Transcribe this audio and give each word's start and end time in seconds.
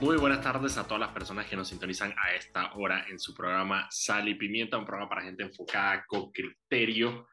Muy 0.00 0.16
buenas 0.16 0.40
tardes 0.40 0.78
a 0.78 0.84
todas 0.84 1.00
las 1.00 1.10
personas 1.10 1.46
que 1.46 1.56
nos 1.56 1.66
sintonizan 1.66 2.14
a 2.16 2.32
esta 2.32 2.72
hora 2.74 3.04
en 3.08 3.18
su 3.18 3.34
programa 3.34 3.88
Sal 3.90 4.28
y 4.28 4.36
Pimienta, 4.36 4.78
un 4.78 4.84
programa 4.84 5.08
para 5.08 5.22
gente 5.22 5.42
enfocada 5.42 6.04
con 6.06 6.30
criterio. 6.30 7.26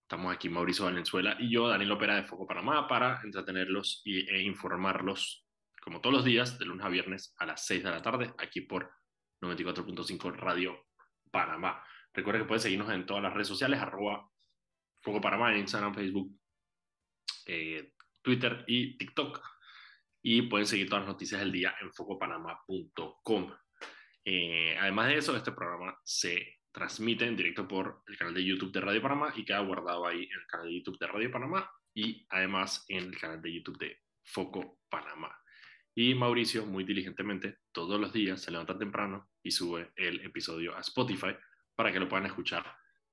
Estamos 0.00 0.34
aquí 0.34 0.48
Mauricio 0.48 0.86
Valenzuela 0.86 1.36
y 1.38 1.50
yo, 1.50 1.68
Daniel 1.68 1.92
Opera 1.92 2.16
de 2.16 2.22
Foco 2.22 2.46
Panamá, 2.46 2.88
para 2.88 3.20
entretenerlos 3.22 4.00
e 4.06 4.40
informarlos, 4.40 5.44
como 5.82 6.00
todos 6.00 6.16
los 6.16 6.24
días, 6.24 6.58
de 6.58 6.64
lunes 6.64 6.86
a 6.86 6.88
viernes 6.88 7.34
a 7.36 7.44
las 7.44 7.66
6 7.66 7.84
de 7.84 7.90
la 7.90 8.00
tarde, 8.00 8.32
aquí 8.38 8.62
por 8.62 8.90
94.5 9.42 10.36
Radio 10.36 10.86
Panamá. 11.30 11.84
Recuerden 12.14 12.44
que 12.44 12.48
pueden 12.48 12.62
seguirnos 12.62 12.90
en 12.90 13.04
todas 13.04 13.22
las 13.22 13.34
redes 13.34 13.48
sociales, 13.48 13.78
arroba 13.78 14.26
Foco 15.02 15.20
Panamá, 15.20 15.54
Instagram, 15.54 15.94
Facebook, 15.94 16.34
eh, 17.44 17.92
Twitter 18.22 18.64
y 18.66 18.96
TikTok 18.96 19.57
y 20.30 20.42
pueden 20.42 20.66
seguir 20.66 20.90
todas 20.90 21.04
las 21.04 21.14
noticias 21.14 21.40
del 21.40 21.50
día 21.50 21.74
en 21.80 21.90
focopanama.com. 21.90 23.50
Eh, 24.26 24.76
además 24.78 25.08
de 25.08 25.16
eso, 25.16 25.34
este 25.34 25.52
programa 25.52 25.98
se 26.04 26.58
transmite 26.70 27.24
en 27.24 27.34
directo 27.34 27.66
por 27.66 28.02
el 28.06 28.18
canal 28.18 28.34
de 28.34 28.44
YouTube 28.44 28.70
de 28.70 28.82
Radio 28.82 29.00
Panamá 29.00 29.32
y 29.34 29.42
queda 29.42 29.60
guardado 29.60 30.06
ahí 30.06 30.24
en 30.24 30.38
el 30.38 30.46
canal 30.46 30.66
de 30.66 30.74
YouTube 30.74 30.98
de 30.98 31.06
Radio 31.06 31.30
Panamá 31.30 31.70
y 31.94 32.26
además 32.28 32.84
en 32.88 33.04
el 33.04 33.18
canal 33.18 33.40
de 33.40 33.54
YouTube 33.54 33.78
de 33.78 34.02
Foco 34.22 34.80
Panamá. 34.90 35.34
Y 35.94 36.14
Mauricio, 36.14 36.66
muy 36.66 36.84
diligentemente, 36.84 37.60
todos 37.72 37.98
los 37.98 38.12
días 38.12 38.42
se 38.42 38.50
levanta 38.50 38.76
temprano 38.76 39.30
y 39.42 39.50
sube 39.50 39.92
el 39.96 40.20
episodio 40.20 40.76
a 40.76 40.80
Spotify 40.80 41.34
para 41.74 41.90
que 41.90 42.00
lo 42.00 42.06
puedan 42.06 42.26
escuchar 42.26 42.66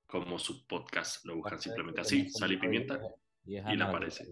como 0.05 0.38
su 0.38 0.68
podcast. 0.68 1.24
Lo 1.24 1.38
buscan 1.38 1.62
simplemente 1.62 2.02
así, 2.02 2.30
sal 2.30 2.52
y 2.52 2.58
pimienta, 2.58 3.00
y 3.46 3.62
le 3.62 3.84
aparece. 3.86 4.27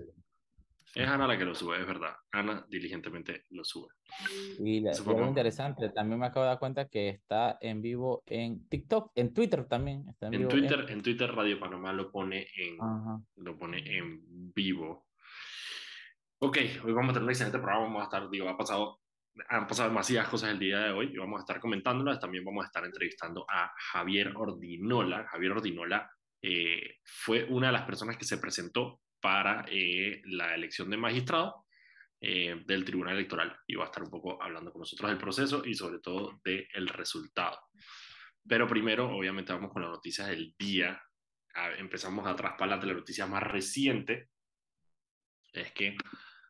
Es 0.96 1.08
Ana 1.08 1.26
la 1.26 1.38
que 1.38 1.46
lo 1.46 1.56
sube, 1.56 1.80
es 1.80 1.88
verdad. 1.88 2.16
Ana 2.32 2.66
diligentemente 2.70 3.46
lo 3.50 3.64
sube. 3.64 3.88
Y 4.60 4.88
es 4.88 5.04
muy 5.04 5.24
interesante, 5.24 5.90
también 5.90 6.20
me 6.20 6.28
acabo 6.28 6.44
de 6.44 6.50
dar 6.50 6.60
cuenta 6.60 6.88
que 6.88 7.10
está 7.10 7.58
en 7.62 7.82
vivo 7.82 8.22
en 8.28 8.68
TikTok, 8.70 9.12
en 9.16 9.34
Twitter 9.34 9.66
también. 9.66 10.06
Está 10.08 10.28
en, 10.28 10.48
Twitter, 10.48 10.86
en... 10.88 11.02
Twitter 11.02 11.34
Radio 11.34 11.60
Panamá 11.60 11.94
lo 11.94 12.12
pone 12.12 12.48
en, 12.56 12.78
lo 13.38 13.58
pone 13.58 13.98
en 13.98 14.22
vivo. 14.54 15.08
Ok, 16.40 16.58
hoy 16.84 16.94
vamos 16.94 17.10
a 17.10 17.14
tener 17.14 17.24
un 17.24 17.30
excelente 17.30 17.58
programa. 17.58 17.86
Vamos 17.86 18.02
a 18.02 18.06
estar, 18.06 18.30
digo, 18.30 18.48
ha 18.48 18.58
pasado, 18.58 19.00
han 19.50 19.66
pasado 19.66 19.90
demasiadas 19.90 20.30
cosas 20.30 20.52
el 20.52 20.60
día 20.60 20.80
de 20.80 20.92
hoy 20.92 21.10
y 21.12 21.18
vamos 21.18 21.40
a 21.40 21.42
estar 21.42 21.60
comentándolas. 21.60 22.20
También 22.20 22.46
vamos 22.46 22.66
a 22.66 22.68
estar 22.68 22.86
entrevistando 22.86 23.48
a 23.50 23.74
Javier 23.92 24.32
Ordinola. 24.36 25.26
Javier 25.26 25.54
Ordinola 25.54 26.08
eh, 26.40 26.98
fue 27.04 27.46
una 27.46 27.68
de 27.68 27.74
las 27.74 27.84
personas 27.84 28.16
que 28.16 28.26
se 28.26 28.38
presentó 28.38 29.00
para 29.24 29.64
eh, 29.72 30.22
la 30.26 30.54
elección 30.54 30.90
de 30.90 30.98
magistrado 30.98 31.66
eh, 32.20 32.62
del 32.66 32.84
Tribunal 32.84 33.16
Electoral 33.16 33.58
y 33.66 33.76
va 33.76 33.86
a 33.86 33.88
estar 33.88 34.04
un 34.04 34.10
poco 34.10 34.44
hablando 34.44 34.70
con 34.70 34.82
nosotros 34.82 35.10
del 35.10 35.18
proceso 35.18 35.64
y 35.64 35.74
sobre 35.76 36.00
todo 36.00 36.42
del 36.44 36.90
resultado. 36.90 37.58
Pero 38.46 38.68
primero, 38.68 39.16
obviamente, 39.16 39.54
vamos 39.54 39.72
con 39.72 39.82
las 39.82 39.92
noticias 39.92 40.28
del 40.28 40.54
día. 40.60 41.02
empezamos 41.78 42.28
a 42.28 42.36
traspalar 42.36 42.82
de 42.82 42.88
la 42.88 42.94
noticia 42.96 43.26
más 43.26 43.44
reciente. 43.44 44.28
Es 45.54 45.72
que 45.72 45.96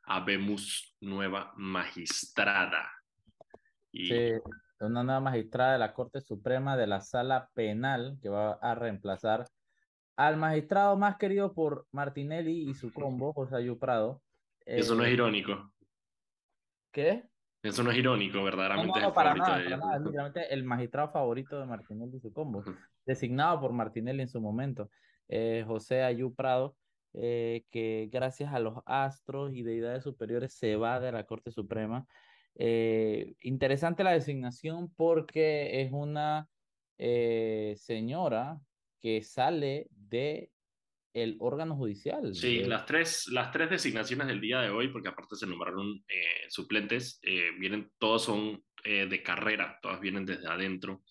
habemos 0.05 0.95
nueva 0.99 1.53
magistrada. 1.55 2.91
Y... 3.91 4.07
Sí, 4.07 4.31
una 4.79 5.03
nueva 5.03 5.19
magistrada 5.19 5.73
de 5.73 5.79
la 5.79 5.93
Corte 5.93 6.21
Suprema 6.21 6.75
de 6.75 6.87
la 6.87 7.01
Sala 7.01 7.51
Penal 7.53 8.17
que 8.19 8.29
va 8.29 8.53
a 8.53 8.73
reemplazar 8.73 9.45
al 10.15 10.37
magistrado 10.37 10.95
más 10.97 11.17
querido 11.17 11.53
por 11.53 11.87
Martinelli 11.91 12.69
y 12.69 12.73
su 12.73 12.93
combo, 12.93 13.33
José 13.33 13.55
Ayú 13.55 13.77
Prado. 13.79 14.21
Eso 14.65 14.95
no 14.95 15.03
es 15.03 15.09
eh, 15.09 15.13
irónico. 15.13 15.71
¿Qué? 16.91 17.23
Eso 17.63 17.83
no 17.83 17.91
es 17.91 17.97
irónico, 17.97 18.43
verdaderamente. 18.43 18.99
No, 18.99 19.13
para 19.13 19.33
nada, 19.33 19.61
Es 20.35 20.47
el 20.51 20.63
magistrado 20.63 21.09
favorito 21.09 21.59
de 21.59 21.65
Martinelli 21.65 22.17
y 22.17 22.19
su 22.19 22.31
combo, 22.31 22.63
designado 23.05 23.59
por 23.61 23.71
Martinelli 23.71 24.21
en 24.21 24.27
su 24.27 24.41
momento. 24.41 24.89
Eh, 25.29 25.63
José 25.65 26.03
Ayú 26.03 26.35
Prado, 26.35 26.75
eh, 27.13 27.63
que 27.71 28.09
gracias 28.11 28.53
a 28.53 28.59
los 28.59 28.79
astros 28.85 29.53
y 29.53 29.63
deidades 29.63 30.03
superiores 30.03 30.53
se 30.53 30.75
va 30.75 30.99
de 30.99 31.11
la 31.11 31.23
Corte 31.23 31.51
Suprema. 31.51 32.05
interesante 32.55 34.03
la 34.03 34.11
designación 34.11 34.93
porque 34.95 35.81
es 35.81 35.91
una 35.91 36.47
señora 36.97 38.59
que 39.03 39.21
sale 39.21 39.87
de 39.91 40.49
el 41.13 41.35
órgano 41.39 41.75
judicial. 41.75 42.33
Sí, 42.33 42.63
las, 42.63 42.85
tres, 42.85 43.27
las 43.27 43.51
tres 43.51 43.69
designaciones 43.69 44.27
del 44.27 44.39
día 44.39 44.61
de 44.61 44.69
hoy, 44.69 44.87
porque 44.87 45.09
aparte 45.09 45.35
se 45.35 45.45
nombraron 45.45 46.03
eh, 46.07 46.47
suplentes, 46.49 47.19
eh, 47.21 47.51
vienen, 47.59 47.91
todos 47.99 48.23
son 48.23 48.63
eh, 48.85 49.05
de 49.05 49.21
carrera, 49.21 49.77
todas 49.81 49.99
vienen 49.99 50.25
desde 50.25 50.47
adentro 50.47 51.03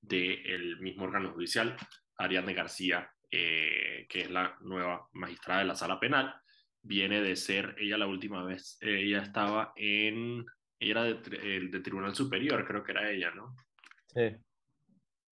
del 0.00 0.78
mismo 0.80 1.04
órgano 1.04 1.32
judicial. 1.32 1.76
Ariadne 2.16 2.54
García, 2.54 3.10
que 3.30 4.06
es 4.08 4.30
la 4.30 4.56
nueva 4.60 5.08
magistrada 5.12 5.60
de 5.60 5.66
la 5.66 5.74
sala 5.74 5.98
penal, 5.98 6.34
viene 6.82 7.20
de 7.20 7.34
ser, 7.34 7.74
ella 7.78 7.98
la 7.98 8.06
última 8.06 8.44
vez, 8.44 8.78
ella 8.80 9.22
estaba 9.22 9.72
en, 9.76 10.44
ella 10.78 10.90
era 10.90 11.04
de, 11.04 11.60
de 11.68 11.80
Tribunal 11.80 12.14
Superior, 12.14 12.66
creo 12.66 12.82
que 12.84 12.92
era 12.92 13.10
ella, 13.10 13.30
¿no? 13.30 13.54
Sí. 14.08 14.36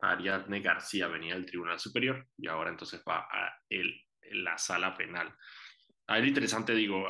Ariadne 0.01 0.61
García 0.61 1.09
venía 1.09 1.35
del 1.35 1.47
Tribunal 1.47 1.79
Superior 1.79 2.27
y 2.37 2.47
ahora 2.47 2.71
entonces 2.71 3.03
va 3.09 3.29
a 3.31 3.61
la 4.33 4.59
sala 4.59 4.97
penal. 4.97 5.35
A 6.07 6.19
lo 6.19 6.27
interesante, 6.27 6.75
digo, 6.75 7.07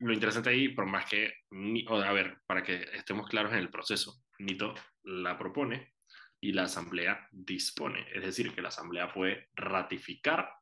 lo 0.00 0.12
interesante 0.12 0.50
ahí, 0.50 0.68
por 0.68 0.86
más 0.86 1.06
que, 1.06 1.32
a 1.88 2.12
ver, 2.12 2.38
para 2.46 2.62
que 2.62 2.82
estemos 2.94 3.28
claros 3.28 3.52
en 3.52 3.58
el 3.58 3.70
proceso, 3.70 4.22
Nito 4.38 4.74
la 5.04 5.38
propone 5.38 5.94
y 6.40 6.52
la 6.52 6.64
Asamblea 6.64 7.28
dispone. 7.30 8.06
Es 8.12 8.22
decir, 8.22 8.54
que 8.54 8.62
la 8.62 8.68
Asamblea 8.68 9.12
puede 9.12 9.48
ratificar 9.54 10.52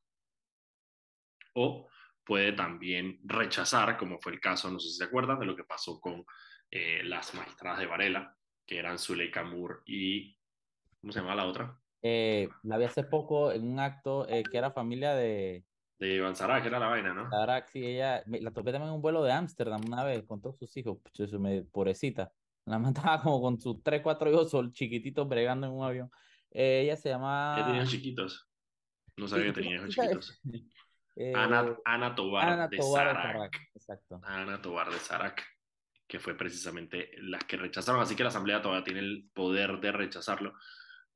o 1.55 1.89
puede 2.25 2.53
también 2.53 3.21
rechazar, 3.25 3.97
como 3.97 4.19
fue 4.21 4.33
el 4.33 4.41
caso, 4.41 4.71
no 4.71 4.79
sé 4.79 4.89
si 4.89 4.97
se 4.97 5.05
acuerdan, 5.05 5.39
de 5.39 5.47
lo 5.47 5.57
que 5.57 5.65
pasó 5.65 6.01
con 6.01 6.25
eh, 6.71 7.03
las 7.05 7.35
magistradas 7.35 7.79
de 7.79 7.87
Varela, 7.87 8.37
que 8.67 8.79
eran 8.79 8.99
Zuleika 8.99 9.45
Moore 9.45 9.81
y 9.87 10.36
¿Cómo 11.07 11.13
se 11.13 11.21
llama 11.21 11.37
la 11.37 11.47
otra? 11.47 11.79
Eh, 12.03 12.49
la 12.65 12.79
vi 12.79 12.85
hace 12.85 13.05
poco 13.05 13.53
en 13.53 13.65
un 13.65 13.79
acto 13.79 14.29
eh, 14.29 14.43
que 14.43 14.59
era 14.59 14.73
familia 14.73 15.15
de... 15.15 15.65
De 16.01 16.15
Iván 16.15 16.35
que 16.35 16.67
era 16.67 16.81
la 16.81 16.89
vaina, 16.89 17.15
¿no? 17.15 17.31
Sarak, 17.31 17.69
sí, 17.69 17.87
ella... 17.87 18.25
La 18.27 18.51
topé 18.51 18.73
también 18.73 18.89
en 18.89 18.97
un 18.97 19.03
vuelo 19.03 19.23
de 19.23 19.31
Ámsterdam 19.31 19.83
una 19.87 20.03
vez 20.03 20.25
con 20.25 20.43
todos 20.43 20.59
sus 20.59 20.77
hijos. 20.77 20.99
Pues, 21.17 21.33
me, 21.35 21.63
pobrecita. 21.63 22.33
La 22.65 22.79
mataba 22.81 23.23
como 23.23 23.41
con 23.41 23.61
sus 23.61 23.85
tres, 23.85 24.03
cuatro 24.03 24.29
hijos 24.33 24.51
chiquititos 24.73 25.29
bregando 25.29 25.69
en 25.69 25.75
un 25.75 25.85
avión. 25.85 26.11
Eh, 26.51 26.81
ella 26.83 26.97
se 26.97 27.11
llama... 27.11 27.55
¿Qué 27.57 27.63
tenían 27.63 27.87
chiquitos? 27.87 28.51
No 29.17 29.29
sabía 29.29 29.45
que 29.47 29.53
tenía 29.53 29.77
hijos 29.77 29.91
chiquitos. 29.91 30.43
Ana, 31.37 31.77
Ana 31.85 32.17
Tobar 32.17 32.69
de 32.69 32.83
Sarak. 32.83 33.61
Exacto. 33.77 34.21
Ana 34.25 34.61
Tobar 34.61 34.91
de 34.91 34.99
Sarak 34.99 35.41
que 36.07 36.21
fue 36.21 36.37
precisamente 36.37 37.11
las 37.19 37.45
que 37.45 37.57
rechazaron, 37.57 38.01
así 38.01 38.15
que 38.15 38.23
la 38.23 38.29
Asamblea 38.29 38.63
todavía 38.63 38.85
tiene 38.85 39.01
el 39.01 39.29
poder 39.35 39.81
de 39.81 39.93
rechazarlo. 39.93 40.55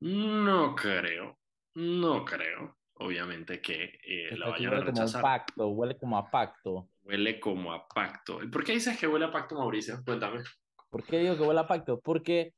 No 0.01 0.75
creo, 0.75 1.37
no 1.75 2.25
creo, 2.25 2.77
obviamente, 2.95 3.61
que 3.61 3.99
eh, 4.03 4.35
la 4.35 4.49
vayan 4.49 4.73
a 4.73 4.79
rechazar. 4.79 5.21
Como 5.21 5.33
pacto, 5.33 5.67
huele 5.67 5.97
como 5.97 6.17
a 6.17 6.29
pacto. 6.31 6.89
Huele 7.03 7.39
como 7.39 7.71
a 7.71 7.87
pacto. 7.87 8.39
¿Por 8.51 8.63
qué 8.63 8.73
dices 8.73 8.97
que 8.97 9.07
huele 9.07 9.25
a 9.25 9.31
pacto, 9.31 9.55
Mauricio? 9.55 10.01
Cuéntame. 10.03 10.41
¿Por 10.89 11.03
qué 11.03 11.19
digo 11.19 11.37
que 11.37 11.43
huele 11.43 11.59
a 11.59 11.67
pacto? 11.67 11.99
Porque 11.99 12.55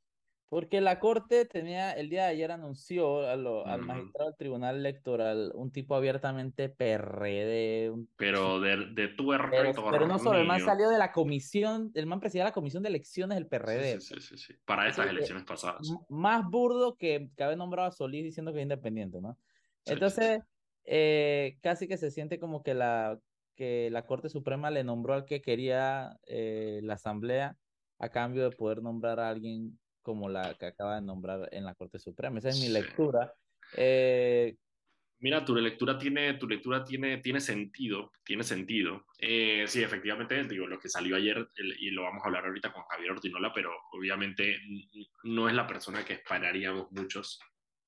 porque 0.54 0.82
la 0.82 1.00
Corte 1.00 1.46
tenía, 1.46 1.94
el 1.94 2.12
día 2.12 2.26
de 2.26 2.30
ayer 2.30 2.52
anunció 2.52 3.28
al 3.28 3.42
magistrado 3.82 4.30
del 4.30 4.38
Tribunal 4.38 4.76
Electoral 4.76 5.52
un 5.56 5.72
tipo 5.72 5.96
abiertamente 5.96 6.70
PRD. 6.70 7.92
pero 8.18 8.60
de, 8.60 8.86
de 8.94 9.08
tu 9.08 9.30
Pero, 9.30 9.74
pero 9.90 10.06
no 10.06 10.20
solo, 10.20 10.38
el 10.38 10.46
man 10.46 10.62
salió 10.62 10.90
de 10.90 11.00
la 11.00 11.12
comisión, 11.12 11.90
el 11.96 12.06
man 12.06 12.20
presidía 12.20 12.44
la 12.44 12.52
comisión 12.52 12.84
de 12.84 12.90
elecciones 12.90 13.36
del 13.36 13.48
PRD. 13.48 14.00
Sí, 14.00 14.22
sí, 14.22 14.38
sí, 14.38 14.54
para 14.64 14.88
estas 14.88 15.08
elecciones 15.08 15.44
pasadas. 15.44 15.92
Más 16.08 16.48
burdo 16.48 16.98
que, 16.98 17.32
que 17.36 17.44
haber 17.44 17.58
nombrado 17.58 17.88
a 17.88 17.92
Solís 17.92 18.24
diciendo 18.24 18.54
que 18.54 18.60
es 18.60 18.64
independiente, 18.64 19.22
¿no? 19.22 19.40
Entonces, 19.86 20.40
eh, 20.86 21.58
casi 21.64 21.88
que 21.88 21.98
se 21.98 22.12
siente 22.12 22.38
como 22.38 22.62
que 22.62 22.76
la, 22.76 23.18
que 23.56 23.90
la 23.90 24.06
Corte 24.06 24.30
Suprema 24.30 24.70
le 24.70 24.84
nombró 24.84 25.16
al 25.16 25.26
que 25.26 25.42
quería 25.42 26.16
eh, 26.28 26.80
la 26.84 26.94
Asamblea 26.94 27.58
a 27.98 28.10
cambio 28.10 28.48
de 28.48 28.56
poder 28.56 28.84
nombrar 28.84 29.20
a 29.20 29.30
alguien 29.30 29.80
como 30.04 30.30
la 30.30 30.54
que 30.56 30.68
acaba 30.68 30.96
de 30.96 31.02
nombrar 31.02 31.50
en 31.52 31.66
la 31.66 31.74
Corte 31.74 31.98
Suprema. 31.98 32.38
Esa 32.38 32.50
es 32.50 32.60
mi 32.60 32.70
lectura. 32.70 33.34
Eh, 33.76 34.56
Mira, 35.24 35.46
tu 35.46 35.56
lectura 35.56 35.98
tiene, 35.98 36.34
tu 36.34 36.50
lectura 36.50 36.84
tiene, 36.84 37.20
tiene 37.20 37.40
sentido, 37.40 38.12
tiene 38.26 38.44
sentido. 38.44 39.06
Eh, 39.18 39.64
sí, 39.68 39.82
efectivamente, 39.82 40.44
digo, 40.44 40.68
lo 40.68 40.78
que 40.78 40.90
salió 40.90 41.16
ayer, 41.16 41.48
y 41.80 41.92
lo 41.92 42.04
vamos 42.04 42.22
a 42.22 42.28
hablar 42.28 42.46
ahorita 42.46 42.74
con 42.74 42.84
Javier 42.84 43.12
Ortinola, 43.12 43.54
pero 43.54 43.72
obviamente 43.94 44.60
no 45.24 45.48
es 45.48 45.56
la 45.56 45.66
persona 45.66 46.04
que 46.04 46.16
esperaríamos 46.16 46.92
muchos 46.92 47.40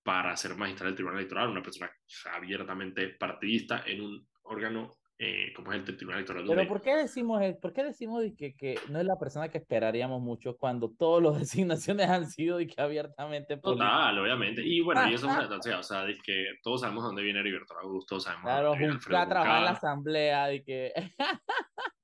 para 0.02 0.38
ser 0.38 0.56
magistrado 0.56 0.92
del 0.92 0.96
Tribunal 0.96 1.20
Electoral, 1.20 1.50
una 1.50 1.62
persona 1.62 1.92
abiertamente 2.32 3.10
partidista 3.10 3.84
en 3.86 4.00
un 4.00 4.28
órgano 4.44 4.96
eh, 5.18 5.54
como 5.56 5.72
es 5.72 5.88
el 5.88 5.96
Tribunal 5.96 6.20
Electoral. 6.20 6.46
Pero 6.46 6.68
¿por 6.68 6.82
qué 6.82 6.96
decimos, 6.96 7.42
¿por 7.62 7.72
qué 7.72 7.84
decimos 7.84 8.24
que, 8.38 8.54
que, 8.54 8.78
no 8.90 9.00
es 9.00 9.06
la 9.06 9.18
persona 9.18 9.48
que 9.48 9.60
esperaríamos 9.60 10.22
mucho 10.22 10.58
cuando 10.58 10.92
todas 10.92 11.24
las 11.24 11.40
designaciones 11.40 12.10
han 12.10 12.30
sido 12.30 12.60
y 12.60 12.68
que 12.68 12.82
abiertamente 12.82 13.56
Total, 13.58 14.20
obviamente. 14.20 14.62
Y 14.62 14.82
bueno, 14.82 15.10
y 15.10 15.14
eso 15.14 15.28
es 15.28 15.48
una 15.48 15.80
o 15.80 15.84
sea, 15.84 16.06
es 16.10 16.22
que 16.22 16.46
todos 16.62 16.82
sabemos 16.82 17.04
dónde 17.04 17.24
viene 17.24 17.40
Heriberto 17.40 17.78
Augusto, 17.80 18.20
sabemos 18.20 18.44
claro, 18.44 18.70
dónde 18.70 18.86
viene 18.86 19.00
trabajar 19.00 19.58
en 19.60 19.64
la 19.64 19.72
asamblea 19.72 20.54
y 20.54 20.64
que... 20.64 20.92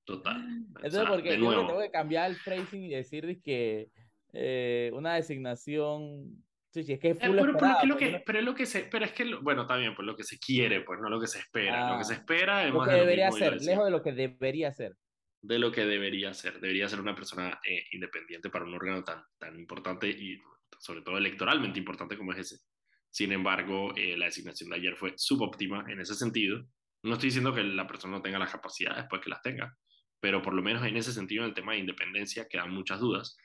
Total. 0.06 0.42
Entonces, 0.78 1.04
porque 1.08 1.38
yo 1.38 1.66
tengo 1.68 1.80
que 1.80 1.92
cambiar 1.92 2.32
el 2.32 2.36
phrasing 2.38 2.84
y 2.84 2.90
decir 2.90 3.42
que 3.44 3.90
eh, 4.34 4.90
una 4.94 5.16
designación 5.16 6.44
Sí, 6.72 6.80
es 6.80 7.00
que 7.00 7.10
es 7.10 7.16
eh, 7.16 7.18
pero, 7.20 7.34
es 7.38 7.88
lo 7.88 7.98
que, 7.98 8.24
pero 8.26 8.40
es 8.40 8.46
lo 8.46 8.56
que 8.56 8.66
se, 8.66 8.84
pero 8.84 9.04
es 9.04 9.12
que, 9.12 9.36
bueno, 9.36 9.64
está 9.64 9.76
bien, 9.76 9.94
pues 9.94 10.06
lo 10.06 10.16
que 10.16 10.24
se 10.24 10.40
quiere, 10.40 10.82
pues 10.82 11.02
no 11.02 11.10
lo 11.10 11.20
que 11.20 11.28
se 11.28 11.40
espera. 11.40 11.92
lo 11.92 11.98
que 11.98 12.06
se 12.06 12.14
ah, 12.14 12.18
espera 12.18 12.66
es 12.66 12.74
lo 12.74 12.84
que 12.84 12.92
debería 12.92 13.30
ser, 13.32 13.62
lejos 13.62 13.86
de 13.86 13.92
lo 13.92 14.02
que 14.02 14.14
debería 14.14 14.72
ser. 14.72 14.96
De 15.42 15.60
lo 15.60 15.72
que 15.72 15.86
debería 15.86 16.34
ser. 16.34 16.62
Debería 16.62 16.88
ser 16.88 17.02
una 17.02 17.14
persona 17.14 17.60
eh, 17.66 17.84
independiente 17.92 18.50
para 18.50 18.64
un 18.64 18.74
órgano 18.74 19.04
tan, 19.04 19.22
tan 19.38 19.60
importante 19.60 20.08
y 20.08 20.40
sobre 20.80 21.02
todo 21.02 21.18
electoralmente 21.18 21.80
importante 21.80 22.18
como 22.18 22.32
es 22.32 22.40
ese. 22.40 22.64
Sin 23.10 23.34
embargo, 23.34 23.94
eh, 23.98 24.16
la 24.16 24.26
designación 24.26 24.70
de 24.70 24.78
ayer 24.78 24.96
fue 24.96 25.14
subóptima 25.18 25.84
en 25.90 26.00
ese 26.00 26.16
sentido. 26.16 26.66
No 27.04 27.14
estoy 27.14 27.28
diciendo 27.28 27.54
que 27.54 27.64
la 27.64 27.86
persona 27.86 28.16
no 28.16 28.22
tenga 28.22 28.40
las 28.40 28.52
capacidades, 28.52 29.06
pues 29.10 29.22
que 29.22 29.30
las 29.30 29.42
tenga, 29.42 29.76
pero 30.22 30.42
por 30.42 30.54
lo 30.54 30.62
menos 30.62 30.86
en 30.86 30.96
ese 30.96 31.12
sentido, 31.12 31.44
en 31.44 31.50
el 31.50 31.56
tema 31.56 31.74
de 31.74 31.80
independencia, 31.80 32.48
quedan 32.48 32.72
muchas 32.72 33.02
dudas. 33.02 33.36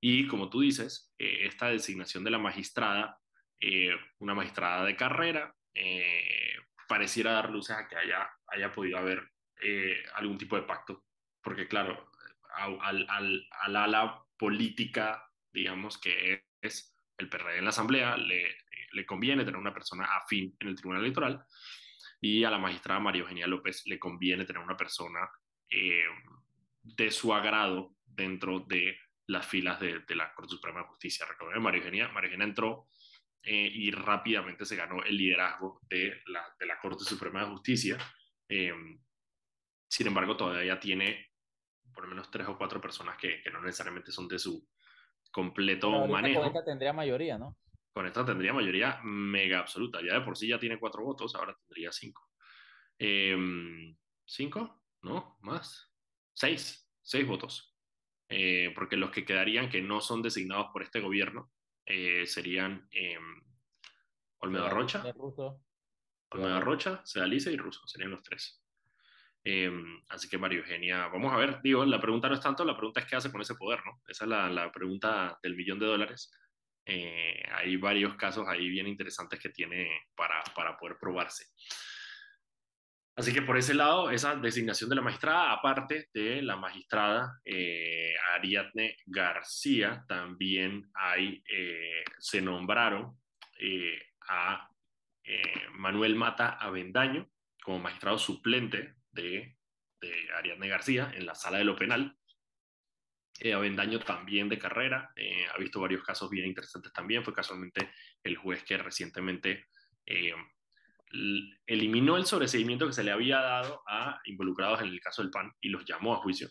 Y 0.00 0.26
como 0.28 0.48
tú 0.48 0.60
dices, 0.60 1.12
eh, 1.18 1.46
esta 1.46 1.68
designación 1.68 2.24
de 2.24 2.30
la 2.30 2.38
magistrada, 2.38 3.18
eh, 3.60 3.94
una 4.18 4.34
magistrada 4.34 4.84
de 4.84 4.96
carrera, 4.96 5.54
eh, 5.74 6.56
pareciera 6.86 7.32
dar 7.32 7.50
luces 7.50 7.76
a 7.76 7.88
que 7.88 7.96
haya, 7.96 8.30
haya 8.48 8.72
podido 8.72 8.98
haber 8.98 9.30
algún 10.14 10.38
tipo 10.38 10.54
de 10.54 10.62
pacto, 10.62 11.04
porque 11.42 11.66
claro, 11.66 12.12
al, 12.54 13.04
al, 13.08 13.44
al, 13.50 13.76
ala 13.76 14.22
política, 14.38 15.28
digamos, 15.52 15.98
que 15.98 16.44
es 16.62 16.96
el 17.16 17.28
PRD 17.28 17.58
en 17.58 17.64
la 17.64 17.70
Asamblea, 17.70 18.16
le, 18.16 18.56
le 18.92 19.04
conviene 19.04 19.44
tener 19.44 19.58
una 19.58 19.74
persona 19.74 20.04
afín 20.04 20.54
en 20.60 20.68
el 20.68 20.76
Tribunal 20.76 21.02
Electoral, 21.02 21.44
y 22.20 22.44
a 22.44 22.50
la 22.50 22.58
magistrada 22.58 23.00
María 23.00 23.22
Eugenia 23.22 23.48
López 23.48 23.82
le 23.86 23.98
conviene 23.98 24.44
tener 24.44 24.62
una 24.62 24.76
persona 24.76 25.28
de 25.68 27.10
su 27.10 27.34
agrado 27.34 27.96
dentro 28.06 28.60
de 28.60 28.96
las 29.28 29.46
filas 29.46 29.78
de, 29.78 30.02
la 30.14 30.34
Corte 30.34 30.52
Suprema 30.52 30.80
de 30.80 30.86
Justicia. 30.86 31.26
Recordemos, 31.26 31.62
María 31.62 31.78
Eugenia, 31.78 32.08
María 32.08 32.28
Eugenia 32.28 32.46
entró 32.46 32.88
eh, 33.42 33.70
y 33.72 33.90
rápidamente 33.90 34.64
se 34.64 34.74
ganó 34.74 35.02
el 35.04 35.16
liderazgo 35.16 35.80
de 35.88 36.22
la, 36.26 36.42
de 36.58 36.66
la 36.66 36.78
Corte 36.80 37.04
Suprema 37.04 37.40
de 37.40 37.50
Justicia. 37.50 37.98
Eh, 38.48 38.72
sin 39.86 40.06
embargo, 40.06 40.36
todavía 40.36 40.80
tiene 40.80 41.32
por 41.92 42.04
lo 42.04 42.10
menos 42.10 42.30
tres 42.30 42.48
o 42.48 42.56
cuatro 42.56 42.80
personas 42.80 43.18
que, 43.18 43.42
que 43.42 43.50
no 43.50 43.60
necesariamente 43.60 44.12
son 44.12 44.28
de 44.28 44.38
su 44.38 44.66
completo 45.30 46.06
manejo. 46.06 46.40
Con 46.40 46.48
esta 46.48 46.64
tendría 46.64 46.92
mayoría, 46.92 47.36
¿no? 47.36 47.56
Con 47.92 48.06
esta 48.06 48.24
tendría 48.24 48.54
mayoría 48.54 49.00
mega 49.02 49.58
absoluta. 49.58 50.00
Ya 50.00 50.14
de 50.14 50.20
por 50.22 50.38
sí 50.38 50.48
ya 50.48 50.58
tiene 50.58 50.78
cuatro 50.78 51.04
votos, 51.04 51.34
ahora 51.34 51.54
tendría 51.66 51.92
cinco. 51.92 52.30
Eh, 52.98 53.36
¿Cinco? 54.24 54.84
¿No? 55.02 55.36
¿Más? 55.40 55.92
Seis. 56.32 56.88
Seis 57.02 57.26
votos. 57.26 57.67
Eh, 58.28 58.72
porque 58.74 58.96
los 58.96 59.10
que 59.10 59.24
quedarían 59.24 59.70
que 59.70 59.80
no 59.80 60.00
son 60.00 60.20
designados 60.20 60.66
por 60.72 60.82
este 60.82 61.00
gobierno 61.00 61.50
eh, 61.86 62.26
serían 62.26 62.86
eh, 62.90 63.16
Olmedo 64.38 64.68
Rocha, 64.68 65.02
Olmedo 66.30 66.60
Rocha, 66.60 67.00
Sedalice 67.04 67.50
y 67.50 67.56
Russo, 67.56 67.86
serían 67.86 68.10
los 68.10 68.22
tres. 68.22 68.62
Em, 69.42 70.02
así 70.10 70.28
que 70.28 70.36
María 70.36 70.58
Eugenia, 70.58 71.06
vamos 71.06 71.32
a 71.32 71.38
ver, 71.38 71.62
digo, 71.62 71.86
la 71.86 72.00
pregunta 72.00 72.28
no 72.28 72.34
es 72.34 72.40
tanto, 72.40 72.64
la 72.64 72.76
pregunta 72.76 73.00
es 73.00 73.06
qué 73.06 73.16
hace 73.16 73.32
con 73.32 73.40
ese 73.40 73.54
poder, 73.54 73.80
¿no? 73.86 74.02
Esa 74.06 74.24
es 74.24 74.28
la, 74.28 74.50
la 74.50 74.70
pregunta 74.70 75.38
del 75.42 75.56
millón 75.56 75.78
de 75.78 75.86
dólares. 75.86 76.30
hay 76.84 77.76
varios 77.76 78.14
casos 78.16 78.46
ahí 78.46 78.68
bien 78.68 78.86
interesantes 78.86 79.40
que 79.40 79.50
tiene 79.50 79.88
para, 80.14 80.42
para 80.54 80.76
poder 80.76 80.98
probarse. 81.00 81.46
Así 83.18 83.34
que 83.34 83.42
por 83.42 83.58
ese 83.58 83.74
lado, 83.74 84.12
esa 84.12 84.36
designación 84.36 84.88
de 84.88 84.94
la 84.94 85.02
magistrada, 85.02 85.52
aparte 85.52 86.08
de 86.14 86.40
la 86.40 86.54
magistrada 86.54 87.40
eh, 87.44 88.14
Ariadne 88.36 88.96
García, 89.06 90.04
también 90.06 90.88
hay, 90.94 91.42
eh, 91.50 92.04
se 92.20 92.40
nombraron 92.40 93.18
eh, 93.58 94.00
a 94.28 94.70
Manuel 95.72 96.14
Mata 96.14 96.58
Avendaño 96.60 97.28
como 97.60 97.80
magistrado 97.80 98.18
suplente 98.18 98.94
de, 99.10 99.56
de, 100.00 100.32
Ariadne 100.36 100.68
García 100.68 101.10
en 101.12 101.26
la 101.26 101.34
sala 101.34 101.58
de 101.58 101.64
lo 101.64 101.74
penal. 101.74 102.16
Avendaño 103.52 103.98
también 103.98 104.48
de 104.48 104.60
carrera, 104.60 105.12
ha 105.52 105.58
visto 105.58 105.80
varios 105.80 106.04
casos 106.04 106.30
bien 106.30 106.46
interesantes 106.46 106.92
también, 106.92 107.24
fue 107.24 107.34
casualmente 107.34 107.90
el 108.22 108.36
juez 108.36 108.62
que 108.62 108.78
recientemente 108.78 109.66
eliminó 111.66 112.16
el 112.16 112.26
sobreseimiento 112.26 112.86
que 112.86 112.92
se 112.92 113.04
le 113.04 113.10
había 113.10 113.38
dado 113.38 113.82
a 113.86 114.20
involucrados 114.24 114.80
en 114.80 114.88
el 114.88 115.00
caso 115.00 115.22
del 115.22 115.30
PAN 115.30 115.52
y 115.60 115.68
los 115.68 115.84
llamó 115.84 116.14
a 116.14 116.18
juicio. 116.18 116.48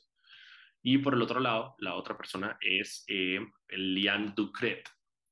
Y 0.82 1.00
por 1.00 1.14
el 1.14 1.22
otro 1.22 1.40
lado, 1.40 1.76
la 1.80 1.96
otra 1.96 2.18
persona 2.18 2.58
es 2.62 3.04
eh, 3.08 3.40
Lilian 3.70 4.34
Ducret. 4.36 4.90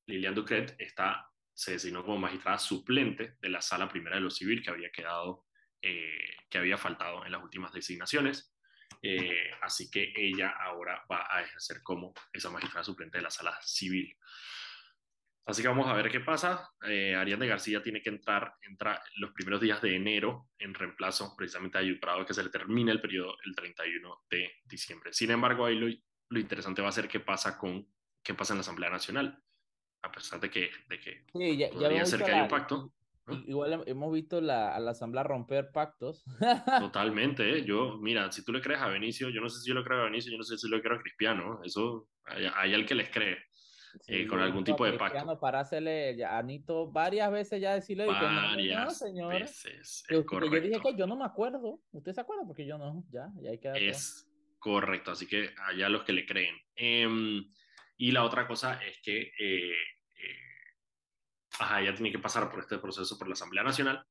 Lilian 0.08 0.36
Ducret 0.36 0.76
está, 0.80 1.30
se 1.54 1.72
designó 1.72 2.04
como 2.04 2.18
magistrada 2.18 2.58
suplente 2.58 3.38
de 3.40 3.50
la 3.50 3.62
Sala 3.62 3.88
Primera 3.88 4.18
de 4.18 4.22
lo 4.22 4.30
Civil 4.30 4.62
que 4.62 4.70
había 4.70 4.92
quedado, 4.92 5.46
eh, 5.82 6.36
que 6.50 6.58
había 6.58 6.78
faltado 6.78 7.26
en 7.26 7.32
las 7.32 7.42
últimas 7.42 7.72
designaciones. 7.72 8.54
Eh, 9.02 9.52
así 9.62 9.90
que 9.90 10.14
ella 10.16 10.50
ahora 10.50 11.06
va 11.12 11.28
a 11.30 11.42
ejercer 11.42 11.82
como 11.84 12.14
esa 12.34 12.50
magistrada 12.50 12.84
suplente 12.84 13.18
de 13.18 13.24
la 13.24 13.32
Sala 13.32 13.58
Civil. 13.62 14.18
Así 15.46 15.62
que 15.62 15.68
vamos 15.68 15.88
a 15.88 15.94
ver 15.94 16.10
qué 16.10 16.22
pasa. 16.22 16.72
Eh, 16.88 17.16
Ariane 17.16 17.48
García 17.48 17.82
tiene 17.84 18.02
que 18.02 18.10
entrar 18.10 18.56
entra 18.62 19.02
los 19.18 19.32
primeros 19.32 19.62
días 19.62 19.80
de 19.82 19.96
enero 19.96 20.50
en 20.58 20.74
reemplazo 20.74 21.36
precisamente 21.38 21.78
a 21.78 21.82
Ayuprado, 21.82 22.26
que 22.26 22.34
se 22.34 22.44
le 22.44 22.50
termina 22.50 22.92
el 22.92 23.00
periodo 23.00 23.36
el 23.46 23.56
31 23.56 24.24
de 24.30 24.52
diciembre. 24.66 25.14
Sin 25.14 25.30
embargo, 25.30 25.66
ahí 25.66 25.76
lo, 25.76 25.88
lo, 26.30 26.40
interesante 26.40 26.82
va 26.82 26.90
a 26.90 26.94
ser 26.94 27.08
qué 27.08 27.20
pasa 27.20 27.58
con 27.60 27.88
qué 28.24 28.34
pasa 28.34 28.54
en 28.54 28.58
la 28.58 28.62
Asamblea 28.62 28.90
Nacional, 28.90 29.40
a 30.02 30.12
pesar 30.12 30.40
de 30.40 30.50
que, 30.50 30.72
de 30.90 31.00
que 31.00 31.26
sí, 31.32 31.58
ya, 31.58 31.70
podría 31.70 32.06
ser 32.06 32.24
que 32.24 32.32
haya 32.32 32.44
un 32.44 32.50
pacto. 32.50 32.92
Igual 33.48 33.84
hemos 33.88 34.14
visto 34.14 34.42
la, 34.42 34.76
a 34.76 34.80
la 34.80 34.92
Asamblea 34.92 35.24
romper 35.24 35.70
pactos. 35.72 36.24
Totalmente, 36.80 37.58
¿eh? 37.58 37.66
yo, 37.66 37.98
mira, 38.00 38.32
si 38.32 38.44
tú 38.44 38.52
le 38.52 38.62
crees 38.62 38.82
a 38.82 38.88
Benicio, 38.88 39.30
yo 39.30 39.42
no 39.42 39.50
sé 39.50 39.62
si 39.62 39.70
yo 39.70 39.76
lo 39.76 39.84
creo 39.84 40.02
a 40.02 40.06
Benicio, 40.06 40.32
yo 40.32 40.38
no 40.40 40.44
sé 40.44 40.58
si 40.58 40.68
lo 40.68 40.82
creo 40.82 40.98
a 40.98 41.02
Cristiano, 41.02 41.60
eso 41.64 42.08
hay, 42.26 42.48
hay 42.56 42.74
al 42.74 42.86
que 42.88 42.96
les 42.96 43.10
cree. 43.10 43.38
Eh, 44.08 44.28
con 44.28 44.40
algún 44.40 44.64
tipo 44.64 44.86
de 44.86 44.94
pacto. 44.94 45.40
Para 45.40 45.62
hacerle 45.62 46.24
a 46.24 46.38
Anito 46.38 46.92
varias 46.92 47.32
veces 47.32 47.62
ya 47.62 47.74
decirle 47.74 48.06
varias 48.06 49.00
que 49.00 49.14
no, 49.14 49.28
veces. 49.30 50.04
yo, 50.10 50.22
dije 50.62 50.80
que 50.82 50.96
yo 50.96 51.08
no 51.08 51.16
me 51.16 51.26
acuerdo. 51.26 51.82
¿Usted 51.92 52.14
se 52.14 52.22
acuerda? 52.22 52.44
Porque 52.46 52.66
yo 52.66 52.78
no, 52.78 53.04
ya, 53.10 53.30
ya 53.42 53.52
hay 53.52 53.60
que 53.60 53.90
Es 53.90 54.30
correcto, 54.60 55.12
así 55.12 55.28
que 55.28 55.50
allá 55.68 55.90
los 55.90 56.04
que 56.04 56.14
le 56.14 56.26
creen. 56.26 56.56
Em, 56.76 57.52
y 57.98 58.12
la 58.12 58.24
otra 58.24 58.48
cosa 58.48 58.82
es 58.84 59.00
que 59.02 59.32
eh, 59.40 59.72
eh, 59.72 60.40
ajá, 61.60 61.82
ya 61.82 61.94
tiene 61.94 62.12
que 62.12 62.20
pasar 62.20 62.50
por 62.50 62.60
este 62.60 62.78
proceso 62.78 63.18
por 63.18 63.28
la 63.28 63.34
Asamblea 63.34 63.64
Nacional 63.64 64.06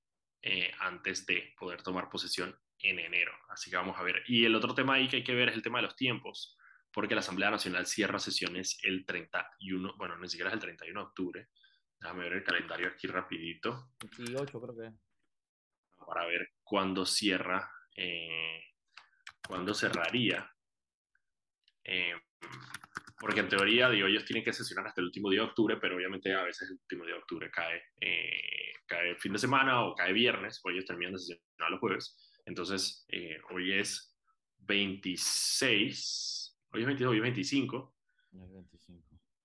antes 0.81 1.25
de 1.25 1.55
poder 1.59 1.81
tomar 1.81 2.11
posesión 2.11 2.55
en 2.81 2.99
enero. 2.99 3.33
Así 3.49 3.71
que 3.71 3.77
vamos 3.77 3.99
a 3.99 4.03
ver. 4.03 4.23
Y 4.27 4.45
el 4.45 4.55
otro 4.55 4.75
tema 4.75 4.95
ahí 4.95 5.09
que 5.09 5.17
hay 5.17 5.25
que 5.25 5.35
ver 5.35 5.49
es 5.49 5.55
el 5.55 5.63
tema 5.63 5.79
de 5.79 5.85
los 5.85 5.97
tiempos 5.97 6.59
porque 6.95 7.15
la 7.15 7.21
Asamblea 7.21 7.51
Nacional 7.51 7.87
cierra 7.87 8.21
sesiones 8.21 8.79
el 8.85 9.05
31, 9.05 9.97
bueno, 9.99 10.17
ni 10.17 10.29
siquiera 10.29 10.51
es 10.51 10.55
el 10.55 10.61
31 10.61 11.01
de 11.01 11.07
octubre. 11.07 11.49
Déjame 11.99 12.23
ver 12.23 12.35
el 12.35 12.45
calendario 12.45 12.89
aquí 12.89 13.09
rapidito. 13.09 13.91
28 14.17 14.61
creo 14.61 14.77
que. 14.77 14.97
Para 16.07 16.27
ver 16.27 16.53
cuándo 16.63 17.05
cierra, 17.05 17.69
eh, 17.97 18.61
cuándo 19.45 19.75
cerraría. 19.75 20.49
Eh, 21.83 22.15
porque 23.19 23.41
en 23.41 23.49
teoría, 23.49 23.91
digo, 23.91 24.07
ellos 24.07 24.25
tienen 24.25 24.45
que 24.45 24.53
sesionar 24.53 24.87
hasta 24.87 25.01
el 25.01 25.07
último 25.07 25.31
día 25.31 25.41
de 25.41 25.49
octubre, 25.49 25.79
pero 25.81 25.97
obviamente 25.97 26.33
a 26.33 26.45
veces 26.45 26.71
el 26.71 26.77
último 26.77 27.05
día 27.05 27.15
de 27.15 27.21
octubre 27.21 27.51
cae, 27.51 27.83
eh, 28.01 28.73
cae 28.87 29.17
fin 29.17 29.33
de 29.33 29.39
semana 29.39 29.85
o 29.85 29.95
cae 29.97 30.13
viernes, 30.13 30.61
o 30.63 30.71
ellos 30.71 30.85
terminan 30.85 31.15
de 31.15 31.19
sesionar 31.19 31.71
los 31.71 31.81
jueves. 31.81 32.17
Entonces, 32.45 33.07
hoy 33.51 33.73
es 33.73 34.15
26 34.59 36.44
Hoy 36.75 36.81
es 36.81 36.87
22, 36.87 37.13
hoy 37.13 37.19
es 37.19 37.23
25. 37.23 37.97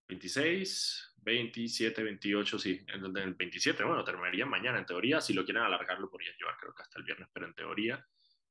26, 0.07 1.15
27, 1.17 2.03
28, 2.03 2.57
sí. 2.57 2.83
El, 2.87 3.15
el 3.15 3.35
27, 3.35 3.83
bueno, 3.83 4.03
terminaría 4.03 4.47
mañana. 4.47 4.79
En 4.79 4.85
teoría, 4.87 5.21
si 5.21 5.33
lo 5.33 5.45
quieren 5.45 5.61
alargar, 5.61 5.99
lo 5.99 6.09
podrían 6.09 6.35
llevar, 6.37 6.57
creo 6.59 6.73
que 6.73 6.81
hasta 6.81 6.97
el 6.97 7.05
viernes, 7.05 7.29
pero 7.31 7.45
en 7.45 7.53
teoría 7.53 8.03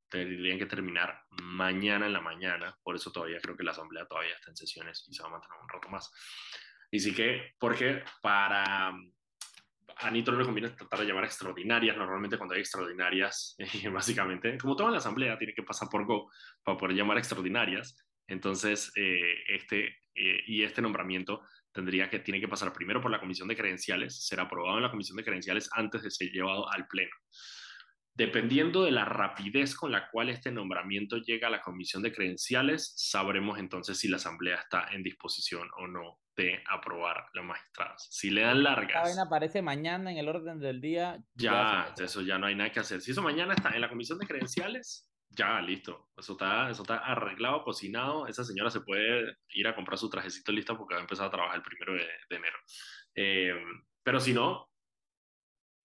tendrían 0.08 0.60
que 0.60 0.66
terminar 0.66 1.24
mañana 1.42 2.06
en 2.06 2.12
la 2.12 2.20
mañana. 2.20 2.78
Por 2.80 2.94
eso 2.94 3.10
todavía 3.10 3.40
creo 3.40 3.56
que 3.56 3.64
la 3.64 3.72
asamblea 3.72 4.06
todavía 4.06 4.34
está 4.34 4.52
en 4.52 4.56
sesiones 4.56 5.04
y 5.08 5.12
se 5.12 5.22
va 5.22 5.28
a 5.28 5.32
mantener 5.32 5.58
un 5.60 5.68
rato 5.68 5.88
más. 5.88 6.12
Y 6.92 7.00
sí 7.00 7.12
que, 7.12 7.54
porque 7.58 8.04
para 8.22 8.92
a 9.96 10.10
Nitro 10.12 10.38
le 10.38 10.44
conviene 10.44 10.70
tratar 10.70 11.00
de 11.00 11.06
llamar 11.06 11.24
extraordinarias. 11.24 11.96
Normalmente 11.96 12.38
cuando 12.38 12.54
hay 12.54 12.60
extraordinarias, 12.60 13.56
básicamente, 13.92 14.56
como 14.56 14.76
todo 14.76 14.86
en 14.86 14.92
la 14.92 14.98
asamblea, 14.98 15.36
tiene 15.36 15.52
que 15.52 15.64
pasar 15.64 15.88
por 15.88 16.06
Go 16.06 16.30
para 16.62 16.78
poder 16.78 16.94
llamar 16.94 17.18
extraordinarias. 17.18 17.96
Entonces, 18.28 18.92
eh, 18.94 19.42
este, 19.48 19.86
eh, 20.14 20.42
y 20.46 20.62
este 20.62 20.82
nombramiento 20.82 21.42
tendría 21.72 22.08
que, 22.08 22.20
tiene 22.20 22.40
que 22.40 22.48
pasar 22.48 22.72
primero 22.72 23.00
por 23.00 23.10
la 23.10 23.20
comisión 23.20 23.48
de 23.48 23.56
credenciales, 23.56 24.26
ser 24.26 24.40
aprobado 24.40 24.76
en 24.76 24.84
la 24.84 24.90
comisión 24.90 25.16
de 25.16 25.24
credenciales 25.24 25.68
antes 25.72 26.02
de 26.02 26.10
ser 26.10 26.30
llevado 26.30 26.70
al 26.70 26.86
pleno. 26.86 27.10
Dependiendo 28.14 28.82
de 28.82 28.90
la 28.90 29.04
rapidez 29.04 29.76
con 29.76 29.92
la 29.92 30.10
cual 30.10 30.28
este 30.28 30.50
nombramiento 30.50 31.18
llega 31.18 31.46
a 31.46 31.50
la 31.50 31.60
comisión 31.60 32.02
de 32.02 32.12
credenciales, 32.12 32.92
sabremos 32.96 33.60
entonces 33.60 33.96
si 33.96 34.08
la 34.08 34.16
asamblea 34.16 34.56
está 34.56 34.88
en 34.90 35.04
disposición 35.04 35.68
o 35.78 35.86
no 35.86 36.18
de 36.36 36.60
aprobar 36.68 37.26
los 37.32 37.44
magistrados. 37.44 38.08
Si 38.10 38.30
le 38.30 38.42
dan 38.42 38.64
largas. 38.64 39.16
Aparece 39.18 39.62
mañana 39.62 40.10
en 40.10 40.18
el 40.18 40.28
orden 40.28 40.58
del 40.58 40.80
día. 40.80 41.22
Ya, 41.34 41.94
eso 41.96 42.22
ya 42.22 42.38
no 42.38 42.46
hay 42.46 42.56
nada 42.56 42.72
que 42.72 42.80
hacer. 42.80 43.00
Si 43.00 43.12
eso 43.12 43.22
mañana 43.22 43.54
está 43.54 43.70
en 43.70 43.80
la 43.80 43.88
comisión 43.88 44.18
de 44.18 44.26
credenciales, 44.26 45.07
ya, 45.30 45.60
listo. 45.60 46.10
Eso 46.16 46.32
está, 46.32 46.70
eso 46.70 46.82
está 46.82 46.98
arreglado, 46.98 47.62
cocinado. 47.62 48.26
Esa 48.26 48.44
señora 48.44 48.70
se 48.70 48.80
puede 48.80 49.36
ir 49.50 49.68
a 49.68 49.74
comprar 49.74 49.98
su 49.98 50.10
trajecito 50.10 50.52
listo 50.52 50.76
porque 50.76 50.94
va 50.94 51.00
a 51.00 51.02
empezar 51.02 51.26
a 51.26 51.30
trabajar 51.30 51.56
el 51.56 51.62
primero 51.62 51.92
de, 51.94 52.08
enero. 52.30 52.58
Eh, 53.14 53.54
pero 54.02 54.20
si 54.20 54.32
no, 54.32 54.70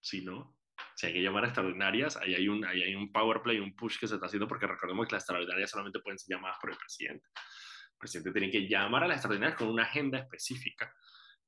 si 0.01 0.23
no, 0.23 0.57
si 0.95 1.07
hay 1.07 1.13
que 1.13 1.21
llamar 1.21 1.43
a 1.43 1.47
extraordinarias, 1.47 2.17
ahí 2.17 2.35
hay, 2.35 2.47
un, 2.47 2.65
ahí 2.65 2.81
hay 2.83 2.95
un 2.95 3.11
power 3.11 3.41
play, 3.41 3.59
un 3.59 3.75
push 3.75 3.99
que 3.99 4.07
se 4.07 4.15
está 4.15 4.27
haciendo 4.27 4.47
porque 4.47 4.67
recordemos 4.67 5.07
que 5.07 5.15
las 5.15 5.23
extraordinarias 5.23 5.69
solamente 5.69 5.99
pueden 5.99 6.17
ser 6.17 6.35
llamadas 6.35 6.57
por 6.59 6.71
el 6.71 6.77
presidente. 6.77 7.27
El 7.27 7.97
presidente 7.99 8.31
tiene 8.31 8.51
que 8.51 8.67
llamar 8.67 9.03
a 9.03 9.07
las 9.07 9.17
extraordinarias 9.17 9.57
con 9.57 9.69
una 9.69 9.83
agenda 9.83 10.19
específica. 10.19 10.93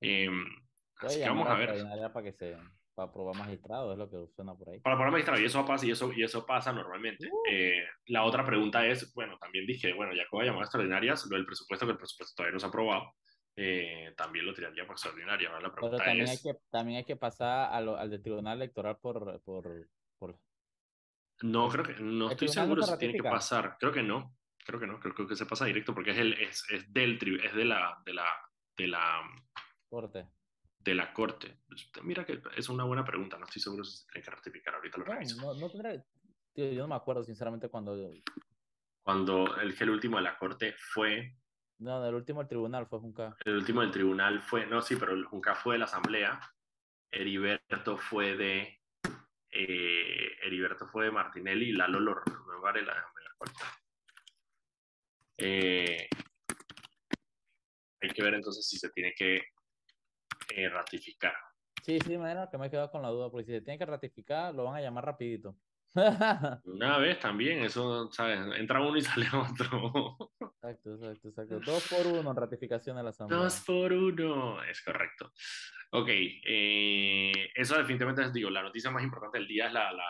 Eh, 0.02 0.30
así 0.98 1.20
que 1.20 1.28
vamos 1.28 1.48
a, 1.48 1.56
ver. 1.56 1.86
Para 2.14 2.24
que 2.24 2.34
se 2.34 2.58
para 2.96 3.12
probar 3.12 3.36
magistrado, 3.36 3.92
es 3.92 3.98
lo 3.98 4.10
que 4.10 4.18
suena 4.34 4.56
por 4.56 4.70
ahí. 4.70 4.80
Para 4.80 4.96
probar 4.96 5.12
magistrado, 5.12 5.42
y 5.42 5.46
eso 5.46 5.66
pasa, 5.66 5.86
y 5.86 5.92
eso, 5.92 6.12
y 6.14 6.24
eso 6.24 6.46
pasa 6.46 6.72
normalmente. 6.72 7.28
Uh. 7.30 7.44
Eh, 7.52 7.84
la 8.08 8.24
otra 8.24 8.46
pregunta 8.46 8.86
es, 8.86 9.14
bueno, 9.14 9.38
también 9.38 9.68
dije, 9.68 9.94
bueno, 9.94 10.14
ya 10.14 10.24
llamar 10.32 10.62
a 10.62 10.64
extraordinarias, 10.64 11.28
lo 11.30 11.36
del 11.36 11.46
presupuesto, 11.46 11.86
que 11.86 11.92
el 11.92 11.98
presupuesto 11.98 12.34
todavía 12.36 12.54
no 12.54 12.60
se 12.60 12.66
ha 12.66 12.70
aprobado, 12.70 13.14
eh, 13.58 14.14
también 14.16 14.46
lo 14.46 14.54
tiraría 14.54 14.86
por 14.86 14.94
extraordinaria. 14.94 15.50
La 15.60 15.72
pregunta 15.72 15.98
también, 15.98 16.26
es... 16.26 16.32
hay 16.32 16.38
que, 16.54 16.60
también 16.70 16.98
hay 17.00 17.06
que 17.06 17.18
pasar 17.18 17.74
a 17.74 17.82
lo, 17.82 17.98
al 17.98 18.10
del 18.10 18.24
Tribunal 18.24 18.58
Electoral 18.58 18.98
por... 18.98 19.42
por, 19.44 19.90
por... 20.18 20.40
No, 21.42 21.68
creo 21.68 21.84
que 21.84 21.96
no 22.00 22.32
estoy 22.32 22.48
seguro 22.48 22.82
si 22.82 22.98
tiene 22.98 23.16
que 23.16 23.24
pasar. 23.24 23.76
Creo 23.78 23.92
que 23.92 24.04
no. 24.04 24.34
Creo 24.66 24.80
que 24.80 24.88
no. 24.88 25.00
Creo, 25.02 25.28
que 25.28 25.36
se 25.36 25.46
pasa 25.46 25.66
directo 25.66 25.94
porque 25.94 26.12
es, 26.12 26.18
el, 26.18 26.34
es, 26.34 26.64
es 26.70 26.92
del 26.94 27.20
es 27.44 27.54
de 27.54 27.66
la, 27.66 28.02
de 28.06 28.14
la, 28.14 28.26
de 28.78 28.88
la 28.88 29.22
corte. 29.90 30.30
De 30.86 30.96
la 30.96 31.12
corte. 31.12 31.60
Pues, 31.68 31.90
mira 32.04 32.26
que 32.26 32.42
es 32.56 32.70
una 32.70 32.86
buena 32.86 33.04
pregunta. 33.04 33.38
No 33.38 33.46
estoy 33.46 33.62
seguro 33.62 33.84
si 33.84 33.98
se 33.98 34.06
tiene 34.08 34.24
que 34.24 34.32
ratificar. 34.32 34.76
Ahorita 34.76 34.98
lo 35.00 35.06
reviso. 35.06 35.42
No, 35.42 35.54
no 35.60 35.70
tendrá... 35.70 35.96
yo 36.56 36.82
no 36.84 36.88
me 36.88 36.96
acuerdo 36.96 37.24
sinceramente 37.24 37.68
cuando... 37.68 37.98
Cuando 39.02 39.58
el, 39.58 39.76
el 39.78 39.90
último 39.90 40.18
de 40.18 40.24
la 40.24 40.38
corte 40.38 40.76
fue 40.78 41.36
no, 41.78 42.08
el 42.08 42.16
último 42.16 42.40
del 42.40 42.48
tribunal 42.48 42.88
fue 42.88 43.00
Junca. 43.00 43.36
El 43.44 43.58
último 43.58 43.82
del 43.82 43.92
tribunal 43.92 44.42
fue, 44.42 44.66
no, 44.66 44.82
sí, 44.82 44.96
pero 44.96 45.12
el 45.12 45.26
Junca 45.26 45.56
fue 45.56 45.76
de 45.76 45.80
la 45.80 45.86
asamblea. 45.86 46.40
Heriberto 47.12 47.98
fue 47.98 48.38
de, 48.38 48.80
eh, 49.52 50.38
Heriberto 50.44 50.88
fue 50.88 51.06
de 51.06 51.12
Martinelli 51.12 51.70
y 51.70 51.72
Lalo 51.72 52.00
lo 52.00 52.14
la 52.14 53.04
eh, 55.38 56.08
hay 58.02 58.10
que 58.10 58.24
ver 58.24 58.34
entonces 58.34 58.68
si 58.68 58.78
se 58.78 58.90
tiene 58.90 59.14
que 59.14 59.50
eh, 60.54 60.70
ratificar. 60.70 61.34
Sí, 61.84 62.00
sí, 62.00 62.18
manera 62.18 62.50
que 62.50 62.58
me 62.58 62.68
he 62.68 62.70
quedado 62.70 62.92
con 62.92 63.02
la 63.02 63.10
duda, 63.10 63.30
porque 63.30 63.46
si 63.46 63.52
se 63.52 63.62
tiene 63.62 63.78
que 63.78 63.86
ratificar, 63.86 64.54
lo 64.54 64.64
van 64.64 64.76
a 64.76 64.82
llamar 64.82 65.06
rapidito. 65.06 65.56
Una 66.66 66.98
vez 66.98 67.20
también, 67.20 67.64
eso, 67.64 68.12
¿sabes? 68.12 68.40
Entra 68.58 68.82
uno 68.82 68.98
y 68.98 69.02
sale 69.02 69.28
otro. 69.34 70.34
Exacto, 70.40 70.96
exacto, 70.96 71.30
exacto. 71.30 71.60
Dos 71.60 71.88
por 71.88 72.08
uno 72.08 72.32
en 72.32 72.36
ratificación 72.36 72.98
de 72.98 73.04
la 73.04 73.10
Asamblea. 73.12 73.40
Dos 73.40 73.62
por 73.62 73.94
uno, 73.94 74.62
es 74.64 74.82
correcto. 74.82 75.32
Ok, 75.92 76.10
eh, 76.10 77.52
eso 77.54 77.78
definitivamente 77.78 78.24
es, 78.24 78.34
digo, 78.34 78.50
la 78.50 78.64
noticia 78.64 78.92
más 78.92 79.04
importante 79.04 79.38
del 79.38 79.48
día 79.48 79.68
es 79.68 79.74
la, 79.74 79.94
la, 79.94 80.04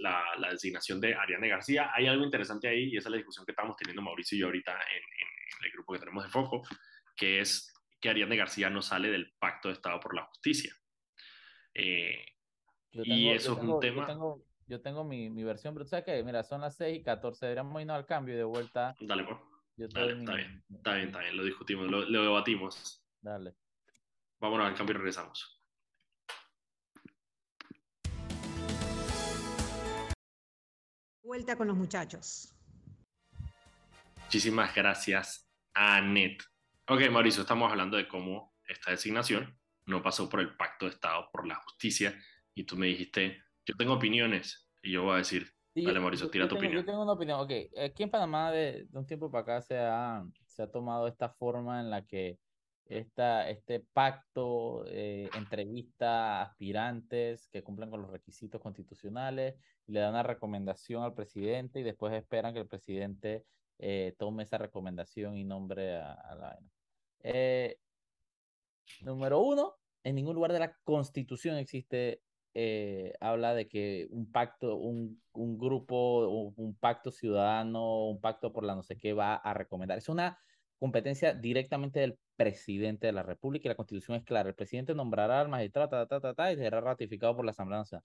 la, 0.00 0.34
la, 0.36 0.50
designación 0.50 1.00
de 1.00 1.14
Ariane 1.14 1.48
García. 1.48 1.90
Hay 1.94 2.06
algo 2.06 2.24
interesante 2.24 2.68
ahí 2.68 2.90
y 2.92 2.96
esa 2.98 3.08
es 3.08 3.12
la 3.12 3.16
discusión 3.16 3.46
que 3.46 3.52
estamos 3.52 3.76
teniendo 3.76 4.02
Mauricio 4.02 4.36
y 4.36 4.40
yo 4.40 4.46
ahorita 4.46 4.72
en, 4.72 4.78
en, 4.78 5.64
el 5.64 5.72
grupo 5.72 5.94
que 5.94 6.00
tenemos 6.00 6.24
de 6.24 6.30
Foco, 6.30 6.62
que 7.16 7.40
es 7.40 7.72
que 8.06 8.10
Ariane 8.10 8.36
García 8.36 8.70
no 8.70 8.82
sale 8.82 9.10
del 9.10 9.32
Pacto 9.38 9.68
de 9.68 9.74
Estado 9.74 9.98
por 9.98 10.14
la 10.14 10.22
Justicia. 10.26 10.72
Eh, 11.74 12.24
y 12.92 13.28
eso 13.30 13.52
es 13.52 13.58
un 13.58 13.80
tema 13.80 14.06
yo 14.68 14.80
tengo 14.80 15.04
mi, 15.04 15.30
mi 15.30 15.44
versión, 15.44 15.74
pero 15.74 15.86
sabes 15.86 16.04
que, 16.04 16.22
mira, 16.24 16.42
son 16.42 16.60
las 16.60 16.76
6 16.76 16.98
y 16.98 17.02
14, 17.02 17.46
deberíamos 17.46 17.80
irnos 17.80 17.96
al 17.96 18.06
cambio 18.06 18.34
y 18.34 18.38
de 18.38 18.44
vuelta. 18.44 18.96
Dale, 19.00 19.24
pues. 19.24 19.38
está 19.78 20.04
bien, 20.04 20.20
está 20.20 20.34
bien, 20.94 21.06
está 21.06 21.20
bien, 21.20 21.36
lo 21.36 21.44
discutimos, 21.44 21.88
lo, 21.88 22.04
lo 22.04 22.22
debatimos. 22.22 23.04
Dale. 23.20 23.54
Vámonos 24.40 24.66
al 24.66 24.74
cambio 24.74 24.94
y 24.94 24.98
regresamos. 24.98 25.62
Vuelta 31.22 31.56
con 31.56 31.68
los 31.68 31.76
muchachos. 31.76 32.52
Muchísimas 34.24 34.74
gracias, 34.74 35.48
Anet. 35.74 36.42
Ok, 36.88 37.00
Mauricio, 37.10 37.42
estamos 37.42 37.68
hablando 37.68 37.96
de 37.96 38.06
cómo 38.06 38.54
esta 38.68 38.92
designación 38.92 39.58
no 39.86 40.02
pasó 40.02 40.28
por 40.28 40.38
el 40.38 40.56
Pacto 40.56 40.86
de 40.86 40.92
Estado 40.92 41.28
por 41.32 41.44
la 41.46 41.56
Justicia 41.56 42.14
y 42.54 42.64
tú 42.64 42.76
me 42.76 42.86
dijiste 42.86 43.42
yo 43.66 43.74
tengo 43.76 43.94
opiniones 43.94 44.70
y 44.82 44.92
yo 44.92 45.02
voy 45.02 45.14
a 45.14 45.18
decir, 45.18 45.50
dale 45.74 45.98
Mauricio, 45.98 46.30
tira 46.30 46.46
tu 46.46 46.54
opinión. 46.54 46.82
Yo 46.82 46.84
tengo 46.84 47.02
una 47.02 47.14
opinión, 47.14 47.40
ok, 47.40 47.50
aquí 47.84 48.04
en 48.04 48.10
Panamá 48.10 48.52
de, 48.52 48.86
un 48.92 49.04
tiempo 49.04 49.28
para 49.32 49.42
acá 49.42 49.62
se 49.62 49.76
ha, 49.76 50.24
se 50.46 50.62
ha 50.62 50.70
tomado 50.70 51.08
esta 51.08 51.28
forma 51.28 51.80
en 51.80 51.90
la 51.90 52.06
que 52.06 52.38
esta, 52.84 53.50
este 53.50 53.80
pacto 53.92 54.84
eh, 54.86 55.28
entrevista 55.34 56.38
a 56.38 56.42
aspirantes 56.42 57.48
que 57.48 57.64
cumplen 57.64 57.90
con 57.90 58.02
los 58.02 58.12
requisitos 58.12 58.60
constitucionales, 58.60 59.56
le 59.88 59.98
dan 59.98 60.10
una 60.10 60.22
recomendación 60.22 61.02
al 61.02 61.14
presidente 61.14 61.80
y 61.80 61.82
después 61.82 62.14
esperan 62.14 62.54
que 62.54 62.60
el 62.60 62.68
presidente 62.68 63.44
eh, 63.78 64.14
tome 64.18 64.44
esa 64.44 64.58
recomendación 64.58 65.36
y 65.36 65.44
nombre 65.44 65.96
a, 65.96 66.34
la... 66.38 66.58
Eh, 67.26 67.78
número 69.02 69.40
uno, 69.40 69.74
en 70.04 70.14
ningún 70.14 70.34
lugar 70.34 70.52
de 70.52 70.60
la 70.60 70.76
constitución 70.84 71.56
existe 71.56 72.22
eh, 72.54 73.12
habla 73.20 73.54
de 73.54 73.68
que 73.68 74.06
un 74.10 74.32
pacto, 74.32 74.76
un, 74.76 75.20
grupo, 75.34 76.26
un, 76.26 76.54
un, 76.56 76.74
pacto 76.74 77.10
ciudadano, 77.10 78.06
un 78.08 78.18
pacto 78.18 78.50
por 78.50 78.64
la 78.64 78.74
no 78.74 78.82
sé 78.82 78.96
qué 78.96 79.12
va 79.12 79.34
a 79.34 79.52
recomendar. 79.52 79.98
Es 79.98 80.08
una 80.08 80.38
competencia 80.78 81.34
directamente 81.34 82.00
del 82.00 82.18
presidente 82.36 83.08
de 83.08 83.12
la 83.12 83.22
República 83.22 83.66
y 83.66 83.70
la 83.70 83.74
constitución 83.74 84.16
es 84.16 84.24
clara. 84.24 84.48
El 84.48 84.54
presidente 84.54 84.94
nombrará 84.94 85.40
al 85.40 85.48
magistrado 85.48 86.08
y 86.50 86.56
será 86.56 86.80
ratificado 86.80 87.36
por 87.36 87.44
la 87.44 87.50
Asamblea 87.50 87.80
Nacional. 87.80 88.04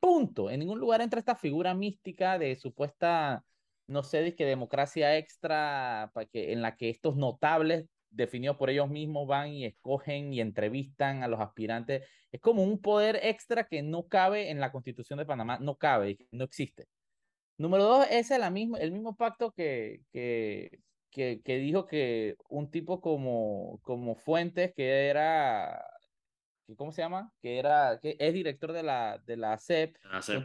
Punto. 0.00 0.48
En 0.48 0.60
ningún 0.60 0.78
lugar 0.80 1.02
entra 1.02 1.18
esta 1.18 1.36
figura 1.36 1.74
mística 1.74 2.38
de 2.38 2.56
supuesta, 2.56 3.44
no 3.86 4.02
sé, 4.02 4.34
que 4.34 4.46
democracia 4.46 5.18
extra 5.18 6.10
para 6.14 6.26
que, 6.26 6.52
en 6.52 6.62
la 6.62 6.76
que 6.76 6.88
estos 6.88 7.16
notables 7.16 7.88
definidos 8.12 8.56
por 8.56 8.70
ellos 8.70 8.88
mismos, 8.88 9.26
van 9.26 9.48
y 9.48 9.64
escogen 9.64 10.32
y 10.32 10.40
entrevistan 10.40 11.22
a 11.22 11.28
los 11.28 11.40
aspirantes. 11.40 12.02
Es 12.30 12.40
como 12.40 12.62
un 12.62 12.80
poder 12.80 13.20
extra 13.22 13.66
que 13.66 13.82
no 13.82 14.06
cabe 14.06 14.50
en 14.50 14.60
la 14.60 14.72
constitución 14.72 15.18
de 15.18 15.26
Panamá, 15.26 15.58
no 15.60 15.76
cabe, 15.76 16.18
no 16.30 16.44
existe. 16.44 16.86
Número 17.58 17.84
dos, 17.84 18.06
es 18.10 18.30
el 18.30 18.50
mismo, 18.52 18.76
el 18.76 18.92
mismo 18.92 19.16
pacto 19.16 19.52
que, 19.52 20.02
que, 20.12 20.80
que, 21.10 21.42
que 21.44 21.56
dijo 21.58 21.86
que 21.86 22.36
un 22.48 22.70
tipo 22.70 23.00
como, 23.00 23.78
como 23.82 24.16
Fuentes, 24.16 24.72
que 24.74 25.08
era 25.08 25.84
¿cómo 26.76 26.92
se 26.92 27.02
llama? 27.02 27.32
Que 27.40 27.58
era, 27.58 27.98
que 28.00 28.16
es 28.18 28.32
director 28.32 28.72
de 28.72 28.82
la, 28.82 29.18
de 29.26 29.36
la 29.36 29.58
CEP, 29.58 29.96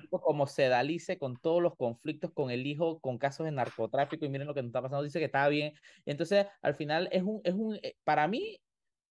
como 0.10 0.48
Sedalice 0.48 1.18
con 1.18 1.38
todos 1.38 1.62
los 1.62 1.76
conflictos 1.76 2.32
con 2.34 2.52
el 2.52 2.66
hijo, 2.66 3.00
con 3.00 3.18
casos 3.18 3.46
de 3.46 3.52
narcotráfico, 3.52 4.26
y 4.26 4.30
miren 4.30 4.48
lo 4.48 4.54
que 4.54 4.62
nos 4.62 4.70
está 4.70 4.82
pasando, 4.82 5.04
dice 5.04 5.20
que 5.20 5.26
está 5.26 5.48
bien. 5.48 5.74
Entonces, 6.06 6.48
al 6.62 6.76
final, 6.76 7.10
es 7.12 7.24
un, 7.24 7.42
es 7.44 7.54
un, 7.54 7.76
eh, 7.82 7.96
para 8.04 8.28
mí, 8.28 8.60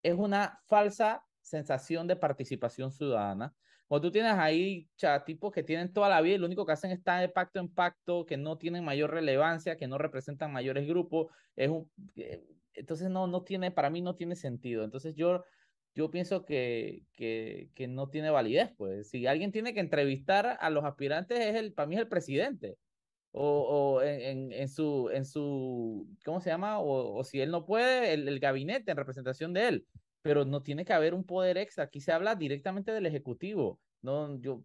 es 0.03 0.15
una 0.15 0.61
falsa 0.67 1.25
sensación 1.41 2.07
de 2.07 2.17
participación 2.17 2.91
ciudadana. 2.91 3.55
Cuando 3.87 4.09
tú 4.09 4.13
tienes 4.13 4.33
ahí 4.33 4.89
tipos 5.25 5.53
que 5.53 5.63
tienen 5.63 5.93
toda 5.93 6.09
la 6.09 6.21
vida 6.21 6.35
y 6.35 6.39
lo 6.39 6.47
único 6.47 6.67
que 6.67 6.73
hacen 6.73 6.91
es 6.91 6.99
estar 6.99 7.21
de 7.21 7.29
pacto 7.29 7.61
en 7.61 7.69
pacto, 7.69 8.27
que 8.27 8.37
no 8.37 8.59
tienen 8.59 8.85
mayor 8.85 9.13
relevancia, 9.13 9.77
que 9.77 9.87
no 9.87 9.97
representan 9.97 10.53
mayores 10.53 10.89
grupos, 10.89 11.29
es 11.55 11.69
un, 11.69 11.91
eh, 12.17 12.45
entonces 12.75 13.09
no, 13.11 13.27
no 13.27 13.43
tiene, 13.43 13.71
para 13.71 13.91
mí 13.91 14.01
no 14.01 14.17
tiene 14.17 14.35
sentido. 14.35 14.85
Entonces 14.85 15.15
yo 15.15 15.45
yo 15.97 16.11
pienso 16.11 16.45
que, 16.45 17.05
que, 17.15 17.71
que, 17.75 17.89
no 17.89 18.11
tiene 18.11 18.29
validez, 18.31 18.71
pues. 18.77 19.09
Si 19.09 19.27
alguien 19.27 19.51
tiene 19.51 19.73
que 19.73 19.81
entrevistar 19.81 20.59
a 20.61 20.71
los 20.71 20.85
aspirantes, 20.85 21.41
es 21.41 21.57
el, 21.57 21.73
para 21.73 21.89
mí 21.89 21.95
es 21.95 22.03
el 22.03 22.09
presidente. 22.09 22.77
O, 23.33 23.97
o 23.99 24.03
en, 24.03 24.53
en, 24.53 24.69
su, 24.69 25.11
en 25.13 25.25
su, 25.25 26.07
¿cómo 26.25 26.41
se 26.41 26.51
llama? 26.51 26.81
O, 26.81 27.19
o 27.19 27.25
si 27.25 27.41
él 27.41 27.51
no 27.51 27.65
puede, 27.65 28.13
el, 28.13 28.29
el, 28.29 28.41
gabinete 28.41 28.91
en 28.91 28.97
representación 28.99 29.55
de 29.55 29.69
él. 29.69 29.87
pero 30.23 30.45
no 30.45 30.63
tiene 30.63 30.85
que 30.85 30.93
haber 30.93 31.15
un 31.15 31.25
poder 31.25 31.57
extra. 31.57 31.85
Aquí 31.85 32.01
se 32.01 32.13
habla 32.13 32.35
directamente 32.35 32.93
del 32.93 33.07
Ejecutivo. 33.07 33.81
No, 34.03 34.39
yo, 34.41 34.65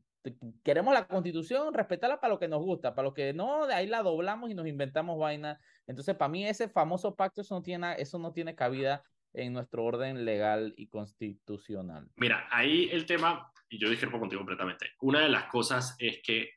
queremos 0.63 0.93
la 0.93 1.07
constitución, 1.07 1.73
respetarla 1.73 2.19
para 2.19 2.33
lo 2.33 2.39
que 2.39 2.49
nos 2.49 2.61
gusta, 2.61 2.93
para 2.93 3.07
lo 3.07 3.13
que 3.13 3.33
no, 3.33 3.67
de 3.67 3.73
ahí 3.73 3.87
la 3.87 4.03
doblamos 4.03 4.49
y 4.51 4.53
nos 4.53 4.67
inventamos 4.67 5.17
vainas. 5.17 5.59
Entonces, 5.87 6.15
para 6.15 6.29
mí 6.29 6.45
ese 6.45 6.67
famoso 6.67 7.15
pacto, 7.15 7.41
eso 7.41 7.55
no 7.55 7.61
tiene, 7.61 7.95
eso 7.99 8.19
no 8.19 8.33
tiene 8.33 8.53
cabida 8.53 9.03
en 9.33 9.53
nuestro 9.53 9.83
orden 9.83 10.25
legal 10.25 10.73
y 10.77 10.87
constitucional. 10.87 12.09
Mira, 12.15 12.47
ahí 12.51 12.89
el 12.91 13.05
tema, 13.05 13.51
y 13.69 13.79
yo 13.79 13.89
discrepo 13.89 14.19
contigo 14.19 14.41
completamente, 14.41 14.91
una 15.01 15.21
de 15.21 15.29
las 15.29 15.45
cosas 15.45 15.95
es 15.99 16.21
que 16.21 16.49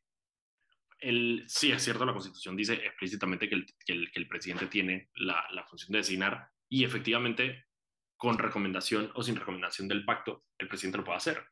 el, 0.98 1.44
sí 1.46 1.70
es 1.70 1.82
cierto, 1.82 2.04
la 2.04 2.12
constitución 2.12 2.56
dice 2.56 2.74
explícitamente 2.74 3.48
que 3.48 3.54
el, 3.56 3.66
que 3.86 4.18
el, 4.18 4.28
presidente 4.28 4.66
tiene 4.66 5.10
la, 5.16 5.44
la 5.50 5.64
función 5.64 5.92
de 5.92 5.98
designar 5.98 6.48
y 6.68 6.84
efectivamente 6.84 7.66
con 8.16 8.38
recomendación 8.38 9.10
o 9.14 9.22
sin 9.22 9.36
recomendación 9.36 9.86
del 9.86 10.04
pacto, 10.04 10.44
el 10.58 10.68
presidente 10.68 10.98
lo 10.98 11.04
puede 11.04 11.18
hacer. 11.18 11.44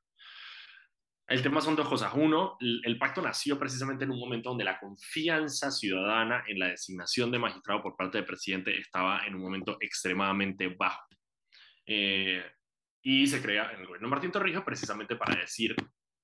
El 1.33 1.43
tema 1.43 1.63
son 1.63 1.75
dos 1.75 1.89
cosas. 1.89 2.13
Uno, 2.15 2.59
el, 2.61 2.99
pacto 2.99 3.23
nació 3.23 3.59
precisamente 3.59 4.05
en 4.05 4.11
un 4.11 4.19
momento 4.19 4.51
donde 4.51 4.65
la 4.65 4.79
confianza 4.79 5.71
ciudadana 5.71 6.45
en 6.47 6.59
la 6.59 6.69
designación 6.69 7.31
de 7.31 7.39
magistrado 7.39 7.83
por 7.83 7.97
parte 7.97 8.19
del 8.19 8.27
presidente 8.27 8.77
estaba 8.77 9.27
en 9.27 9.37
un 9.37 9.41
momento 9.41 9.79
extremadamente 9.81 10.69
bajo. 10.69 11.07
Eh, 11.87 12.45
y 13.01 13.27
se 13.27 13.41
crea 13.41 13.73
en 13.73 13.81
el 13.81 13.87
gobierno 13.87 14.09
de 14.09 14.11
Martín 14.11 14.31
Torrijos 14.31 14.63
precisamente 14.63 15.17
para 15.17 15.41
decir, 15.41 15.75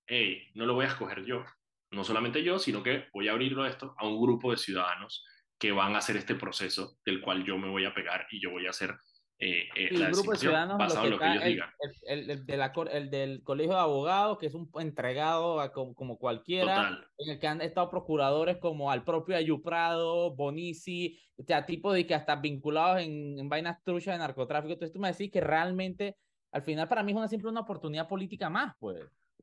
hey, 0.07 0.47
no 0.53 0.67
lo 0.67 0.75
voy 0.75 0.85
a 0.85 0.89
escoger 0.89 1.25
yo, 1.25 1.43
no 1.91 2.05
solamente 2.05 2.45
yo, 2.45 2.59
sino 2.59 2.83
que 2.83 3.09
voy 3.15 3.29
a 3.29 3.33
abrirlo 3.33 3.65
esto 3.65 3.95
a 3.97 4.07
un 4.07 4.21
grupo 4.21 4.51
de 4.51 4.59
ciudadanos 4.59 5.25
que 5.59 5.73
van 5.73 5.95
a 5.95 5.99
hacer 5.99 6.19
este 6.19 6.35
proceso 6.35 6.99
del 7.03 7.23
cual 7.23 7.45
yo 7.45 7.57
me 7.57 7.71
voy 7.71 7.87
a 7.87 7.95
pegar 7.95 8.27
y 8.31 8.43
yo 8.43 8.51
voy 8.51 8.67
a 8.67 8.71
hacer 8.71 8.95
eh, 9.41 9.69
eh, 9.77 9.89
el 9.93 10.11
grupo 10.11 10.33
de 10.33 10.39
ciudadanos 10.39 10.79
basado 10.79 11.05
en 11.05 11.11
lo 11.13 11.19
que 11.19 11.27
ellos 11.27 11.43
el, 11.45 11.53
digan. 11.53 11.71
El, 12.07 12.47
de 12.47 12.57
la, 12.57 12.73
el, 12.91 13.11
del 13.11 13.43
colegio 13.45 13.75
de 13.75 13.81
abogados, 13.81 14.39
que 14.39 14.47
es 14.47 14.55
un 14.55 14.69
entregado 14.81 15.61
a 15.61 15.73
como, 15.73 15.95
como 15.95 16.19
cualquiera, 16.19 17.01
en 17.19 17.31
el 17.31 17.39
que 17.39 17.47
han 17.47 17.61
estado 17.61 17.89
procuradores 17.89 18.57
como 18.57 18.91
al 18.91 19.05
propio 19.05 19.37
Ayuprado, 19.37 20.35
Bonici, 20.35 21.21
o 21.37 21.45
sea, 21.45 21.65
tipo 21.67 21.93
de 21.93 22.05
que 22.05 22.15
hasta 22.17 22.35
vinculados 22.37 23.01
en, 23.01 23.39
en 23.39 23.49
vainas 23.49 23.83
truchas 23.85 24.15
de 24.15 24.19
narcotráfico. 24.19 24.73
Entonces 24.73 24.93
tú 24.93 24.99
me 24.99 25.13
decís 25.13 25.31
que 25.31 25.41
realmente, 25.41 26.17
al 26.51 26.63
final 26.63 26.89
para 26.89 27.05
mí 27.05 27.13
es 27.13 27.19
una, 27.19 27.29
siempre 27.29 27.49
una 27.49 27.61
oportunidad 27.61 28.09
política 28.09 28.51
más, 28.51 28.75
pues. 28.81 29.01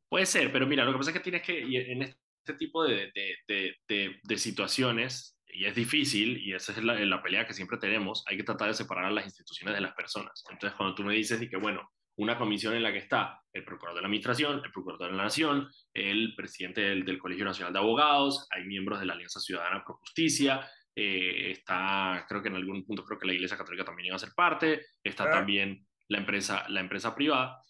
Puede 0.09 0.25
ser, 0.25 0.51
pero 0.51 0.67
mira, 0.67 0.83
lo 0.83 0.91
que 0.91 0.97
pasa 0.97 1.11
es 1.11 1.17
que 1.17 1.23
tienes 1.23 1.41
que, 1.41 1.61
en 1.61 2.01
este 2.01 2.53
tipo 2.57 2.83
de, 2.83 3.11
de, 3.47 3.75
de, 3.87 4.19
de 4.21 4.37
situaciones, 4.37 5.34
y 5.55 5.65
es 5.65 5.75
difícil, 5.75 6.37
y 6.37 6.53
esa 6.53 6.73
es 6.73 6.83
la, 6.83 6.93
la, 6.93 7.23
pelea 7.23 7.47
que 7.47 7.53
siempre 7.53 7.77
tenemos, 7.77 8.23
hay 8.27 8.37
que 8.37 8.43
tratar 8.43 8.67
de 8.67 8.73
separar 8.73 9.05
a 9.05 9.11
las 9.11 9.25
instituciones 9.25 9.73
de 9.75 9.81
las 9.81 9.93
personas. 9.93 10.43
Entonces, 10.51 10.75
cuando 10.75 10.95
tú 10.95 11.03
me 11.03 11.13
dices 11.13 11.41
y 11.41 11.49
que, 11.49 11.57
bueno, 11.57 11.89
una 12.17 12.37
comisión 12.37 12.75
en 12.75 12.83
la 12.83 12.91
que 12.91 12.99
está 12.99 13.41
el 13.53 13.63
procurador 13.63 13.97
de 13.97 14.01
la 14.01 14.07
administración, 14.07 14.61
el 14.63 14.71
procurador 14.71 15.11
de 15.11 15.17
la 15.17 15.23
nación, 15.23 15.69
el 15.93 16.33
presidente 16.35 16.81
del, 16.81 17.05
del 17.05 17.19
Colegio 17.19 17.45
Nacional 17.45 17.73
de 17.73 17.79
Abogados, 17.79 18.47
hay 18.51 18.65
miembros 18.65 18.99
de 18.99 19.05
la 19.05 19.13
Alianza 19.13 19.39
Ciudadana 19.39 19.83
Pro 19.83 19.95
Justicia, 19.95 20.69
eh, 20.95 21.51
está, 21.51 22.25
creo 22.27 22.41
que 22.41 22.47
en 22.47 22.55
algún 22.55 22.85
punto, 22.85 23.03
creo 23.03 23.19
que 23.19 23.27
la 23.27 23.33
Iglesia 23.33 23.57
Católica 23.57 23.83
también 23.83 24.07
iba 24.07 24.15
a 24.15 24.19
ser 24.19 24.33
parte, 24.33 24.85
está 25.03 25.29
también 25.29 25.85
la 26.07 26.19
empresa, 26.19 26.65
la 26.69 26.79
empresa 26.79 27.13
privada. 27.13 27.61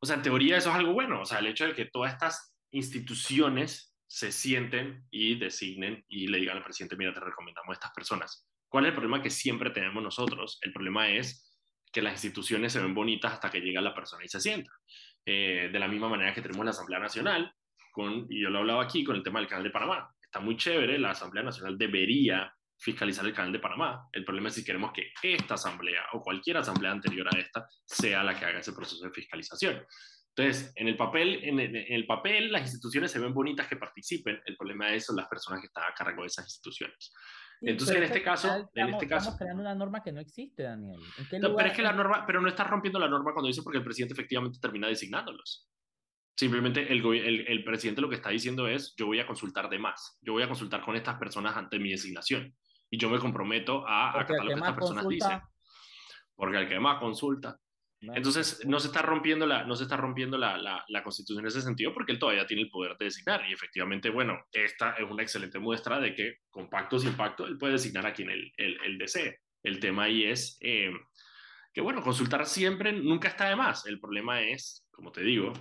O 0.00 0.06
sea, 0.06 0.16
en 0.16 0.22
teoría 0.22 0.56
eso 0.56 0.70
es 0.70 0.76
algo 0.76 0.92
bueno, 0.92 1.22
o 1.22 1.26
sea, 1.26 1.38
el 1.40 1.46
hecho 1.46 1.66
de 1.66 1.74
que 1.74 1.86
todas 1.86 2.12
estas 2.12 2.56
instituciones 2.70 3.95
se 4.06 4.32
sienten 4.32 5.04
y 5.10 5.38
designen 5.38 6.04
y 6.08 6.28
le 6.28 6.38
digan 6.38 6.58
al 6.58 6.64
presidente, 6.64 6.96
mira, 6.96 7.12
te 7.12 7.20
recomendamos 7.20 7.70
a 7.70 7.72
estas 7.72 7.92
personas. 7.92 8.46
¿Cuál 8.68 8.84
es 8.84 8.88
el 8.90 8.94
problema 8.94 9.22
que 9.22 9.30
siempre 9.30 9.70
tenemos 9.70 10.02
nosotros? 10.02 10.58
El 10.62 10.72
problema 10.72 11.08
es 11.08 11.58
que 11.92 12.02
las 12.02 12.12
instituciones 12.12 12.72
se 12.72 12.80
ven 12.80 12.94
bonitas 12.94 13.32
hasta 13.32 13.50
que 13.50 13.60
llega 13.60 13.80
la 13.80 13.94
persona 13.94 14.24
y 14.24 14.28
se 14.28 14.40
sienta. 14.40 14.70
Eh, 15.24 15.70
de 15.72 15.78
la 15.78 15.88
misma 15.88 16.08
manera 16.08 16.34
que 16.34 16.42
tenemos 16.42 16.64
la 16.64 16.70
Asamblea 16.70 17.00
Nacional, 17.00 17.52
con, 17.90 18.26
y 18.28 18.42
yo 18.42 18.50
lo 18.50 18.58
he 18.58 18.60
hablado 18.60 18.80
aquí 18.80 19.02
con 19.02 19.16
el 19.16 19.22
tema 19.22 19.40
del 19.40 19.48
Canal 19.48 19.64
de 19.64 19.70
Panamá. 19.70 20.10
Está 20.20 20.40
muy 20.40 20.56
chévere, 20.56 20.98
la 20.98 21.10
Asamblea 21.10 21.42
Nacional 21.42 21.78
debería 21.78 22.52
fiscalizar 22.78 23.24
el 23.24 23.32
Canal 23.32 23.52
de 23.52 23.58
Panamá. 23.58 24.08
El 24.12 24.24
problema 24.24 24.48
es 24.48 24.54
si 24.54 24.64
queremos 24.64 24.92
que 24.92 25.12
esta 25.22 25.54
asamblea 25.54 26.04
o 26.12 26.20
cualquier 26.20 26.58
asamblea 26.58 26.92
anterior 26.92 27.26
a 27.34 27.38
esta 27.38 27.66
sea 27.84 28.22
la 28.22 28.38
que 28.38 28.44
haga 28.44 28.60
ese 28.60 28.72
proceso 28.72 29.04
de 29.04 29.12
fiscalización. 29.12 29.82
Entonces, 30.36 30.70
en 30.76 30.88
el 30.88 30.96
papel, 30.98 31.40
en 31.44 31.58
el, 31.58 32.06
papel, 32.06 32.52
las 32.52 32.60
instituciones 32.60 33.10
se 33.10 33.18
ven 33.18 33.32
bonitas 33.32 33.66
que 33.68 33.76
participen. 33.76 34.38
El 34.44 34.54
problema 34.54 34.92
es 34.92 35.06
son 35.06 35.16
las 35.16 35.28
personas 35.28 35.60
que 35.60 35.68
están 35.68 35.84
a 35.84 35.94
cargo 35.94 36.22
de 36.22 36.26
esas 36.26 36.44
instituciones. 36.44 37.14
Entonces, 37.62 37.96
en 37.96 38.02
este 38.02 38.22
caso, 38.22 38.48
estamos, 38.48 38.70
en 38.74 38.88
este 38.90 39.08
caso, 39.08 39.30
estamos 39.30 39.38
creando 39.38 39.62
una 39.62 39.74
norma 39.74 40.02
que 40.02 40.12
no 40.12 40.20
existe, 40.20 40.64
Daniel. 40.64 41.00
No, 41.40 41.56
pero 41.56 41.68
es 41.70 41.74
que 41.74 41.80
la 41.80 41.94
norma, 41.94 42.26
pero 42.26 42.42
no 42.42 42.48
está 42.48 42.64
rompiendo 42.64 42.98
la 42.98 43.08
norma 43.08 43.32
cuando 43.32 43.46
dice 43.46 43.62
porque 43.62 43.78
el 43.78 43.84
presidente 43.84 44.12
efectivamente 44.12 44.58
termina 44.60 44.88
designándolos. 44.88 45.70
Simplemente 46.36 46.92
el, 46.92 47.02
el, 47.02 47.46
el, 47.48 47.64
presidente 47.64 48.02
lo 48.02 48.10
que 48.10 48.16
está 48.16 48.28
diciendo 48.28 48.68
es, 48.68 48.94
yo 48.98 49.06
voy 49.06 49.20
a 49.20 49.26
consultar 49.26 49.70
de 49.70 49.78
más, 49.78 50.18
yo 50.20 50.34
voy 50.34 50.42
a 50.42 50.48
consultar 50.48 50.82
con 50.82 50.96
estas 50.96 51.16
personas 51.16 51.56
ante 51.56 51.78
mi 51.78 51.92
designación 51.92 52.54
y 52.90 52.98
yo 52.98 53.08
me 53.08 53.18
comprometo 53.18 53.88
a 53.88 54.10
acatar 54.10 54.44
lo 54.44 54.48
que 54.48 54.52
estas 54.52 54.74
personas 54.74 55.04
consulta, 55.04 55.28
dicen. 55.28 55.42
Porque 56.34 56.58
el 56.58 56.68
que 56.68 56.78
más 56.78 56.98
consulta, 56.98 57.58
entonces, 58.00 58.62
no 58.66 58.78
se 58.78 58.88
está 58.88 59.02
rompiendo, 59.02 59.46
la, 59.46 59.64
no 59.64 59.74
se 59.74 59.84
está 59.84 59.96
rompiendo 59.96 60.36
la, 60.36 60.58
la, 60.58 60.84
la, 60.88 61.02
constitución 61.02 61.44
en 61.44 61.48
ese 61.48 61.62
sentido 61.62 61.94
porque 61.94 62.12
él 62.12 62.18
todavía 62.18 62.46
tiene 62.46 62.62
el 62.62 62.68
poder 62.68 62.96
de 62.98 63.06
designar. 63.06 63.48
Y 63.48 63.52
efectivamente, 63.52 64.10
bueno, 64.10 64.38
esta 64.52 64.92
es 64.92 65.10
una 65.10 65.22
excelente 65.22 65.58
muestra 65.58 65.98
de 65.98 66.14
que 66.14 66.38
con 66.50 66.68
pacto 66.68 66.98
sin 66.98 67.14
pacto, 67.14 67.46
él 67.46 67.58
puede 67.58 67.74
designar 67.74 68.06
a 68.06 68.12
quien 68.12 68.30
él, 68.30 68.52
él, 68.56 68.78
él 68.84 68.98
desee. 68.98 69.40
El 69.62 69.80
tema 69.80 70.04
ahí 70.04 70.24
es 70.24 70.58
eh, 70.60 70.92
que, 71.72 71.80
bueno, 71.80 72.02
consultar 72.02 72.44
siempre 72.46 72.92
nunca 72.92 73.28
está 73.28 73.48
de 73.48 73.56
más. 73.56 73.86
El 73.86 73.98
problema 73.98 74.42
es, 74.42 74.86
como 74.90 75.10
te 75.10 75.22
digo, 75.22 75.52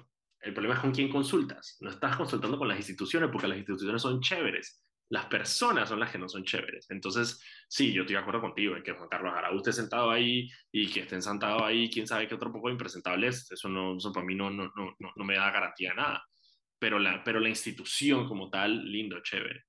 el 0.41 0.53
problema 0.53 0.75
es 0.75 0.81
con 0.81 0.91
quién 0.91 1.09
consultas. 1.09 1.77
No 1.79 1.89
estás 1.89 2.17
consultando 2.17 2.57
con 2.57 2.67
las 2.67 2.77
instituciones 2.77 3.29
porque 3.31 3.47
las 3.47 3.57
instituciones 3.57 4.01
son 4.01 4.19
chéveres 4.21 4.85
las 5.09 5.25
personas 5.27 5.87
son 5.87 5.99
las 5.99 6.11
que 6.11 6.17
no 6.17 6.27
son 6.27 6.43
chéveres. 6.43 6.89
Entonces, 6.89 7.43
sí, 7.67 7.93
yo 7.93 8.01
estoy 8.01 8.15
de 8.15 8.21
acuerdo 8.21 8.41
contigo 8.41 8.75
en 8.75 8.83
que 8.83 8.93
Juan 8.93 9.09
Carlos 9.09 9.33
Araújo 9.35 9.57
esté 9.57 9.73
sentado 9.73 10.09
ahí 10.09 10.49
y 10.71 10.91
que 10.91 11.01
estén 11.01 11.21
sentados 11.21 11.61
ahí, 11.61 11.89
quién 11.89 12.07
sabe 12.07 12.27
qué 12.27 12.35
otro 12.35 12.51
poco 12.51 12.69
impresentables, 12.69 13.51
eso, 13.51 13.69
no, 13.69 13.97
eso 13.97 14.11
para 14.11 14.25
mí 14.25 14.35
no, 14.35 14.49
no, 14.49 14.71
no, 14.75 14.95
no, 15.15 15.25
me 15.25 15.35
da 15.35 15.51
garantía 15.51 15.91
de 15.91 15.95
nada. 15.95 16.25
Pero 16.79 16.99
la, 16.99 17.23
pero 17.23 17.39
la 17.39 17.49
institución 17.49 18.27
como 18.27 18.49
tal, 18.49 18.83
lindo, 18.91 19.21
chévere. 19.21 19.63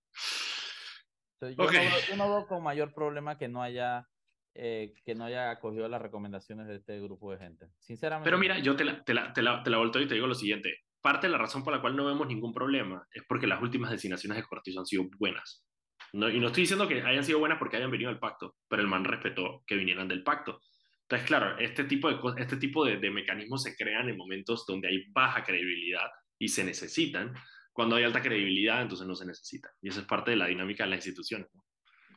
Yo, 1.41 1.65
okay. 1.65 1.89
no, 2.11 2.17
no, 2.17 2.31
veo 2.31 2.47
con 2.47 2.63
mayor 2.63 2.95
problema 2.95 3.37
que 3.37 3.47
no 3.47 3.63
haya 3.63 4.09
eh, 4.55 4.95
que 5.05 5.15
no 5.15 5.27
haya 5.27 5.51
acogido 5.51 5.87
las 5.87 6.01
recomendaciones 6.01 6.67
de 6.67 6.77
este 6.77 6.99
grupo 6.99 7.31
de 7.31 7.39
gente. 7.39 7.67
Sinceramente. 7.79 8.25
Pero 8.25 8.39
mira, 8.39 8.59
yo 8.59 8.75
te 8.75 8.85
la, 8.85 9.05
te 9.05 9.13
la, 9.13 9.35
te 9.35 9.43
la, 9.43 9.63
te 9.63 9.69
la 9.69 9.77
volto 9.77 10.01
y 10.01 10.09
te 10.09 10.15
digo 10.15 10.27
lo 10.27 10.35
siguiente 10.35 10.86
parte 11.07 11.29
de 11.29 11.31
la 11.31 11.39
razón 11.39 11.63
por 11.63 11.73
la 11.73 11.81
cual 11.81 11.95
no 11.95 12.05
vemos 12.05 12.27
ningún 12.27 12.53
problema 12.53 13.07
es 13.15 13.23
porque 13.29 13.47
las 13.47 13.63
últimas 13.63 13.93
designaciones 13.93 14.39
de 14.39 14.43
Cortizo 14.43 14.81
han 14.81 14.87
sido 14.87 15.05
buenas. 15.21 15.65
No, 16.13 16.29
y 16.29 16.41
no 16.41 16.49
estoy 16.49 16.65
diciendo 16.65 16.89
que 16.89 17.01
hayan 17.01 17.23
sido 17.23 17.39
buenas 17.39 17.61
porque 17.61 17.77
hayan 17.77 17.93
venido 17.93 18.11
del 18.11 18.19
pacto, 18.19 18.57
pero 18.69 18.83
el 18.83 18.89
man 18.89 19.05
respetó 19.05 19.63
que 19.69 19.77
vinieran 19.77 20.09
del 20.09 20.25
pacto. 20.25 20.61
Entonces, 21.03 21.29
claro, 21.29 21.57
este 21.61 21.85
tipo 21.85 22.11
de, 22.11 22.43
este 22.43 22.57
tipo 22.57 22.85
de, 22.85 22.97
de 22.97 23.11
mecanismos 23.13 23.63
se 23.63 23.77
crean 23.77 24.09
en 24.09 24.17
momentos 24.17 24.67
donde 24.67 24.89
hay 24.89 25.05
baja 25.13 25.45
credibilidad 25.45 26.11
y 26.41 26.49
se 26.49 26.65
necesitan. 26.65 27.35
Cuando 27.73 27.95
hay 27.95 28.03
alta 28.03 28.21
credibilidad, 28.21 28.83
entonces 28.83 29.07
no 29.07 29.15
se 29.15 29.27
necesita. 29.27 29.71
Y 29.81 29.91
eso 29.91 30.01
es 30.01 30.07
parte 30.07 30.33
de 30.33 30.39
la 30.39 30.49
dinámica 30.49 30.83
de 30.83 30.91
las 30.91 31.07
instituciones. 31.07 31.47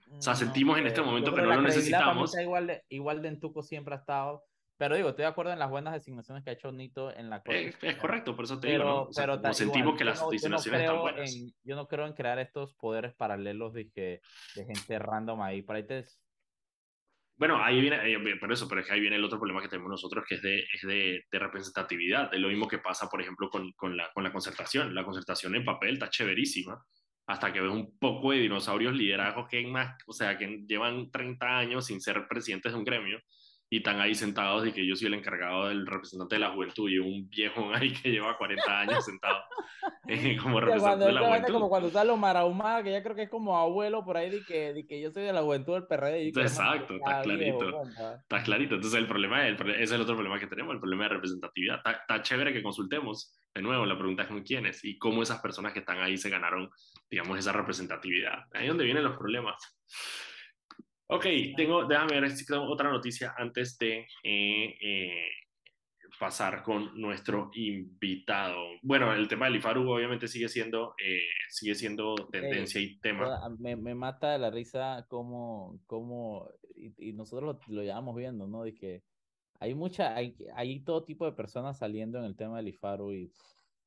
O 0.09 0.19
sea, 0.19 0.33
sentimos 0.33 0.79
en 0.79 0.87
este 0.87 1.03
momento 1.03 1.31
que 1.31 1.43
no 1.43 1.53
lo 1.53 1.61
necesitamos. 1.61 2.35
Igual 2.35 2.65
de, 2.65 2.83
igual 2.89 3.21
de 3.21 3.27
entuco 3.27 3.61
siempre 3.61 3.93
ha 3.93 3.99
estado 3.99 4.48
pero 4.79 4.95
digo, 4.95 5.09
estoy 5.09 5.23
de 5.23 5.27
acuerdo 5.27 5.51
en 5.51 5.59
las 5.59 5.69
buenas 5.69 5.93
designaciones 5.93 6.41
que 6.41 6.51
ha 6.51 6.53
hecho 6.53 6.71
Nito 6.71 7.13
en 7.13 7.29
la 7.29 7.41
corte. 7.43 7.75
Es, 7.81 7.97
correcto, 7.97 8.33
por 8.33 8.45
eso 8.45 8.61
te 8.61 8.71
digo. 8.71 8.85
¿no? 8.85 9.01
O 9.03 9.11
sea, 9.11 9.25
pero 9.25 9.53
sentimos 9.53 9.97
que 9.97 10.05
las 10.05 10.25
designaciones 10.29 10.81
están 10.83 11.01
buenas. 11.01 11.35
En, 11.35 11.53
yo 11.65 11.75
no 11.75 11.85
creo 11.85 12.07
en 12.07 12.13
crear 12.13 12.39
estos 12.39 12.75
poderes 12.75 13.13
paralelos 13.13 13.73
de, 13.73 13.91
que, 13.91 14.21
de 14.55 14.65
gente 14.65 14.97
random 14.97 15.41
ahí. 15.41 15.63
Por 15.63 15.75
ahí 15.75 15.85
te... 15.85 16.05
Bueno, 17.35 17.61
ahí 17.61 17.81
viene, 17.81 17.97
eh, 18.09 18.37
por 18.39 18.53
eso, 18.53 18.69
pero 18.69 18.79
es 18.79 18.87
que 18.87 18.93
ahí 18.93 19.01
viene 19.01 19.17
el 19.17 19.23
otro 19.25 19.37
problema 19.37 19.61
que 19.61 19.67
tenemos 19.67 19.91
nosotros, 19.91 20.23
que 20.25 20.35
es 20.35 20.41
de, 20.41 20.59
es 20.59 20.81
de, 20.83 21.25
de 21.29 21.39
representatividad. 21.39 22.33
Es 22.33 22.39
lo 22.39 22.47
mismo 22.47 22.65
que 22.65 22.77
pasa, 22.77 23.09
por 23.09 23.21
ejemplo, 23.21 23.49
con, 23.49 23.73
con, 23.73 23.97
la, 23.97 24.09
con 24.13 24.23
la 24.23 24.31
concertación. 24.31 24.95
La 24.95 25.03
concertación 25.03 25.55
en 25.55 25.65
papel 25.65 25.95
está 25.95 26.09
chéverísima, 26.09 26.81
hasta 27.27 27.51
que 27.51 27.59
ves 27.59 27.71
un 27.71 27.99
poco 27.99 28.31
de 28.31 28.37
dinosaurios 28.37 28.93
liderazgos 28.93 29.49
que, 29.49 29.67
más, 29.67 29.97
o 30.07 30.13
sea, 30.13 30.37
que 30.37 30.63
llevan 30.65 31.11
30 31.11 31.57
años 31.57 31.85
sin 31.85 31.99
ser 31.99 32.25
presidentes 32.29 32.71
de 32.71 32.77
un 32.77 32.85
gremio 32.85 33.19
y 33.71 33.77
están 33.77 34.01
ahí 34.01 34.15
sentados 34.15 34.67
y 34.67 34.71
que 34.71 34.85
yo 34.85 34.95
soy 34.95 35.07
el 35.07 35.13
encargado 35.13 35.67
del 35.67 35.85
representante 35.85 36.35
de 36.35 36.39
la 36.39 36.49
juventud 36.49 36.89
y 36.89 36.97
un 36.97 37.29
viejo 37.29 37.69
ahí 37.73 37.93
que 37.93 38.09
lleva 38.09 38.37
40 38.37 38.79
años 38.79 39.05
sentado 39.05 39.43
eh, 40.07 40.37
como 40.41 40.59
representante 40.59 41.05
de 41.05 41.11
la 41.11 41.27
juventud. 41.27 41.53
Como 41.53 41.69
cuando 41.69 41.87
está 41.89 42.03
lo 42.03 42.17
marahumada, 42.17 42.81
que 42.83 42.91
ya 42.91 43.03
creo 43.03 43.15
que 43.15 43.23
es 43.23 43.29
como 43.29 43.57
abuelo 43.57 44.03
por 44.03 44.17
ahí 44.17 44.29
de 44.31 44.43
que, 44.43 44.73
de 44.73 44.87
que 44.87 44.99
yo 44.99 45.11
soy 45.11 45.23
de 45.23 45.33
la 45.33 45.41
juventud 45.41 45.73
del 45.73 45.85
PRD. 45.85 46.23
Y 46.23 46.27
Exacto, 46.29 46.95
está 46.95 47.21
clarito. 47.21 47.83
está 47.83 48.43
clarito. 48.43 48.75
Entonces 48.75 48.99
el 48.99 49.07
problema, 49.07 49.47
el, 49.47 49.55
ese 49.71 49.83
es 49.83 49.91
el 49.91 50.01
otro 50.01 50.15
problema 50.15 50.39
que 50.39 50.47
tenemos, 50.47 50.73
el 50.73 50.79
problema 50.79 51.03
de 51.03 51.09
representatividad. 51.09 51.77
Está, 51.77 51.91
está 51.91 52.21
chévere 52.21 52.53
que 52.53 52.63
consultemos. 52.63 53.35
De 53.53 53.61
nuevo, 53.61 53.85
la 53.85 53.97
pregunta 53.97 54.23
es 54.23 54.29
con 54.29 54.41
quiénes 54.43 54.83
y 54.83 54.97
cómo 54.97 55.23
esas 55.23 55.41
personas 55.41 55.73
que 55.73 55.79
están 55.79 55.99
ahí 55.99 56.17
se 56.17 56.29
ganaron, 56.29 56.69
digamos, 57.09 57.37
esa 57.37 57.51
representatividad. 57.51 58.45
Ahí 58.53 58.63
es 58.63 58.69
donde 58.69 58.85
vienen 58.85 59.03
los 59.03 59.17
problemas. 59.17 59.55
Ok, 61.11 61.25
tengo, 61.57 61.85
déjame 61.85 62.21
ver 62.21 62.31
si 62.31 62.45
tengo 62.45 62.63
otra 62.63 62.91
noticia 62.91 63.33
antes 63.35 63.77
de, 63.79 64.05
eh, 64.23 64.77
eh, 64.79 65.29
pasar 66.19 66.61
con 66.61 66.99
nuestro 66.99 67.49
invitado. 67.53 68.57
Bueno, 68.83 69.11
el 69.13 69.27
tema 69.27 69.45
del 69.45 69.55
IFARU 69.55 69.89
obviamente 69.89 70.27
sigue 70.27 70.49
siendo, 70.49 70.93
eh, 71.03 71.23
sigue 71.49 71.73
siendo 71.73 72.13
tendencia 72.31 72.79
y 72.79 72.99
tema. 72.99 73.49
Me, 73.57 73.75
me, 73.75 73.95
mata 73.95 74.37
la 74.37 74.51
risa 74.51 75.05
como, 75.09 75.79
como 75.87 76.47
y, 76.75 77.13
nosotros 77.13 77.59
lo, 77.67 77.75
lo, 77.75 77.83
llevamos 77.83 78.15
viendo, 78.15 78.47
¿no? 78.47 78.63
De 78.63 78.75
que 78.75 79.03
hay 79.59 79.73
mucha, 79.73 80.15
hay, 80.15 80.35
hay 80.55 80.81
todo 80.81 81.05
tipo 81.05 81.25
de 81.25 81.31
personas 81.31 81.79
saliendo 81.79 82.19
en 82.19 82.25
el 82.25 82.35
tema 82.35 82.57
del 82.57 82.67
IFARU 82.67 83.13
y 83.13 83.33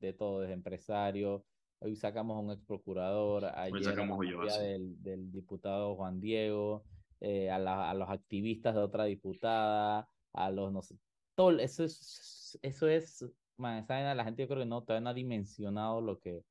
de 0.01 0.13
todo, 0.13 0.41
desde 0.41 0.55
empresarios. 0.55 1.43
Hoy 1.79 1.95
sacamos 1.97 2.37
a 2.37 2.41
un 2.41 2.53
ex 2.53 2.65
procurador, 2.65 3.45
ayer 3.45 3.85
sacamos 3.85 4.19
del, 4.21 5.03
del, 5.03 5.33
diputado 5.33 5.97
Juan 5.97 6.21
Diego, 6.21 6.85
eh, 7.23 7.51
a, 7.51 7.59
la, 7.59 7.89
a 7.91 7.95
los 7.95 8.11
activistas 8.11 8.75
de 8.75 8.81
otra 8.81 9.05
diputada, 9.05 10.09
a 10.33 10.51
los, 10.51 10.73
no 10.73 10.83
sé, 10.83 10.97
todo, 11.37 11.59
eso 11.61 11.85
es, 11.85 12.59
eso 12.63 12.89
es, 12.89 13.25
man, 13.57 13.87
la 13.89 14.25
gente 14.25 14.43
yo 14.43 14.49
creo 14.49 14.61
que 14.61 14.67
no, 14.67 14.83
todavía 14.83 15.05
no 15.05 15.11
ha 15.11 15.15
dimensionado 15.15 16.01
lo 16.01 16.19
que, 16.19 16.43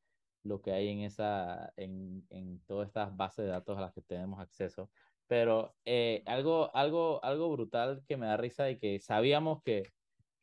lo 0.43 0.61
que 0.61 0.71
hay 0.71 0.87
en 0.89 1.01
esa, 1.01 1.73
en, 1.75 2.25
en 2.29 2.61
todas 2.65 2.87
estas 2.87 3.15
bases 3.17 3.45
de 3.45 3.51
datos 3.51 3.77
a 3.77 3.81
las 3.81 3.93
que 3.93 4.01
tenemos 4.01 4.39
acceso. 4.39 4.89
Pero 5.27 5.75
eh, 5.85 6.23
algo, 6.25 6.73
algo, 6.75 7.23
algo 7.23 7.51
brutal 7.51 8.03
que 8.07 8.17
me 8.17 8.25
da 8.27 8.37
risa 8.37 8.69
y 8.69 8.79
que 8.79 8.99
sabíamos 8.99 9.61
que, 9.63 9.83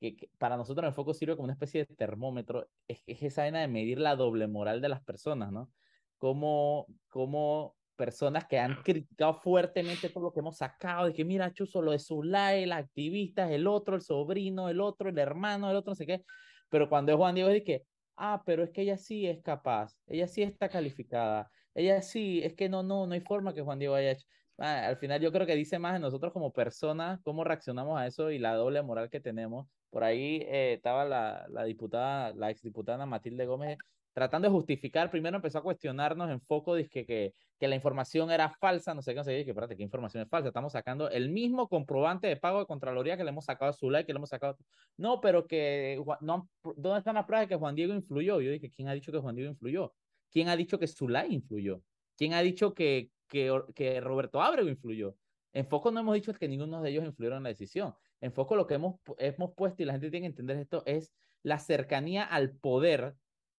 que, 0.00 0.30
para 0.38 0.56
nosotros 0.58 0.86
el 0.86 0.94
foco 0.94 1.14
sirve 1.14 1.36
como 1.36 1.44
una 1.44 1.54
especie 1.54 1.86
de 1.86 1.94
termómetro, 1.96 2.68
es, 2.86 3.02
es 3.06 3.22
esa 3.22 3.42
vaina 3.42 3.60
de 3.60 3.68
medir 3.68 3.98
la 3.98 4.16
doble 4.16 4.46
moral 4.46 4.80
de 4.82 4.88
las 4.90 5.02
personas, 5.02 5.52
¿no? 5.52 5.72
Cómo, 6.18 6.86
cómo 7.08 7.77
personas 7.98 8.46
que 8.46 8.58
han 8.58 8.76
criticado 8.82 9.34
fuertemente 9.34 10.08
todo 10.08 10.24
lo 10.24 10.32
que 10.32 10.40
hemos 10.40 10.56
sacado, 10.58 11.06
de 11.06 11.12
que 11.12 11.24
mira, 11.24 11.52
Chuzo, 11.52 11.82
lo 11.82 11.90
de 11.92 11.98
Zulay, 11.98 12.62
el 12.62 12.72
activista, 12.72 13.52
el 13.52 13.66
otro, 13.66 13.96
el 13.96 14.02
sobrino, 14.02 14.68
el 14.70 14.80
otro, 14.80 15.10
el 15.10 15.18
hermano, 15.18 15.70
el 15.70 15.76
otro, 15.76 15.90
no 15.90 15.96
sé 15.96 16.06
qué. 16.06 16.22
Pero 16.70 16.88
cuando 16.88 17.12
es 17.12 17.18
Juan 17.18 17.34
Diego, 17.34 17.50
es 17.50 17.64
que, 17.64 17.84
ah, 18.16 18.42
pero 18.46 18.62
es 18.62 18.70
que 18.70 18.82
ella 18.82 18.96
sí 18.96 19.26
es 19.26 19.42
capaz, 19.42 19.98
ella 20.06 20.28
sí 20.28 20.42
está 20.42 20.68
calificada, 20.68 21.50
ella 21.74 22.00
sí, 22.02 22.40
es 22.42 22.54
que 22.54 22.68
no, 22.68 22.82
no, 22.82 23.06
no 23.06 23.14
hay 23.14 23.20
forma 23.20 23.54
que 23.54 23.62
Juan 23.62 23.78
Diego 23.78 23.94
haya 23.94 24.12
hecho. 24.12 24.26
Ah, 24.58 24.86
al 24.86 24.96
final 24.96 25.20
yo 25.20 25.32
creo 25.32 25.46
que 25.46 25.54
dice 25.54 25.78
más 25.78 25.94
de 25.94 26.00
nosotros 26.00 26.32
como 26.32 26.52
personas, 26.52 27.20
cómo 27.22 27.44
reaccionamos 27.44 27.98
a 28.00 28.06
eso 28.06 28.30
y 28.30 28.38
la 28.38 28.54
doble 28.54 28.82
moral 28.82 29.10
que 29.10 29.20
tenemos. 29.20 29.68
Por 29.90 30.04
ahí 30.04 30.42
eh, 30.46 30.74
estaba 30.74 31.04
la, 31.04 31.46
la 31.50 31.64
diputada, 31.64 32.32
la 32.34 32.50
exdiputada 32.50 33.06
Matilde 33.06 33.46
Gómez 33.46 33.78
tratando 34.18 34.48
de 34.48 34.52
justificar, 34.52 35.12
primero 35.12 35.36
empezó 35.36 35.58
a 35.58 35.62
cuestionarnos 35.62 36.28
en 36.28 36.40
foco, 36.40 36.74
dije 36.74 37.06
que, 37.06 37.34
que 37.56 37.68
la 37.68 37.76
información 37.76 38.32
era 38.32 38.50
falsa, 38.50 38.92
no 38.92 39.00
sé 39.00 39.12
qué, 39.12 39.16
no 39.16 39.22
sé 39.24 39.36
qué, 39.36 39.44
que 39.44 39.50
espérate, 39.52 39.76
¿qué 39.76 39.84
información 39.84 40.24
es 40.24 40.28
falsa? 40.28 40.48
Estamos 40.48 40.72
sacando 40.72 41.08
el 41.08 41.28
mismo 41.30 41.68
comprobante 41.68 42.26
de 42.26 42.36
pago 42.36 42.58
de 42.58 42.66
Contraloría 42.66 43.16
que 43.16 43.22
le 43.22 43.30
hemos 43.30 43.44
sacado 43.44 43.70
a 43.70 43.72
Zulay, 43.72 44.04
que 44.04 44.12
le 44.12 44.16
hemos 44.16 44.30
sacado... 44.30 44.56
No, 44.96 45.20
pero 45.20 45.46
que, 45.46 46.02
no, 46.20 46.50
¿dónde 46.76 46.98
están 46.98 47.14
las 47.14 47.26
pruebas 47.26 47.44
de 47.46 47.54
que 47.54 47.60
Juan 47.60 47.76
Diego 47.76 47.94
influyó? 47.94 48.40
Yo 48.40 48.50
dije, 48.50 48.70
¿quién 48.70 48.88
ha 48.88 48.92
dicho 48.92 49.12
que 49.12 49.18
Juan 49.18 49.36
Diego 49.36 49.52
influyó? 49.52 49.94
¿Quién 50.32 50.48
ha 50.48 50.56
dicho 50.56 50.80
que 50.80 50.88
Zulay 50.88 51.32
influyó? 51.32 51.80
¿Quién 52.16 52.32
ha 52.34 52.40
dicho 52.40 52.74
que, 52.74 53.12
que, 53.28 53.56
que 53.76 54.00
Roberto 54.00 54.42
Ábrego 54.42 54.68
influyó? 54.68 55.14
En 55.52 55.66
foco 55.68 55.92
no 55.92 56.00
hemos 56.00 56.14
dicho 56.16 56.34
que 56.34 56.48
ninguno 56.48 56.82
de 56.82 56.90
ellos 56.90 57.04
influyeron 57.04 57.38
en 57.38 57.42
la 57.44 57.48
decisión. 57.50 57.94
En 58.20 58.32
foco 58.32 58.56
lo 58.56 58.66
que 58.66 58.74
hemos, 58.74 58.96
hemos 59.18 59.54
puesto, 59.54 59.82
y 59.82 59.86
la 59.86 59.92
gente 59.92 60.10
tiene 60.10 60.24
que 60.24 60.30
entender 60.30 60.58
esto, 60.58 60.82
es 60.86 61.12
la 61.42 61.58
cercanía 61.58 62.24
al 62.24 62.52
poder 62.52 63.14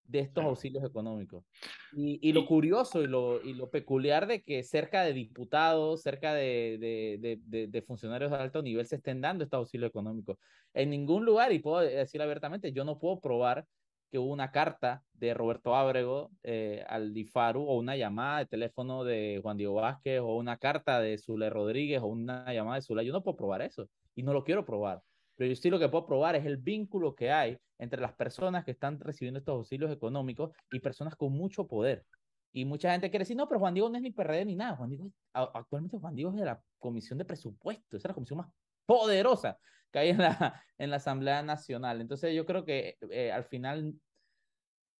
de 0.09 0.19
estos 0.19 0.43
auxilios 0.43 0.83
económicos. 0.83 1.45
Y, 1.93 2.19
y, 2.27 2.33
lo 2.33 2.45
curioso 2.45 3.01
y 3.01 3.07
lo, 3.07 3.41
y 3.41 3.53
lo 3.53 3.69
peculiar 3.69 4.27
de 4.27 4.43
que 4.43 4.63
cerca 4.63 5.03
de 5.03 5.13
diputados, 5.13 6.01
cerca 6.01 6.33
de, 6.33 6.77
de, 6.79 7.39
de, 7.45 7.67
de, 7.67 7.81
funcionarios 7.83 8.31
de 8.31 8.37
alto 8.37 8.61
nivel 8.61 8.85
se 8.87 8.95
estén 8.95 9.21
dando 9.21 9.43
estos 9.43 9.59
auxilios 9.59 9.89
económicos. 9.89 10.37
En 10.73 10.89
ningún 10.89 11.25
lugar, 11.25 11.53
y 11.53 11.59
puedo 11.59 11.79
decir 11.81 12.21
abiertamente, 12.21 12.73
yo 12.73 12.83
no 12.83 12.97
puedo 12.97 13.19
probar 13.19 13.65
que 14.11 14.17
hubo 14.17 14.33
una 14.33 14.51
carta 14.51 15.03
de 15.13 15.35
Roberto 15.35 15.75
Ábrego 15.75 16.31
eh, 16.41 16.83
al 16.87 17.13
DIFARU 17.13 17.61
o 17.61 17.77
una 17.77 17.95
llamada 17.95 18.39
de 18.39 18.47
teléfono 18.47 19.03
de 19.03 19.39
Juan 19.43 19.57
Diego 19.57 19.75
Vázquez 19.75 20.19
o 20.21 20.35
una 20.35 20.57
carta 20.57 20.99
de 20.99 21.19
Zule 21.19 21.51
Rodríguez 21.51 22.01
o 22.01 22.07
una 22.07 22.51
llamada 22.51 22.77
de 22.77 22.81
Zule. 22.81 23.05
Yo 23.05 23.13
no 23.13 23.21
puedo 23.21 23.37
probar 23.37 23.61
eso 23.61 23.87
y 24.19 24.23
no 24.23 24.33
lo 24.33 24.43
quiero 24.43 24.65
probar. 24.65 25.01
Pero 25.37 25.49
yo 25.49 25.55
sí 25.55 25.69
lo 25.69 25.79
que 25.79 25.87
puedo 25.87 26.05
probar 26.05 26.35
es 26.35 26.45
el 26.45 26.57
vínculo 26.57 27.15
que 27.15 27.31
hay 27.31 27.57
entre 27.77 28.01
las 28.01 28.13
personas 28.13 28.65
que 28.65 28.71
están 28.71 28.99
recibiendo 28.99 29.39
estos 29.39 29.53
auxilios 29.55 29.89
económicos 29.91 30.51
y 30.69 30.81
personas 30.81 31.15
con 31.15 31.31
mucho 31.31 31.65
poder. 31.65 32.05
Y 32.51 32.65
mucha 32.65 32.91
gente 32.91 33.09
quiere 33.09 33.23
decir, 33.23 33.37
no, 33.37 33.47
pero 33.47 33.61
Juan 33.61 33.73
Diego 33.73 33.89
no 33.89 33.95
es 33.95 34.01
ni 34.01 34.11
PRD 34.11 34.43
ni 34.43 34.55
nada. 34.55 34.75
Juan 34.75 34.89
Diego, 34.89 35.09
actualmente 35.31 35.97
Juan 35.97 36.15
Diego 36.15 36.31
es 36.31 36.35
de 36.37 36.45
la 36.45 36.61
Comisión 36.79 37.17
de 37.17 37.23
Presupuesto, 37.23 37.95
esa 37.95 38.07
es 38.07 38.09
la 38.09 38.13
comisión 38.13 38.39
más 38.39 38.49
poderosa 38.85 39.57
que 39.91 39.99
hay 39.99 40.09
en 40.09 40.17
la, 40.17 40.61
en 40.77 40.89
la 40.89 40.97
Asamblea 40.97 41.41
Nacional. 41.41 42.01
Entonces 42.01 42.35
yo 42.35 42.45
creo 42.45 42.65
que 42.65 42.97
eh, 43.09 43.31
al 43.31 43.45
final 43.45 43.93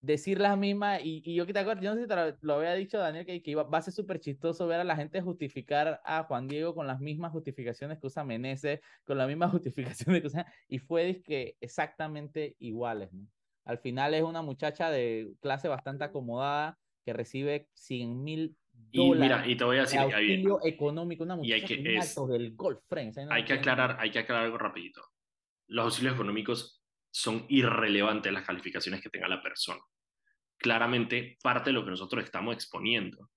decir 0.02 0.40
las 0.40 0.58
mismas, 0.58 1.02
y, 1.04 1.22
y 1.26 1.36
yo 1.36 1.46
que 1.46 1.54
te 1.54 1.60
acuerdo, 1.60 1.82
yo 1.82 1.90
no 1.92 1.96
sé 1.96 2.04
si 2.04 2.08
te 2.08 2.38
lo, 2.42 2.54
había 2.54 2.74
dicho 2.74 2.98
Daniel, 2.98 3.26
que, 3.26 3.42
que 3.42 3.52
iba, 3.52 3.64
va 3.64 3.80
a 3.80 3.82
ser 3.82 3.94
súper 3.94 4.20
chistoso 4.20 4.68
ver 4.68 4.80
a 4.80 4.84
la 4.84 4.96
gente 4.96 5.22
justificar 5.22 6.02
a 6.06 6.24
Juan 6.24 6.48
Diego 6.48 6.74
con 6.74 6.88
las 6.88 7.00
mismas 7.00 7.32
justificaciones 7.32 8.00
que 8.00 8.08
usa 8.08 8.24
Menezes, 8.24 8.80
con 9.04 9.18
las 9.18 9.28
mismas 9.28 9.52
justificaciones 9.52 10.22
que 10.22 10.28
usa, 10.28 10.46
y 10.68 10.80
fue 10.80 11.22
que 11.24 11.58
exactamente 11.60 12.56
iguales, 12.60 13.12
¿no? 13.12 13.28
Al 13.66 13.78
final 13.78 14.14
es 14.16 14.24
una 14.24 14.42
muchacha 14.42 14.90
de 14.90 15.32
clase 15.42 15.68
bastante 15.68 16.04
acomodada 16.04 16.80
que 17.06 17.14
recibe 17.14 17.68
100 17.74 18.24
mil 18.24 18.56
y 18.92 19.12
mira, 19.12 19.48
y 19.48 19.56
te 19.56 19.64
voy 19.64 19.78
a 19.78 19.82
decir, 19.82 20.00
auxilio 20.00 20.60
económico, 20.64 21.24
una 21.24 21.36
muchacha 21.36 21.68
que 21.68 21.76
del 21.78 22.56
golf 22.56 22.80
friends, 22.88 23.18
hay 23.30 23.46
que 23.46 23.54
aclarar, 23.54 23.98
hay 24.00 24.10
que 24.10 24.20
aclarar 24.20 24.46
algo 24.46 24.58
rapidito. 24.58 25.02
Los 25.68 25.86
auxilios 25.86 26.16
económicos 26.16 26.79
son 27.12 27.46
irrelevantes 27.50 28.32
las 28.32 28.46
calificaciones 28.46 29.02
que 29.02 29.10
tenga 29.10 29.28
la 29.28 29.42
persona. 29.42 29.82
Claramente, 30.58 31.38
parte 31.42 31.70
de 31.70 31.74
lo 31.74 31.84
que 31.84 31.92
nosotros 31.92 32.24
estamos 32.24 32.54
exponiendo 32.54 33.32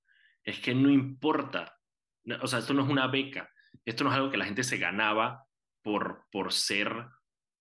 es 0.44 0.58
que 0.58 0.74
no 0.74 0.90
importa, 0.90 1.78
o 2.40 2.46
sea, 2.46 2.58
esto 2.58 2.74
no 2.74 2.82
es 2.82 2.88
una 2.88 3.06
beca, 3.06 3.48
esto 3.84 4.04
no 4.04 4.10
es 4.10 4.16
algo 4.16 4.30
que 4.30 4.36
la 4.36 4.44
gente 4.44 4.64
se 4.64 4.78
ganaba 4.78 5.44
por, 5.82 6.26
por, 6.30 6.52
ser, 6.52 7.06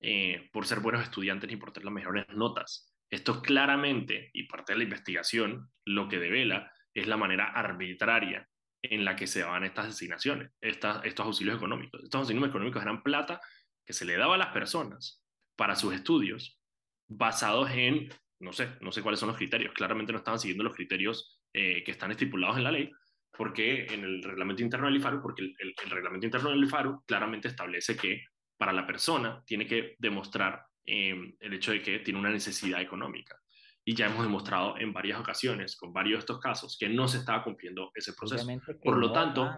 eh, 0.01 0.49
por 0.51 0.65
ser 0.65 0.79
buenos 0.79 1.03
estudiantes 1.03 1.49
ni 1.49 1.57
por 1.57 1.71
tener 1.71 1.85
las 1.85 1.93
mejores 1.93 2.25
notas. 2.29 2.93
Esto 3.09 3.41
claramente, 3.41 4.29
y 4.33 4.43
parte 4.43 4.73
de 4.73 4.79
la 4.79 4.83
investigación, 4.85 5.69
lo 5.85 6.07
que 6.07 6.19
devela 6.19 6.71
es 6.93 7.07
la 7.07 7.17
manera 7.17 7.45
arbitraria 7.45 8.47
en 8.81 9.05
la 9.05 9.15
que 9.15 9.27
se 9.27 9.41
daban 9.41 9.63
estas 9.63 9.87
asignaciones, 9.87 10.51
estas, 10.59 11.05
estos 11.05 11.25
auxilios 11.25 11.57
económicos. 11.57 12.03
Estos 12.03 12.19
auxilios 12.19 12.47
económicos 12.47 12.81
eran 12.81 13.03
plata 13.03 13.39
que 13.85 13.93
se 13.93 14.05
le 14.05 14.17
daba 14.17 14.35
a 14.35 14.39
las 14.39 14.53
personas 14.53 15.21
para 15.55 15.75
sus 15.75 15.93
estudios 15.93 16.59
basados 17.07 17.69
en, 17.71 18.09
no 18.39 18.53
sé, 18.53 18.69
no 18.81 18.91
sé 18.91 19.01
cuáles 19.01 19.19
son 19.19 19.29
los 19.29 19.37
criterios, 19.37 19.73
claramente 19.73 20.11
no 20.11 20.19
estaban 20.19 20.39
siguiendo 20.39 20.63
los 20.63 20.75
criterios 20.75 21.41
eh, 21.53 21.83
que 21.83 21.91
están 21.91 22.11
estipulados 22.11 22.57
en 22.57 22.63
la 22.63 22.71
ley, 22.71 22.89
porque 23.37 23.85
en 23.85 24.03
el 24.03 24.23
reglamento 24.23 24.63
interno 24.63 24.87
del 24.87 24.97
IFARU, 24.97 25.21
porque 25.21 25.43
el, 25.43 25.55
el, 25.59 25.89
reglamento 25.89 26.25
interno 26.25 26.49
del 26.49 26.63
IFARU 26.63 27.03
claramente 27.05 27.47
establece 27.47 27.95
que 27.95 28.23
para 28.57 28.71
la 28.71 28.85
persona 28.85 29.43
tiene 29.45 29.65
que 29.65 29.95
demostrar 29.97 30.63
eh, 30.85 31.35
el 31.39 31.53
hecho 31.53 31.71
de 31.71 31.81
que 31.81 31.99
tiene 31.99 32.19
una 32.19 32.29
necesidad 32.29 32.81
económica. 32.81 33.35
Y 33.83 33.95
ya 33.95 34.05
hemos 34.05 34.23
demostrado 34.23 34.77
en 34.77 34.93
varias 34.93 35.19
ocasiones, 35.19 35.75
con 35.75 35.91
varios 35.91 36.17
de 36.17 36.19
estos 36.19 36.39
casos, 36.39 36.77
que 36.79 36.87
no 36.87 37.07
se 37.07 37.17
estaba 37.17 37.43
cumpliendo 37.43 37.91
ese 37.95 38.13
proceso. 38.13 38.45
Por 38.83 38.97
lo 38.97 39.11
tanto, 39.11 39.51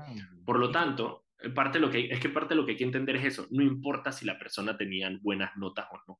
por 0.45 0.58
lo 0.58 0.71
tanto, 0.71 1.22
parte 1.51 1.79
lo 1.79 1.89
que 1.89 2.06
es 2.06 2.19
que 2.19 2.29
parte 2.29 2.53
de 2.53 2.60
lo 2.60 2.65
que 2.65 2.71
hay 2.71 2.77
que 2.77 2.84
entender 2.84 3.15
es 3.17 3.25
eso, 3.25 3.47
no 3.51 3.63
importa 3.63 4.12
si 4.12 4.25
la 4.25 4.38
persona 4.38 4.77
tenía 4.77 5.10
buenas 5.21 5.56
notas 5.58 5.88
o 5.91 5.99
no. 6.08 6.19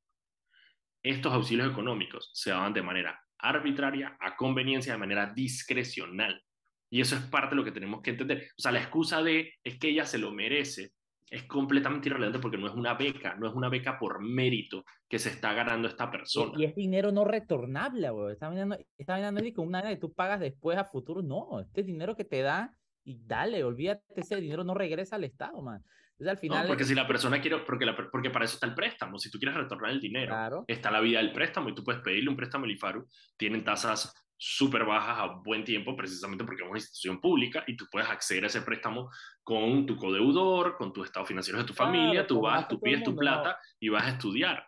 Estos 1.02 1.32
auxilios 1.32 1.70
económicos 1.70 2.30
se 2.32 2.50
daban 2.50 2.72
de 2.72 2.82
manera 2.82 3.20
arbitraria, 3.38 4.16
a 4.20 4.36
conveniencia, 4.36 4.92
de 4.92 4.98
manera 4.98 5.32
discrecional. 5.34 6.42
Y 6.90 7.00
eso 7.00 7.16
es 7.16 7.22
parte 7.22 7.50
de 7.50 7.56
lo 7.56 7.64
que 7.64 7.72
tenemos 7.72 8.00
que 8.02 8.10
entender. 8.10 8.48
O 8.56 8.62
sea, 8.62 8.72
la 8.72 8.80
excusa 8.80 9.22
de 9.22 9.54
es 9.62 9.78
que 9.78 9.88
ella 9.88 10.06
se 10.06 10.18
lo 10.18 10.32
merece 10.32 10.92
es 11.30 11.44
completamente 11.44 12.08
irrelevante 12.08 12.38
porque 12.38 12.58
no 12.58 12.66
es 12.66 12.74
una 12.74 12.94
beca, 12.94 13.34
no 13.34 13.48
es 13.48 13.54
una 13.54 13.68
beca 13.68 13.98
por 13.98 14.22
mérito 14.22 14.84
que 15.08 15.18
se 15.18 15.30
está 15.30 15.52
ganando 15.52 15.88
esta 15.88 16.10
persona. 16.10 16.52
Y, 16.56 16.64
es 16.64 16.74
dinero 16.74 17.12
no 17.12 17.24
retornable, 17.24 18.10
güey. 18.10 18.32
Está 18.32 18.50
mirando, 18.50 18.78
está 18.96 19.18
con 19.54 19.66
una 19.66 19.82
que 19.82 19.96
tú 19.96 20.12
pagas 20.12 20.40
después 20.40 20.78
a 20.78 20.84
futuro. 20.84 21.22
No, 21.22 21.60
este 21.60 21.82
dinero 21.82 22.14
que 22.14 22.24
te 22.24 22.42
da 22.42 22.76
y 23.04 23.18
dale, 23.24 23.62
olvídate, 23.62 24.02
ese 24.16 24.36
dinero 24.36 24.64
no 24.64 24.74
regresa 24.74 25.16
al 25.16 25.24
Estado, 25.24 25.60
man. 25.62 25.84
Entonces, 26.12 26.28
al 26.28 26.38
final... 26.38 26.62
No, 26.62 26.68
porque 26.68 26.84
si 26.84 26.94
la 26.94 27.06
persona 27.06 27.40
quiere, 27.40 27.58
porque, 27.58 27.84
la, 27.84 27.96
porque 27.96 28.30
para 28.30 28.44
eso 28.44 28.54
está 28.54 28.66
el 28.66 28.74
préstamo, 28.74 29.18
si 29.18 29.30
tú 29.30 29.38
quieres 29.38 29.56
retornar 29.56 29.90
el 29.90 30.00
dinero, 30.00 30.64
está 30.66 30.90
la 30.90 31.00
vida 31.00 31.18
del 31.18 31.32
préstamo 31.32 31.68
y 31.68 31.74
tú 31.74 31.82
puedes 31.82 32.02
pedirle 32.02 32.30
un 32.30 32.36
préstamo 32.36 32.64
al 32.64 32.70
IFARU, 32.70 33.06
tienen 33.36 33.64
tasas 33.64 34.14
súper 34.36 34.84
bajas 34.84 35.18
a 35.18 35.26
buen 35.42 35.64
tiempo, 35.64 35.96
precisamente 35.96 36.44
porque 36.44 36.62
es 36.62 36.68
una 36.68 36.78
institución 36.78 37.20
pública 37.20 37.64
y 37.66 37.76
tú 37.76 37.86
puedes 37.90 38.08
acceder 38.08 38.44
a 38.44 38.46
ese 38.48 38.62
préstamo 38.62 39.10
con 39.42 39.86
tu 39.86 39.96
codeudor, 39.96 40.76
con 40.76 40.92
tu 40.92 41.02
estado 41.02 41.26
financiero 41.26 41.58
de 41.58 41.64
tu 41.64 41.74
familia, 41.74 42.26
tú 42.26 42.40
vas, 42.40 42.68
tú 42.68 42.80
pides 42.80 43.02
tu 43.02 43.16
plata 43.16 43.58
y 43.80 43.88
vas 43.88 44.04
a 44.04 44.10
estudiar. 44.10 44.66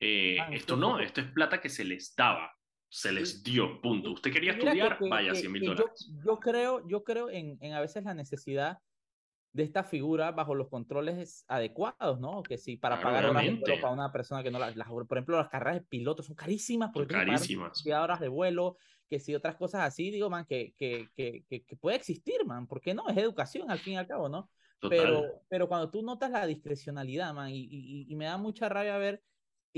Eh, 0.00 0.38
ah, 0.40 0.48
esto 0.52 0.76
no, 0.76 1.00
esto 1.00 1.20
es 1.20 1.26
plata 1.32 1.60
que 1.60 1.68
se 1.68 1.84
les 1.84 2.14
daba 2.14 2.52
se 2.88 3.12
les 3.12 3.42
dio, 3.42 3.80
punto. 3.80 4.12
Usted 4.12 4.32
quería 4.32 4.52
estudiar, 4.52 4.98
vaya, 5.08 5.34
100 5.34 5.52
mil 5.52 5.64
dólares. 5.64 6.10
Yo, 6.24 6.38
creo, 6.38 6.86
yo 6.88 7.04
creo 7.04 7.30
en, 7.30 7.58
en, 7.60 7.74
a 7.74 7.80
veces 7.80 8.04
la 8.04 8.14
necesidad 8.14 8.78
de 9.52 9.62
esta 9.62 9.82
figura 9.82 10.30
bajo 10.32 10.54
los 10.54 10.68
controles 10.68 11.44
adecuados, 11.48 12.20
¿no? 12.20 12.42
Que 12.42 12.58
si 12.58 12.76
para 12.76 13.00
pagar 13.00 13.32
vuelo 13.32 13.80
para 13.80 13.92
una 13.92 14.12
persona 14.12 14.42
que 14.42 14.50
no 14.50 14.58
las, 14.58 14.76
las- 14.76 14.88
por 14.88 15.18
ejemplo, 15.18 15.36
las 15.38 15.48
carreras 15.48 15.80
de 15.80 15.86
pilotos 15.86 16.26
son 16.26 16.36
carísimas 16.36 16.90
porque 16.92 17.14
Son 17.14 17.24
que 17.24 17.26
carísimas. 17.32 17.82
de 17.82 17.94
horas 17.94 18.20
de 18.20 18.28
vuelo, 18.28 18.76
que 19.08 19.18
si 19.18 19.34
otras 19.34 19.56
cosas 19.56 19.82
así, 19.82 20.10
digo, 20.10 20.28
man, 20.30 20.44
que, 20.46 20.74
que, 20.76 21.08
que, 21.14 21.44
que, 21.48 21.64
que 21.64 21.76
puede 21.76 21.96
existir, 21.96 22.44
man, 22.46 22.66
¿por 22.66 22.80
qué 22.80 22.94
no? 22.94 23.08
Es 23.08 23.16
educación 23.16 23.70
al 23.70 23.78
fin 23.78 23.94
y 23.94 23.96
al 23.96 24.06
cabo, 24.06 24.28
¿no? 24.28 24.50
Total. 24.80 24.98
Pero, 24.98 25.24
pero 25.48 25.66
cuando 25.68 25.90
tú 25.90 26.02
notas 26.02 26.30
la 26.30 26.46
discrecionalidad, 26.46 27.34
man, 27.34 27.50
y, 27.50 27.64
y, 27.70 28.06
y 28.08 28.16
me 28.16 28.26
da 28.26 28.36
mucha 28.36 28.68
rabia 28.68 28.96
ver, 28.98 29.22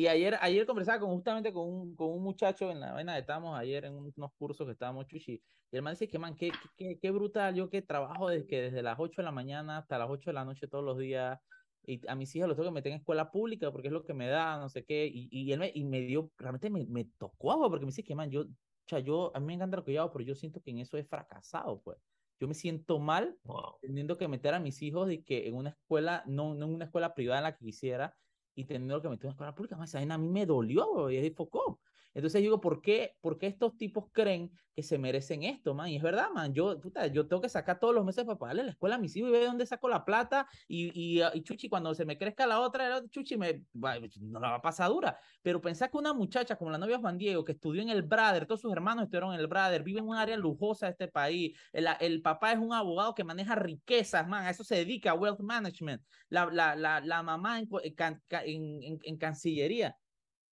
y 0.01 0.07
ayer, 0.09 0.39
ayer 0.41 0.65
conversaba 0.65 0.99
con, 0.99 1.11
justamente 1.11 1.53
con 1.53 1.69
un, 1.69 1.95
con 1.95 2.09
un 2.11 2.23
muchacho 2.23 2.71
en 2.71 2.81
la 2.81 2.93
vaina 2.93 3.13
de 3.13 3.21
estábamos 3.21 3.59
ayer 3.59 3.85
en 3.85 3.95
unos 3.97 4.33
cursos 4.39 4.67
que 4.67 4.73
estábamos 4.73 5.07
chuchi, 5.07 5.43
y 5.71 5.77
el 5.77 5.83
man 5.83 5.93
dice 5.93 6.09
que, 6.09 6.19
man, 6.19 6.35
qué, 6.35 6.51
qué, 6.79 6.99
qué, 6.99 7.11
brutal, 7.11 7.55
yo 7.55 7.69
que 7.69 7.83
trabajo 7.83 8.31
desde, 8.31 8.47
que 8.47 8.63
desde 8.63 8.83
las 8.83 8.99
8 8.99 9.21
de 9.21 9.27
la 9.27 9.33
mañana 9.33 9.77
hasta 9.77 9.99
las 9.99 10.09
8 10.09 10.31
de 10.31 10.35
la 10.35 10.45
noche 10.47 10.69
todos 10.69 10.83
los 10.83 10.97
días, 10.97 11.39
y 11.83 12.01
a 12.09 12.15
mis 12.15 12.35
hijas 12.35 12.49
los 12.49 12.57
tengo 12.57 12.71
que 12.71 12.75
meter 12.75 12.93
en 12.93 12.99
escuela 13.01 13.31
pública 13.31 13.71
porque 13.71 13.89
es 13.89 13.93
lo 13.93 14.05
que 14.05 14.15
me 14.15 14.27
da, 14.29 14.59
no 14.59 14.71
sé 14.71 14.87
qué, 14.87 15.07
y, 15.07 15.29
y 15.31 15.53
él 15.53 15.59
me, 15.59 15.71
y 15.75 15.85
me 15.85 16.01
dio, 16.01 16.33
realmente 16.39 16.71
me, 16.71 16.87
me 16.87 17.05
tocó, 17.19 17.57
güey, 17.59 17.69
porque 17.69 17.85
me 17.85 17.91
dice 17.91 18.03
que, 18.03 18.15
man, 18.15 18.31
yo, 18.31 18.43
o 18.43 18.47
sea, 18.89 19.01
yo, 19.01 19.31
a 19.37 19.41
mí 19.41 19.47
me 19.47 19.55
encanta 19.55 19.77
lo 19.77 19.85
que 19.85 19.93
yo 19.93 20.01
hago, 20.01 20.13
pero 20.13 20.25
yo 20.25 20.35
siento 20.35 20.63
que 20.63 20.71
en 20.71 20.79
eso 20.79 20.97
he 20.97 21.05
fracasado, 21.05 21.83
pues. 21.83 21.99
Yo 22.41 22.49
me 22.49 22.55
siento 22.55 22.99
mal 22.99 23.39
Wow. 23.45 23.77
teniendo 23.83 24.17
que 24.17 24.27
meter 24.27 24.55
a 24.55 24.61
mis 24.61 24.81
hijos 24.81 25.07
de 25.07 25.23
que 25.23 25.47
en 25.47 25.55
una 25.55 25.71
escuela, 25.71 26.25
no, 26.27 26.55
no 26.55 26.65
en 26.65 26.75
una 26.75 26.87
escuela 26.87 27.15
privada 27.15 27.41
en 27.41 27.45
la 27.45 27.55
que 27.55 27.67
quisiera, 27.67 28.17
y 28.55 28.65
teniendo 28.65 29.01
que 29.01 29.09
meter 29.09 29.27
una 29.27 29.33
escuela 29.33 29.55
pública, 29.55 29.83
esa 29.83 29.99
vaina 29.99 30.15
a 30.15 30.19
mí 30.19 30.29
me 30.29 30.47
dolió, 30.47 31.11
y 31.11 31.19
enfocó. 31.19 31.81
Entonces 32.15 32.41
digo, 32.43 32.61
¿por 32.61 32.81
qué, 32.83 33.17
¿por 33.21 33.39
qué 33.39 33.47
estos 33.47 33.77
tipos 33.77 34.07
creen 34.13 34.51
que 34.75 34.83
se 34.83 34.99
merecen 34.99 35.43
esto, 35.45 35.75
man? 35.75 35.89
Y 35.89 35.97
es 35.97 36.03
verdad, 36.03 36.29
man, 36.35 36.53
yo, 36.55 36.79
puta, 36.81 37.07
yo 37.07 37.27
tengo 37.29 37.43
que 37.43 37.49
sacar 37.49 37.79
todos 37.79 37.95
los 37.95 38.05
meses 38.05 38.25
para 38.25 38.39
pagarle 38.39 38.65
la 38.65 38.71
escuela 38.71 38.97
a 38.97 38.99
mis 38.99 39.15
hijos 39.17 39.29
y 39.31 39.33
ver 39.33 39.41
de 39.43 39.47
dónde 39.47 39.67
saco 39.67 39.89
la 39.89 40.05
plata, 40.05 40.47
y, 40.69 40.91
y, 40.99 41.21
ah, 41.23 41.31
y 41.35 41.43
chuchi, 41.43 41.69
cuando 41.69 41.95
se 41.95 42.05
me 42.05 42.19
crezca 42.19 42.47
la 42.47 42.61
otra, 42.61 43.03
chuchi, 43.09 43.37
me, 43.37 43.65
no 43.75 44.41
la 44.41 44.51
va 44.51 44.55
a 44.57 44.63
pasar 44.63 44.89
dura. 44.91 45.19
Pero 45.43 45.61
pensar 45.61 45.91
que 45.91 45.97
una 45.99 46.13
muchacha 46.13 46.57
como 46.57 46.71
la 46.71 46.79
novia 46.79 46.99
Juan 46.99 47.19
Diego, 47.19 47.45
que 47.45 47.53
estudió 47.53 47.83
en 47.83 47.89
el 47.89 48.03
Brader, 48.03 48.47
todos 48.47 48.61
sus 48.61 48.73
hermanos 48.73 49.05
estudiaron 49.05 49.35
en 49.35 49.41
el 49.41 49.47
Brader, 49.47 49.83
vive 49.83 50.01
en 50.01 50.09
un 50.09 50.17
área 50.17 50.37
lujosa 50.37 50.87
de 50.87 50.93
este 50.93 51.09
país, 51.09 51.57
el, 51.73 51.87
el 52.01 52.23
papá 52.23 52.53
es 52.53 52.59
un 52.59 52.73
abogado 52.73 53.15
que 53.15 53.25
maneja 53.25 53.55
riquezas, 53.55 54.27
man, 54.29 54.45
a 54.45 54.51
eso 54.51 54.65
se 54.65 54.77
dedica, 54.77 55.15
wealth 55.15 55.41
management, 55.41 56.03
la, 56.29 56.47
la, 56.47 56.75
la, 56.77 57.01
la 57.01 57.23
mamá 57.23 57.59
en, 57.61 57.69
en, 57.91 58.83
en- 58.83 58.99
en 59.03 59.17
Cancillería, 59.19 59.97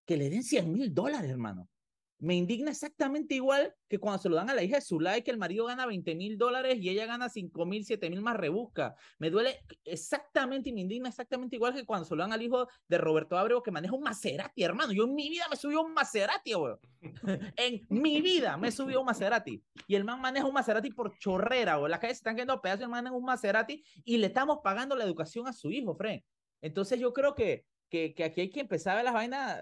que 0.09 0.17
le 0.17 0.27
den 0.31 0.41
100 0.41 0.73
mil 0.73 0.91
dólares, 0.91 1.29
hermano. 1.29 1.69
Me 2.17 2.33
indigna 2.33 2.71
exactamente 2.71 3.35
igual 3.35 3.75
que 3.87 3.99
cuando 3.99 4.19
se 4.19 4.27
lo 4.27 4.37
dan 4.37 4.49
a 4.49 4.55
la 4.55 4.63
hija 4.63 4.77
de 4.77 4.81
Zulay, 4.81 5.21
que 5.21 5.29
el 5.29 5.37
marido 5.37 5.65
gana 5.65 5.85
20 5.85 6.15
mil 6.15 6.35
dólares 6.35 6.79
y 6.81 6.89
ella 6.89 7.05
gana 7.05 7.29
5 7.29 7.63
mil, 7.67 7.85
7 7.85 8.09
mil 8.09 8.19
más 8.23 8.35
rebusca. 8.35 8.95
Me 9.19 9.29
duele 9.29 9.63
exactamente 9.85 10.69
y 10.69 10.73
me 10.73 10.81
indigna 10.81 11.09
exactamente 11.09 11.57
igual 11.57 11.75
que 11.75 11.85
cuando 11.85 12.05
se 12.05 12.15
lo 12.15 12.23
dan 12.23 12.33
al 12.33 12.41
hijo 12.41 12.67
de 12.87 12.97
Roberto 12.97 13.37
Abreu, 13.37 13.61
que 13.61 13.69
maneja 13.69 13.93
un 13.93 14.01
Maserati, 14.01 14.63
hermano. 14.63 14.91
Yo 14.93 15.03
en 15.03 15.13
mi 15.13 15.29
vida 15.29 15.45
me 15.47 15.55
subí 15.55 15.75
a 15.75 15.79
un 15.79 15.93
Maserati, 15.93 16.55
weón. 16.55 16.79
en 17.55 17.85
mi 17.89 18.19
vida 18.19 18.57
me 18.57 18.71
subí 18.71 18.95
a 18.95 18.99
un 18.99 19.05
Maserati. 19.05 19.63
Y 19.85 19.93
el 19.93 20.05
man 20.05 20.19
maneja 20.19 20.47
un 20.47 20.55
Maserati 20.55 20.89
por 20.89 21.15
chorrera, 21.19 21.77
weón. 21.77 21.91
Las 21.91 21.99
calles 21.99 22.17
se 22.17 22.21
están 22.21 22.35
quedando 22.35 22.59
pedazos, 22.59 22.81
el 22.81 22.89
man 22.89 23.03
maneja 23.03 23.15
un 23.15 23.25
Maserati 23.25 23.83
y 24.03 24.17
le 24.17 24.25
estamos 24.25 24.57
pagando 24.63 24.95
la 24.95 25.03
educación 25.03 25.47
a 25.47 25.53
su 25.53 25.69
hijo, 25.69 25.93
Fred. 25.93 26.21
Entonces 26.61 26.99
yo 26.99 27.13
creo 27.13 27.35
que, 27.35 27.65
que, 27.89 28.13
que 28.13 28.23
aquí 28.23 28.41
hay 28.41 28.49
que 28.49 28.61
empezar 28.61 28.93
a 28.93 28.95
ver 28.97 29.05
las 29.05 29.13
vainas, 29.13 29.59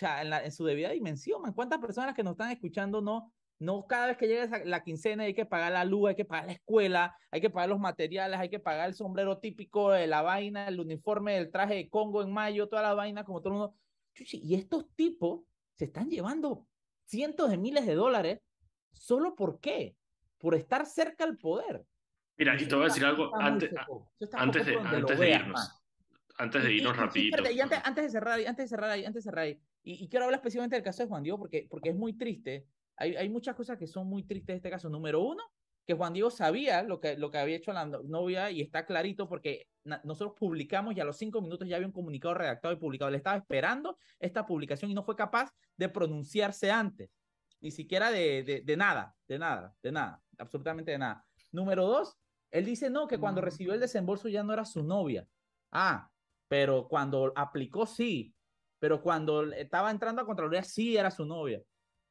en, 0.00 0.30
la- 0.30 0.44
en 0.44 0.52
su 0.52 0.64
debida 0.64 0.90
dimensión, 0.90 1.42
man. 1.42 1.52
¿Cuántas 1.54 1.78
personas 1.80 2.14
que 2.14 2.22
nos 2.22 2.32
están 2.32 2.50
escuchando 2.52 3.00
no, 3.00 3.32
no 3.58 3.86
cada 3.86 4.06
vez 4.08 4.16
que 4.16 4.28
llega 4.28 4.64
la 4.64 4.84
quincena 4.84 5.24
hay 5.24 5.34
que 5.34 5.46
pagar 5.46 5.72
la 5.72 5.84
luz, 5.84 6.10
hay 6.10 6.14
que 6.14 6.24
pagar 6.24 6.46
la 6.46 6.52
escuela, 6.52 7.16
hay 7.30 7.40
que 7.40 7.50
pagar 7.50 7.68
los 7.70 7.80
materiales, 7.80 8.38
hay 8.38 8.48
que 8.48 8.60
pagar 8.60 8.88
el 8.88 8.94
sombrero 8.94 9.38
típico 9.38 9.90
de 9.90 10.06
la 10.06 10.22
vaina, 10.22 10.68
el 10.68 10.78
uniforme, 10.78 11.36
el 11.38 11.50
traje 11.50 11.74
de 11.74 11.88
Congo 11.88 12.22
en 12.22 12.30
mayo, 12.32 12.68
toda 12.68 12.82
la 12.82 12.94
vaina, 12.94 13.24
como 13.24 13.40
todo 13.40 13.52
el 13.54 13.58
mundo. 13.58 13.74
Chuchi, 14.14 14.40
Y 14.44 14.54
estos 14.54 14.88
tipos 14.94 15.42
se 15.74 15.86
están 15.86 16.08
llevando 16.10 16.66
cientos 17.04 17.50
de 17.50 17.56
miles 17.56 17.86
de 17.86 17.94
dólares, 17.94 18.40
¿solo 18.92 19.34
por 19.34 19.58
qué? 19.60 19.96
Por 20.38 20.54
estar 20.54 20.86
cerca 20.86 21.24
al 21.24 21.36
poder. 21.38 21.84
Mira, 22.36 22.54
y 22.54 22.68
te 22.68 22.74
voy 22.76 22.84
a 22.84 22.86
decir 22.88 23.04
algo 23.04 23.30
antes, 23.40 23.70
antes 24.40 24.66
de, 24.66 24.72
antes 24.98 25.18
de 25.18 25.30
irnos. 25.30 25.77
Antes 26.38 26.62
de 26.62 26.72
y- 26.72 26.76
irnos 26.78 26.94
y- 26.96 27.00
rapidito. 27.00 27.50
y 27.50 27.60
antes, 27.60 27.78
antes 27.84 28.04
de 28.04 28.10
cerrar, 28.10 28.34
ahí, 28.38 28.46
antes 28.46 28.64
de 28.64 28.68
cerrar 28.68 28.90
ahí, 28.90 29.04
antes 29.04 29.24
de 29.24 29.30
cerrar 29.30 29.44
ahí, 29.44 29.60
y, 29.82 30.04
y 30.04 30.08
quiero 30.08 30.24
hablar 30.24 30.38
específicamente 30.38 30.76
del 30.76 30.84
caso 30.84 31.02
de 31.02 31.08
Juan 31.08 31.22
Diego 31.22 31.38
porque, 31.38 31.66
porque 31.68 31.90
es 31.90 31.96
muy 31.96 32.12
triste. 32.14 32.66
Hay, 32.96 33.16
hay 33.16 33.28
muchas 33.28 33.54
cosas 33.54 33.76
que 33.78 33.86
son 33.86 34.06
muy 34.08 34.22
tristes 34.24 34.54
de 34.54 34.56
este 34.56 34.70
caso. 34.70 34.88
Número 34.88 35.20
uno, 35.22 35.42
que 35.86 35.94
Juan 35.94 36.12
Diego 36.12 36.30
sabía 36.30 36.82
lo 36.82 37.00
que, 37.00 37.16
lo 37.16 37.30
que 37.30 37.38
había 37.38 37.56
hecho 37.56 37.72
la 37.72 37.86
no- 37.86 38.02
novia 38.02 38.50
y 38.50 38.60
está 38.60 38.84
clarito 38.86 39.28
porque 39.28 39.68
nosotros 40.04 40.34
publicamos 40.38 40.94
y 40.96 41.00
a 41.00 41.04
los 41.04 41.16
cinco 41.16 41.40
minutos 41.40 41.66
ya 41.66 41.76
había 41.76 41.86
un 41.86 41.92
comunicado 41.92 42.34
redactado 42.34 42.74
y 42.74 42.76
publicado. 42.76 43.08
Él 43.08 43.14
estaba 43.14 43.36
esperando 43.38 43.96
esta 44.18 44.44
publicación 44.44 44.90
y 44.90 44.94
no 44.94 45.02
fue 45.02 45.16
capaz 45.16 45.50
de 45.76 45.88
pronunciarse 45.88 46.70
antes. 46.70 47.10
Ni 47.60 47.70
siquiera 47.70 48.10
de, 48.10 48.42
de, 48.44 48.60
de 48.60 48.76
nada, 48.76 49.16
de 49.26 49.38
nada, 49.38 49.74
de 49.82 49.90
nada, 49.90 50.22
absolutamente 50.38 50.90
de 50.92 50.98
nada. 50.98 51.24
Número 51.52 51.86
dos, 51.86 52.16
él 52.50 52.64
dice 52.66 52.90
no, 52.90 53.08
que 53.08 53.18
cuando 53.18 53.40
recibió 53.40 53.72
el 53.74 53.80
desembolso 53.80 54.28
ya 54.28 54.42
no 54.42 54.52
era 54.52 54.64
su 54.64 54.82
novia. 54.84 55.26
Ah, 55.72 56.08
pero 56.48 56.88
cuando 56.88 57.32
aplicó 57.36 57.86
sí, 57.86 58.34
pero 58.78 59.02
cuando 59.02 59.52
estaba 59.52 59.90
entrando 59.90 60.22
a 60.22 60.26
Contraloría 60.26 60.62
sí 60.62 60.96
era 60.96 61.10
su 61.10 61.24
novia. 61.24 61.62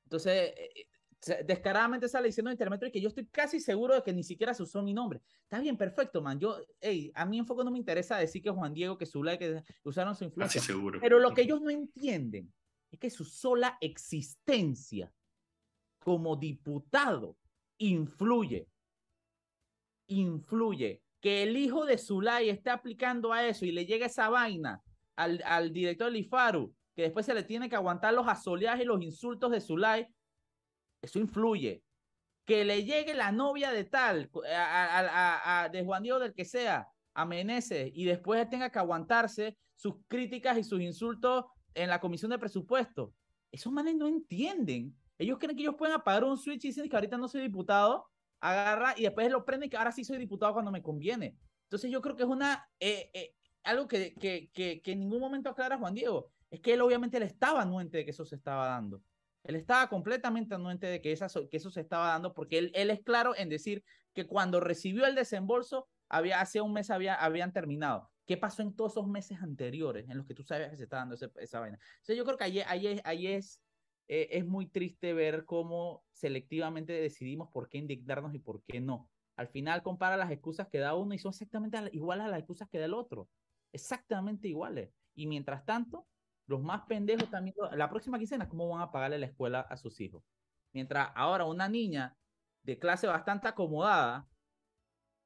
Entonces, 0.06 0.54
eh, 0.56 0.70
eh, 0.76 1.44
descaradamente 1.46 2.08
sale 2.08 2.28
diciendo 2.28 2.50
en 2.50 2.54
Intermetro 2.54 2.92
que 2.92 3.02
yo 3.02 3.10
estoy 3.10 3.28
casi 3.28 3.60
seguro 3.60 3.96
de 3.96 4.04
que 4.04 4.14
ni 4.14 4.24
siquiera 4.24 4.54
se 4.54 4.64
usó 4.64 4.82
mi 4.84 4.94
nombre. 4.94 5.22
Está 5.44 5.60
bien, 5.60 5.76
perfecto, 5.78 6.22
man. 6.22 6.40
Yo, 6.40 6.60
hey, 6.80 7.12
a 7.16 7.26
mí 7.26 7.40
en 7.40 7.46
foco 7.46 7.64
no 7.64 7.72
me 7.72 7.80
interesa 7.80 8.18
decir 8.18 8.42
que 8.42 8.50
Juan 8.50 8.74
Diego, 8.74 8.98
que 8.98 9.06
Zulay, 9.06 9.38
que 9.38 9.64
usaron 9.84 10.14
su 10.14 10.20
Casi 10.20 10.26
influencia. 10.26 10.62
seguro. 10.62 11.00
Pero 11.02 11.20
lo 11.20 11.34
que 11.34 11.42
ellos 11.42 11.62
no 11.62 11.70
entienden 11.70 12.54
es 12.92 13.00
que 13.00 13.10
su 13.10 13.26
sola 13.26 13.78
existencia 13.82 15.12
como 16.00 16.36
diputado 16.36 17.38
influye. 17.80 18.70
Influye. 20.08 21.02
Que 21.22 21.44
el 21.44 21.58
hijo 21.58 21.86
de 21.86 21.98
Zulay 21.98 22.50
esté 22.50 22.70
aplicando 22.70 23.34
a 23.34 23.46
eso 23.48 23.66
y 23.66 23.72
le 23.72 23.86
llegue 23.86 24.06
esa 24.06 24.30
vaina 24.30 24.82
al, 25.16 25.42
al 25.46 25.74
director 25.74 26.08
del 26.08 26.22
IFARU, 26.22 26.74
que 26.96 27.04
después 27.04 27.26
se 27.26 27.34
le 27.34 27.44
tiene 27.44 27.70
que 27.70 27.76
aguantar 27.76 28.14
los 28.14 28.28
asoleajes 28.28 28.84
y 28.84 28.88
los 28.88 29.02
insultos 29.02 29.52
de 29.52 29.62
Zulay, 29.62 30.08
eso 31.02 31.20
influye. 31.20 31.84
Que 32.46 32.64
le 32.64 32.86
llegue 32.86 33.14
la 33.14 33.32
novia 33.32 33.72
de 33.72 33.84
tal, 33.84 34.30
a, 34.56 35.70
de 35.72 35.84
Juan 35.84 36.04
Diego 36.04 36.20
del 36.20 36.34
que 36.34 36.46
sea, 36.46 36.88
a 37.14 37.26
Meneses, 37.26 37.92
y 37.94 38.06
después 38.06 38.50
tenga 38.50 38.70
que 38.70 38.80
aguantarse 38.80 39.58
sus 39.76 39.96
críticas 40.08 40.58
y 40.58 40.64
sus 40.64 40.82
insultos 40.82 41.46
en 41.74 41.90
la 41.90 42.00
comisión 42.00 42.32
de 42.32 42.40
presupuesto. 42.40 43.14
Esos 43.52 43.72
manes 43.72 43.96
no 43.96 44.08
entienden. 44.08 44.96
Ellos 45.18 45.38
creen 45.40 45.56
que 45.56 45.64
ellos 45.64 45.76
pueden 45.78 45.96
apagar 45.96 46.24
un 46.24 46.38
switch 46.38 46.66
y 46.66 46.68
dicen 46.70 46.90
que 46.90 46.96
ahorita 46.96 47.18
no 47.18 47.28
soy 47.28 47.42
diputado, 47.42 48.08
agarra 48.40 48.94
y 48.98 49.04
después 49.04 49.32
lo 49.32 49.46
prende 49.46 49.70
que 49.70 49.78
ahora 49.78 49.92
sí 49.92 50.04
soy 50.04 50.18
diputado 50.18 50.54
cuando 50.54 50.72
me 50.72 50.82
conviene. 50.82 51.38
Entonces 51.64 51.92
yo 51.92 52.02
creo 52.02 52.16
que 52.16 52.24
es 52.24 52.30
una, 52.30 52.70
eh, 52.80 53.10
eh, 53.14 53.36
algo 53.64 53.88
que, 53.88 54.14
que, 54.16 54.50
que, 54.54 54.82
que 54.82 54.92
en 54.94 55.00
ningún 55.00 55.20
momento 55.20 55.50
aclara 55.50 55.78
Juan 55.78 55.94
Diego. 55.94 56.32
Es 56.50 56.62
que 56.62 56.74
él 56.74 56.82
obviamente 56.82 57.18
él 57.18 57.24
estaba 57.24 57.62
anuente 57.64 57.98
de 57.98 58.06
que 58.06 58.12
eso 58.12 58.26
se 58.26 58.36
estaba 58.36 58.68
dando. 58.68 59.04
Él 59.44 59.56
estaba 59.56 59.88
completamente 59.90 60.56
anuente 60.56 60.88
de 60.88 61.02
que, 61.02 61.12
esa, 61.12 61.28
que 61.50 61.58
eso 61.58 61.70
se 61.72 61.82
estaba 61.82 62.08
dando 62.10 62.34
porque 62.34 62.58
él, 62.58 62.72
él 62.74 62.90
es 62.90 63.02
claro 63.02 63.34
en 63.36 63.50
decir 63.50 63.84
que 64.14 64.28
cuando 64.28 64.60
recibió 64.60 65.06
el 65.06 65.16
desembolso, 65.16 65.90
había, 66.10 66.40
hace 66.42 66.62
un 66.62 66.74
mes 66.74 66.90
había, 66.90 67.16
habían 67.16 67.54
terminado. 67.54 68.10
¿Qué 68.26 68.36
pasó 68.38 68.62
en 68.62 68.76
todos 68.76 68.94
esos 68.94 69.08
meses 69.08 69.42
anteriores 69.42 70.10
en 70.10 70.18
los 70.18 70.26
que 70.26 70.34
tú 70.34 70.44
sabías 70.44 70.70
que 70.70 70.78
se 70.78 70.84
estaba 70.84 71.02
dando 71.02 71.16
ese- 71.16 71.32
esa 71.38 71.60
vaina? 71.60 71.80
Entonces 71.96 72.18
yo 72.18 72.26
creo 72.26 72.38
que 72.38 72.44
ahí, 72.44 72.60
ahí, 72.60 73.00
ahí 73.04 73.28
es, 73.28 73.62
eh, 74.08 74.30
es 74.32 74.46
muy 74.46 74.68
triste 74.68 75.14
ver 75.14 75.46
cómo 75.46 76.06
selectivamente 76.12 76.94
decidimos 76.94 77.50
por 77.52 77.70
qué 77.70 77.78
indignarnos 77.80 78.34
y 78.34 78.40
por 78.40 78.64
qué 78.64 78.80
no. 78.80 79.10
Al 79.36 79.48
final 79.48 79.84
compara 79.84 80.18
las 80.18 80.32
excusas 80.32 80.68
que 80.70 80.80
da 80.80 80.96
uno 80.96 81.14
y 81.14 81.20
son 81.20 81.30
exactamente 81.30 81.78
iguales 81.92 82.26
a 82.26 82.30
las 82.30 82.40
excusas 82.40 82.70
que 82.70 82.80
da 82.80 82.86
el 82.86 82.94
otro. 82.94 83.30
Exactamente 83.72 84.48
iguales. 84.48 84.92
Y 85.16 85.28
mientras 85.28 85.66
tanto, 85.66 86.08
los 86.48 86.62
más 86.62 86.84
pendejos 86.88 87.30
también, 87.30 87.56
la 87.74 87.90
próxima 87.90 88.18
quincena, 88.18 88.50
¿cómo 88.50 88.70
van 88.70 88.82
a 88.82 88.92
pagarle 88.92 89.20
la 89.20 89.28
escuela 89.28 89.62
a 89.62 89.78
sus 89.78 90.00
hijos? 90.00 90.24
Mientras 90.74 91.10
ahora 91.16 91.46
una 91.46 91.68
niña 91.70 92.18
de 92.64 92.80
clase 92.80 93.08
bastante 93.08 93.48
acomodada, 93.48 94.30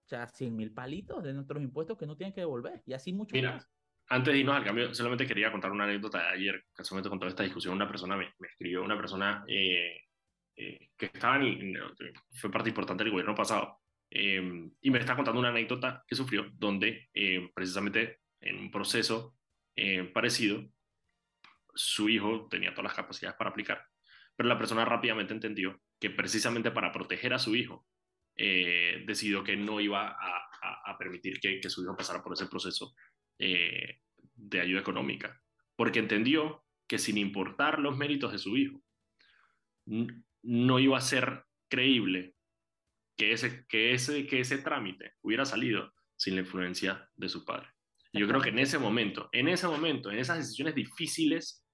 o 0.06 0.08
sea, 0.08 0.28
100 0.28 0.56
mil 0.56 0.74
palitos 0.74 1.24
de 1.24 1.34
nuestros 1.34 1.62
impuestos 1.64 1.98
que 1.98 2.06
no 2.06 2.18
tienen 2.18 2.34
que 2.34 2.42
devolver. 2.42 2.84
Y 2.86 2.94
así 2.94 3.14
mucho 3.14 3.36
Mira, 3.36 3.54
más. 3.54 3.70
Antes 4.12 4.34
de 4.34 4.40
irnos 4.42 4.56
al 4.58 4.66
cambio, 4.66 4.94
solamente 4.94 5.26
quería 5.26 5.52
contar 5.52 5.72
una 5.72 5.86
anécdota 5.86 6.20
de 6.20 6.28
ayer, 6.28 6.66
casualmente 6.74 7.10
con 7.10 7.18
toda 7.18 7.30
esta 7.30 7.44
discusión, 7.44 7.76
una 7.76 7.88
persona 7.88 8.18
me, 8.18 8.34
me 8.40 8.48
escribió, 8.50 8.84
una 8.84 8.98
persona 8.98 9.46
eh, 9.48 10.02
eh, 10.58 10.90
que 10.98 11.06
estaba 11.06 11.38
en, 11.38 11.74
fue 12.34 12.52
parte 12.52 12.70
importante 12.70 13.06
del 13.06 13.12
gobierno 13.12 13.34
pasado, 13.34 13.80
eh, 14.10 14.70
y 14.82 14.92
me 14.92 15.00
está 15.00 15.16
contando 15.16 15.40
una 15.40 15.50
anécdota 15.50 16.04
que 16.06 16.16
sufrió, 16.16 16.50
donde 16.54 17.10
eh, 17.14 17.50
precisamente 17.54 18.20
en 18.42 18.58
un 18.60 18.70
proceso 18.70 19.38
eh, 19.78 20.04
parecido, 20.04 20.70
su 21.74 22.10
hijo 22.10 22.50
tenía 22.50 22.72
todas 22.72 22.92
las 22.92 22.96
capacidades 22.96 23.38
para 23.38 23.52
aplicar, 23.52 23.82
pero 24.36 24.50
la 24.50 24.58
persona 24.58 24.84
rápidamente 24.84 25.34
entendió 25.34 25.82
que 25.98 26.10
precisamente 26.10 26.72
para 26.72 26.92
proteger 26.92 27.34
a 27.34 27.40
su 27.40 27.56
hijo, 27.56 27.88
eh, 28.36 29.04
decidió 29.06 29.42
que 29.42 29.56
no 29.56 29.80
iba 29.80 30.10
a 30.10 30.52
a, 30.62 30.98
permitir 30.98 31.40
que, 31.40 31.60
que, 31.60 31.70
su 31.70 31.84
hijo 31.84 31.96
pasara 31.96 32.22
por 32.22 32.34
ese 32.34 32.48
proceso 32.48 32.94
eh, 33.44 34.00
de 34.36 34.62
ayuda 34.62 34.82
económica, 34.82 35.42
porque 35.76 35.98
entendió 35.98 36.64
que 36.88 37.00
sin 37.00 37.18
importar 37.18 37.80
los 37.80 37.98
méritos 37.98 38.32
de 38.32 38.38
su 38.38 38.56
hijo, 38.56 38.84
no 40.44 40.80
iba 40.80 40.96
a 40.96 41.02
ser 41.02 41.46
creíble 41.68 42.36
que 43.18 43.34
ese, 43.34 43.66
que 43.68 43.94
ese, 43.94 44.28
que 44.28 44.42
ese 44.42 44.60
trámite 44.60 45.14
hubiera 45.22 45.46
salido 45.46 45.92
sin 46.16 46.36
la 46.36 46.42
influencia 46.42 47.10
de 47.16 47.30
su 47.30 47.44
padre. 47.44 47.68
yo 48.14 48.28
creo 48.28 48.42
que 48.42 48.50
en 48.50 48.60
ese 48.60 48.78
momento, 48.78 49.28
en 49.32 49.48
ese 49.48 49.68
momento, 49.68 50.12
en 50.12 50.20
esas 50.20 50.38
decisiones 50.38 50.76
difíciles, 50.76 51.66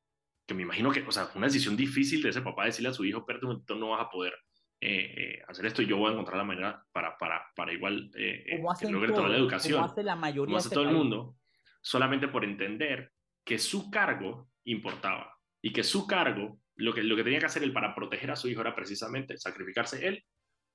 que 0.48 0.54
me 0.54 0.64
imagino 0.64 0.90
que, 0.92 1.02
o 1.02 1.12
sea, 1.12 1.30
una 1.36 1.48
decisión 1.48 1.76
difícil 1.76 2.22
de 2.22 2.30
ese 2.30 2.42
papá 2.42 2.64
decirle 2.64 2.90
a 2.90 2.94
su 2.94 3.04
hijo, 3.04 3.26
pero 3.26 3.40
tú 3.66 3.76
no 3.76 3.90
vas 3.90 4.06
a 4.06 4.10
poder 4.10 4.34
eh, 4.80 5.14
eh, 5.18 5.42
hacer 5.48 5.66
esto 5.66 5.82
y 5.82 5.88
yo 5.88 5.98
voy 5.98 6.12
a 6.12 6.14
encontrar 6.14 6.38
la 6.38 6.44
manera 6.44 6.86
para, 6.94 7.18
para, 7.18 7.42
para 7.56 7.74
igual 7.74 8.12
eh, 8.16 8.46
eh 8.46 8.64
que 8.80 8.90
logre 8.90 9.12
toda 9.12 9.28
la 9.28 9.38
educación. 9.38 9.82
Como 9.82 9.92
hace 9.92 10.04
la 10.04 10.16
mayoría 10.16 10.46
como 10.46 10.58
hace 10.58 10.70
todo 10.70 10.84
el 10.84 10.96
mundo, 10.96 11.36
solamente 11.88 12.28
por 12.28 12.44
entender 12.44 13.12
que 13.46 13.58
su 13.58 13.90
cargo 13.90 14.50
importaba 14.66 15.34
y 15.62 15.72
que 15.72 15.84
su 15.84 16.06
cargo, 16.06 16.60
lo 16.76 16.94
que, 16.94 17.02
lo 17.02 17.16
que 17.16 17.24
tenía 17.24 17.40
que 17.40 17.46
hacer 17.46 17.64
él 17.64 17.72
para 17.72 17.96
proteger 17.96 18.30
a 18.30 18.36
su 18.36 18.50
hijo 18.50 18.60
era 18.60 18.76
precisamente 18.76 19.38
sacrificarse 19.38 20.06
él 20.06 20.22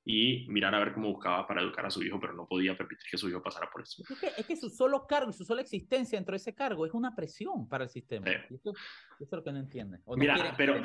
y 0.07 0.47
mirar 0.49 0.75
a 0.75 0.79
ver 0.79 0.95
cómo 0.95 1.11
buscaba 1.11 1.47
para 1.47 1.61
educar 1.61 1.85
a 1.85 1.91
su 1.91 2.03
hijo, 2.03 2.19
pero 2.19 2.33
no 2.33 2.47
podía 2.47 2.77
permitir 2.77 3.07
que 3.11 3.19
su 3.19 3.29
hijo 3.29 3.43
pasara 3.43 3.69
por 3.71 3.83
eso. 3.83 4.03
Es 4.09 4.19
que, 4.19 4.33
es 4.39 4.47
que 4.47 4.57
su 4.57 4.71
solo 4.71 5.07
cargo 5.07 5.31
y 5.31 5.35
su 5.35 5.45
sola 5.45 5.61
existencia 5.61 6.19
dentro 6.19 6.33
de 6.33 6.39
ese 6.39 6.55
cargo 6.55 6.87
es 6.87 6.95
una 6.95 7.15
presión 7.15 7.69
para 7.69 7.85
el 7.85 7.91
sistema. 7.91 8.27
eso, 8.31 8.73
es 9.21 9.31
lo 9.31 9.45
que 9.45 9.53
no 9.53 9.59
entiende. 9.59 9.99
Mira, 10.17 10.55
pero 10.57 10.81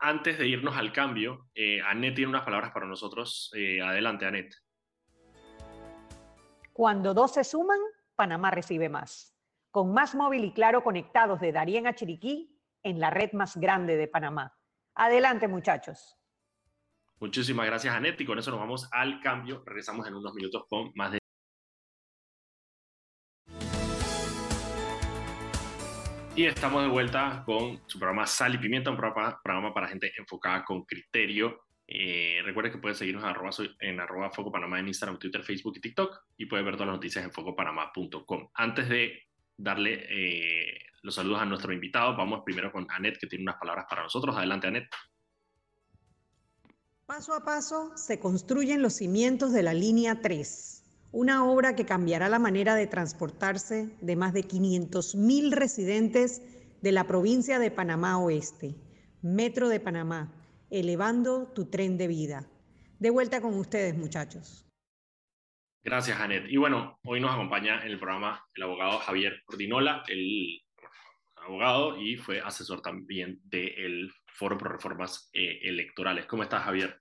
antes 0.00 0.38
de 0.38 0.48
irnos 0.48 0.76
al 0.76 0.92
cambio, 0.92 1.46
eh, 1.54 1.82
Anet 1.82 2.14
tiene 2.14 2.30
unas 2.30 2.42
palabras 2.42 2.72
para 2.72 2.86
nosotros. 2.86 3.52
Eh, 3.54 3.82
adelante, 3.82 4.24
Anet. 4.24 4.54
Cuando 6.72 7.12
dos 7.12 7.34
se 7.34 7.44
suman, 7.44 7.78
Panamá 8.16 8.50
recibe 8.50 8.88
más. 8.88 9.37
Con 9.70 9.92
más 9.92 10.14
móvil 10.14 10.44
y 10.44 10.52
claro 10.52 10.82
conectados 10.82 11.40
de 11.40 11.52
Darien 11.52 11.86
a 11.86 11.94
Chiriquí 11.94 12.58
en 12.82 13.00
la 13.00 13.10
red 13.10 13.32
más 13.32 13.56
grande 13.56 13.96
de 13.96 14.08
Panamá. 14.08 14.56
Adelante, 14.94 15.46
muchachos. 15.46 16.16
Muchísimas 17.20 17.66
gracias, 17.66 17.94
Anet. 17.94 18.20
Y 18.20 18.24
con 18.24 18.38
eso 18.38 18.50
nos 18.50 18.60
vamos 18.60 18.88
al 18.92 19.20
cambio. 19.20 19.62
Regresamos 19.66 20.06
en 20.06 20.14
unos 20.14 20.32
minutos 20.34 20.64
con 20.68 20.90
más 20.94 21.12
de. 21.12 21.18
Y 26.34 26.46
estamos 26.46 26.82
de 26.82 26.88
vuelta 26.88 27.42
con 27.44 27.82
su 27.86 27.98
programa 27.98 28.24
Sal 28.24 28.54
y 28.54 28.58
Pimienta, 28.58 28.90
un 28.90 28.96
programa, 28.96 29.74
para 29.74 29.88
gente 29.88 30.12
enfocada 30.16 30.64
con 30.64 30.84
criterio. 30.84 31.64
Eh, 31.86 32.40
recuerden 32.44 32.72
que 32.72 32.78
pueden 32.78 32.94
seguirnos 32.94 33.24
en 33.24 33.30
arroba, 33.30 33.50
en 33.80 34.00
arroba 34.00 34.30
Foco 34.30 34.52
Panamá 34.52 34.78
en 34.78 34.88
Instagram, 34.88 35.18
Twitter, 35.18 35.42
Facebook 35.42 35.74
y 35.76 35.80
TikTok. 35.80 36.20
Y 36.36 36.46
pueden 36.46 36.64
ver 36.64 36.74
todas 36.74 36.86
las 36.86 36.96
noticias 36.96 37.24
en 37.24 37.32
focopanamá.com. 37.32 38.50
Antes 38.54 38.88
de 38.88 39.27
darle 39.58 40.06
eh, 40.08 40.78
los 41.02 41.16
saludos 41.16 41.40
a 41.40 41.44
nuestro 41.44 41.72
invitado, 41.72 42.16
vamos 42.16 42.42
primero 42.44 42.72
con 42.72 42.86
Anet, 42.90 43.18
que 43.18 43.26
tiene 43.26 43.42
unas 43.42 43.56
palabras 43.56 43.86
para 43.90 44.04
nosotros. 44.04 44.34
Adelante, 44.36 44.68
Anet. 44.68 44.88
Paso 47.04 47.34
a 47.34 47.44
paso 47.44 47.96
se 47.96 48.20
construyen 48.20 48.82
los 48.82 48.94
cimientos 48.94 49.52
de 49.52 49.62
la 49.62 49.74
línea 49.74 50.20
3, 50.20 50.84
una 51.10 51.44
obra 51.44 51.74
que 51.74 51.86
cambiará 51.86 52.28
la 52.28 52.38
manera 52.38 52.74
de 52.74 52.86
transportarse 52.86 53.96
de 54.00 54.16
más 54.16 54.32
de 54.32 54.44
500.000 54.44 55.52
residentes 55.52 56.42
de 56.82 56.92
la 56.92 57.06
provincia 57.06 57.58
de 57.58 57.70
Panamá 57.70 58.18
Oeste, 58.18 58.76
Metro 59.22 59.68
de 59.68 59.80
Panamá, 59.80 60.32
elevando 60.70 61.46
tu 61.46 61.64
tren 61.64 61.96
de 61.96 62.08
vida. 62.08 62.46
De 62.98 63.10
vuelta 63.10 63.40
con 63.40 63.54
ustedes, 63.54 63.96
muchachos. 63.96 64.67
Gracias, 65.88 66.18
Janet. 66.18 66.44
Y 66.50 66.58
bueno, 66.58 67.00
hoy 67.04 67.18
nos 67.18 67.32
acompaña 67.32 67.80
en 67.82 67.92
el 67.92 67.98
programa 67.98 68.46
el 68.54 68.62
abogado 68.62 68.98
Javier 68.98 69.42
Ordinola, 69.46 70.02
el 70.06 70.62
abogado 71.36 71.96
y 71.98 72.18
fue 72.18 72.42
asesor 72.42 72.82
también 72.82 73.40
del 73.44 74.12
Foro 74.34 74.58
Pro 74.58 74.70
Reformas 74.70 75.30
eh, 75.32 75.60
Electorales. 75.62 76.26
¿Cómo 76.26 76.42
estás, 76.42 76.62
Javier? 76.64 77.00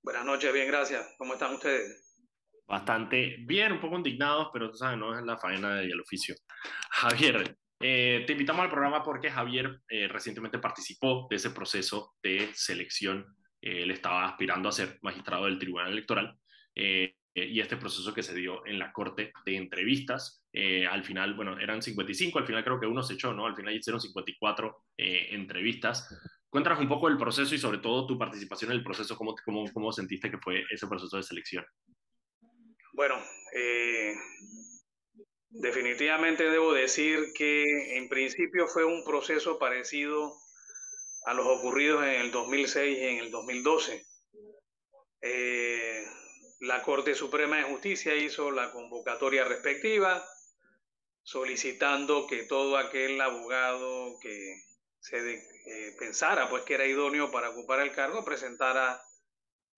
Buenas 0.00 0.24
noches, 0.24 0.52
bien, 0.52 0.68
gracias. 0.68 1.12
¿Cómo 1.18 1.32
están 1.32 1.54
ustedes? 1.54 2.22
Bastante 2.68 3.38
bien, 3.40 3.72
un 3.72 3.80
poco 3.80 3.96
indignados, 3.96 4.50
pero 4.52 4.70
tú 4.70 4.76
sabes, 4.76 4.96
no 4.96 5.18
es 5.18 5.24
la 5.24 5.36
faena 5.36 5.82
y 5.82 5.90
el 5.90 6.00
oficio. 6.00 6.36
Javier, 6.90 7.58
eh, 7.80 8.22
te 8.28 8.32
invitamos 8.32 8.62
al 8.62 8.70
programa 8.70 9.02
porque 9.02 9.28
Javier 9.28 9.80
eh, 9.88 10.06
recientemente 10.06 10.60
participó 10.60 11.26
de 11.28 11.34
ese 11.34 11.50
proceso 11.50 12.14
de 12.22 12.50
selección. 12.54 13.26
él 13.60 13.90
estaba 13.90 14.24
aspirando 14.24 14.68
a 14.68 14.72
ser 14.72 15.00
magistrado 15.02 15.46
del 15.46 15.58
Tribunal 15.58 15.90
Electoral 15.90 16.38
y 17.34 17.60
este 17.60 17.76
proceso 17.76 18.14
que 18.14 18.22
se 18.22 18.34
dio 18.34 18.64
en 18.66 18.78
la 18.78 18.92
Corte 18.92 19.32
de 19.44 19.56
entrevistas 19.56 20.44
eh, 20.56 20.86
al 20.86 21.02
final, 21.02 21.34
bueno, 21.34 21.58
eran 21.58 21.82
55, 21.82 22.38
al 22.38 22.46
final 22.46 22.62
creo 22.62 22.78
que 22.78 22.86
uno 22.86 23.02
se 23.02 23.14
echó, 23.14 23.34
¿no? 23.34 23.44
Al 23.44 23.56
final 23.56 23.74
hicieron 23.74 24.00
54 24.00 24.84
eh, 24.96 25.26
entrevistas. 25.32 26.08
Cuéntanos 26.48 26.78
un 26.78 26.86
poco 26.86 27.08
del 27.08 27.18
proceso 27.18 27.52
y 27.56 27.58
sobre 27.58 27.78
todo 27.78 28.06
tu 28.06 28.16
participación 28.16 28.70
en 28.70 28.78
el 28.78 28.84
proceso, 28.84 29.16
¿cómo, 29.16 29.34
cómo, 29.44 29.64
cómo 29.72 29.92
sentiste 29.92 30.30
que 30.30 30.38
fue 30.38 30.62
ese 30.70 30.86
proceso 30.86 31.16
de 31.16 31.24
selección? 31.24 31.64
Bueno, 32.92 33.16
eh, 33.52 34.14
definitivamente 35.50 36.48
debo 36.48 36.72
decir 36.72 37.18
que 37.36 37.98
en 37.98 38.08
principio 38.08 38.68
fue 38.68 38.84
un 38.84 39.04
proceso 39.04 39.58
parecido 39.58 40.32
a 41.26 41.34
los 41.34 41.46
ocurridos 41.48 42.04
en 42.04 42.20
el 42.20 42.30
2006 42.30 42.96
y 42.96 43.02
en 43.02 43.18
el 43.18 43.32
2012. 43.32 44.04
La 46.64 46.82
Corte 46.82 47.14
Suprema 47.14 47.56
de 47.56 47.64
Justicia 47.64 48.14
hizo 48.14 48.50
la 48.50 48.72
convocatoria 48.72 49.44
respectiva, 49.44 50.24
solicitando 51.22 52.26
que 52.26 52.44
todo 52.44 52.78
aquel 52.78 53.20
abogado 53.20 54.18
que 54.20 54.56
se 54.98 55.34
eh, 55.34 55.96
pensara 55.98 56.48
pues 56.48 56.64
que 56.64 56.74
era 56.74 56.86
idóneo 56.86 57.30
para 57.30 57.50
ocupar 57.50 57.80
el 57.80 57.92
cargo 57.92 58.24
presentara 58.24 59.02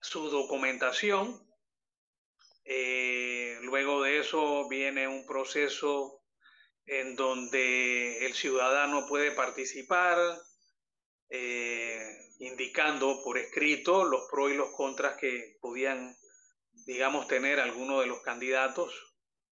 su 0.00 0.30
documentación. 0.30 1.44
Eh, 2.64 3.58
luego 3.62 4.02
de 4.02 4.20
eso 4.20 4.68
viene 4.68 5.08
un 5.08 5.26
proceso 5.26 6.22
en 6.86 7.16
donde 7.16 8.24
el 8.26 8.34
ciudadano 8.34 9.06
puede 9.08 9.32
participar, 9.32 10.18
eh, 11.30 12.16
indicando 12.38 13.22
por 13.24 13.38
escrito 13.38 14.04
los 14.04 14.28
pros 14.30 14.52
y 14.52 14.54
los 14.54 14.70
contras 14.76 15.16
que 15.16 15.56
podían, 15.60 16.16
digamos, 16.86 17.28
tener 17.28 17.60
alguno 17.60 18.00
de 18.00 18.06
los 18.06 18.22
candidatos. 18.22 18.94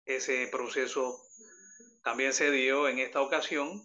Ese 0.06 0.46
proceso 0.48 1.20
también 2.02 2.32
se 2.32 2.50
dio 2.50 2.88
en 2.88 2.98
esta 2.98 3.20
ocasión. 3.20 3.82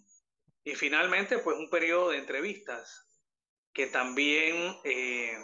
Y 0.64 0.76
finalmente, 0.76 1.40
pues 1.40 1.58
un 1.58 1.70
periodo 1.70 2.10
de 2.10 2.18
entrevistas 2.18 3.06
que 3.74 3.88
también 3.88 4.78
eh, 4.84 5.38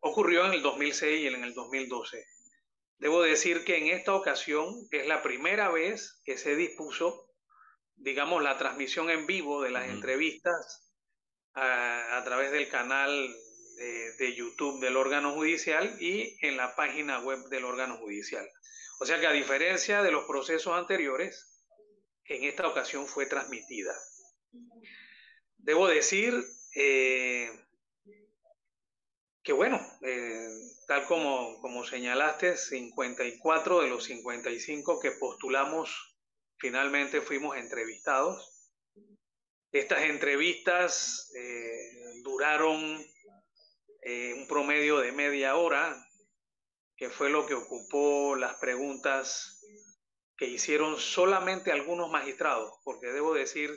ocurrió 0.00 0.46
en 0.46 0.54
el 0.54 0.62
2006 0.62 1.22
y 1.22 1.26
en 1.26 1.44
el 1.44 1.54
2012. 1.54 2.24
Debo 2.98 3.22
decir 3.22 3.64
que 3.64 3.76
en 3.76 3.88
esta 3.88 4.14
ocasión 4.14 4.74
es 4.90 5.06
la 5.06 5.22
primera 5.22 5.70
vez 5.70 6.20
que 6.24 6.38
se 6.38 6.56
dispuso, 6.56 7.28
digamos, 7.96 8.42
la 8.42 8.56
transmisión 8.56 9.10
en 9.10 9.26
vivo 9.26 9.62
de 9.62 9.70
las 9.70 9.88
entrevistas 9.88 10.92
a, 11.54 12.22
través 12.24 12.52
del 12.52 12.68
canal 12.68 13.34
de, 13.76 14.34
YouTube 14.34 14.80
del 14.80 14.96
órgano 14.96 15.32
judicial 15.34 15.96
y 16.00 16.36
en 16.46 16.56
la 16.56 16.74
página 16.76 17.20
web 17.20 17.40
del 17.48 17.64
órgano 17.64 17.96
judicial. 17.98 18.48
O 19.00 19.06
sea 19.06 19.20
que 19.20 19.26
a 19.26 19.32
diferencia 19.32 20.02
de 20.02 20.10
los 20.10 20.24
procesos 20.24 20.74
anteriores, 20.74 21.62
en 22.26 22.44
esta 22.44 22.66
ocasión 22.66 23.06
fue 23.06 23.26
transmitida. 23.26 23.94
Debo 25.58 25.88
decir 25.88 26.34
eh, 26.74 27.50
que, 29.42 29.52
bueno, 29.52 29.80
eh, 30.02 30.48
tal 30.86 31.06
como, 31.06 31.60
como 31.60 31.84
señalaste, 31.84 32.56
54 32.56 33.82
de 33.82 33.88
los 33.88 34.04
55 34.04 35.00
que 35.00 35.12
postulamos 35.12 36.14
finalmente 36.58 37.20
fuimos 37.20 37.56
entrevistados. 37.56 38.72
Estas 39.70 40.02
entrevistas 40.04 41.30
eh, 41.34 42.22
duraron 42.22 43.04
un 44.04 44.46
promedio 44.48 44.98
de 44.98 45.12
media 45.12 45.56
hora, 45.56 45.96
que 46.96 47.08
fue 47.10 47.30
lo 47.30 47.46
que 47.46 47.54
ocupó 47.54 48.36
las 48.36 48.56
preguntas 48.56 49.60
que 50.36 50.46
hicieron 50.46 50.98
solamente 50.98 51.72
algunos 51.72 52.10
magistrados, 52.10 52.72
porque 52.84 53.06
debo 53.06 53.34
decir 53.34 53.70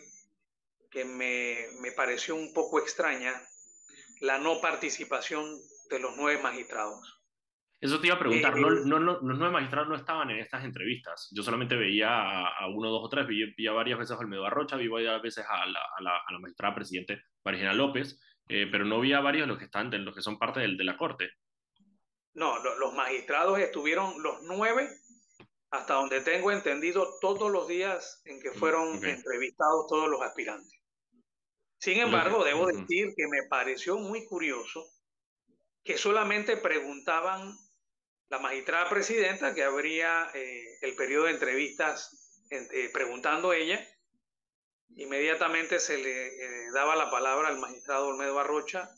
que 0.92 1.06
me, 1.06 1.68
me 1.82 1.92
pareció 1.92 2.36
un 2.36 2.54
poco 2.54 2.80
extraña 2.80 3.34
la 4.22 4.38
no 4.38 4.60
participación 4.62 5.46
de 5.90 6.00
los 6.00 6.16
nueve 6.18 6.42
magistrados. 6.42 7.14
Eso 7.80 8.00
te 8.00 8.08
iba 8.08 8.16
a 8.16 8.20
preguntar, 8.20 8.58
eh, 8.58 8.62
no, 8.62 8.72
no, 8.72 9.00
no, 9.00 9.20
los 9.22 9.38
nueve 9.38 9.54
magistrados 9.54 9.88
no 9.88 9.96
estaban 9.96 10.32
en 10.32 10.40
estas 10.40 10.66
entrevistas. 10.66 11.30
Yo 11.32 11.44
solamente 11.44 11.76
veía 11.76 12.10
a, 12.10 12.68
uno, 12.68 12.90
dos 12.90 13.04
o 13.06 13.10
tres, 13.10 13.28
veía, 13.28 13.72
varias 13.72 14.00
veces 14.00 14.18
a 14.18 14.20
Olmedo 14.20 14.46
Arrocha, 14.46 14.78
vi 14.78 14.88
varias 14.88 15.22
veces 15.22 15.46
a 15.48 15.66
la, 15.68 15.80
a 15.96 16.02
la, 16.02 16.18
a 16.18 16.32
la 16.34 16.40
magistrada 16.40 16.74
presidente 16.74 17.22
Marijana 17.46 17.74
López, 17.74 18.20
eh, 18.50 18.68
pero 18.72 18.86
no 18.86 19.00
vi 19.00 19.14
a 19.14 19.20
varios 19.20 19.44
de 19.44 19.48
los 19.48 19.58
que 19.58 19.66
están, 19.66 19.90
de 19.90 20.00
los 20.00 20.16
que 20.16 20.22
son 20.22 20.38
parte 20.38 20.60
del, 20.60 20.78
de 20.78 20.84
la 20.84 20.98
corte. 20.98 21.30
No, 22.34 22.58
los 22.60 22.94
magistrados 22.94 23.60
estuvieron, 23.60 24.22
los 24.22 24.44
nueve 24.44 24.90
hasta 25.72 25.96
donde 25.96 26.22
tengo 26.22 26.52
entendido, 26.52 27.18
todos 27.20 27.52
los 27.52 27.68
días 27.68 28.22
en 28.26 28.42
que 28.42 28.52
mm, 28.52 28.54
fueron 28.54 29.04
entrevistados 29.04 29.88
todos 29.88 30.10
los 30.10 30.22
aspirantes. 30.22 30.74
Sin 31.80 32.00
embargo, 32.00 32.44
debo 32.44 32.68
decir 32.68 33.14
que 33.16 33.28
me 33.28 33.48
pareció 33.50 33.98
muy 33.98 34.26
curioso 34.26 34.86
que 35.84 35.98
solamente 35.98 36.58
preguntaban 36.58 37.56
la 38.30 38.40
magistrada 38.40 38.90
presidenta, 38.90 39.54
que 39.54 39.64
abría 39.64 40.30
eh, 40.34 40.78
el 40.82 40.96
periodo 40.96 41.26
de 41.26 41.32
entrevistas 41.32 42.46
eh, 42.50 42.90
preguntando 42.94 43.54
ella, 43.54 43.86
inmediatamente 44.96 45.80
se 45.80 45.98
le 45.98 46.28
eh, 46.28 46.72
daba 46.74 46.96
la 46.96 47.12
palabra 47.12 47.50
al 47.50 47.60
magistrado 47.60 48.08
Olmedo 48.08 48.40
Arrocha 48.40 48.90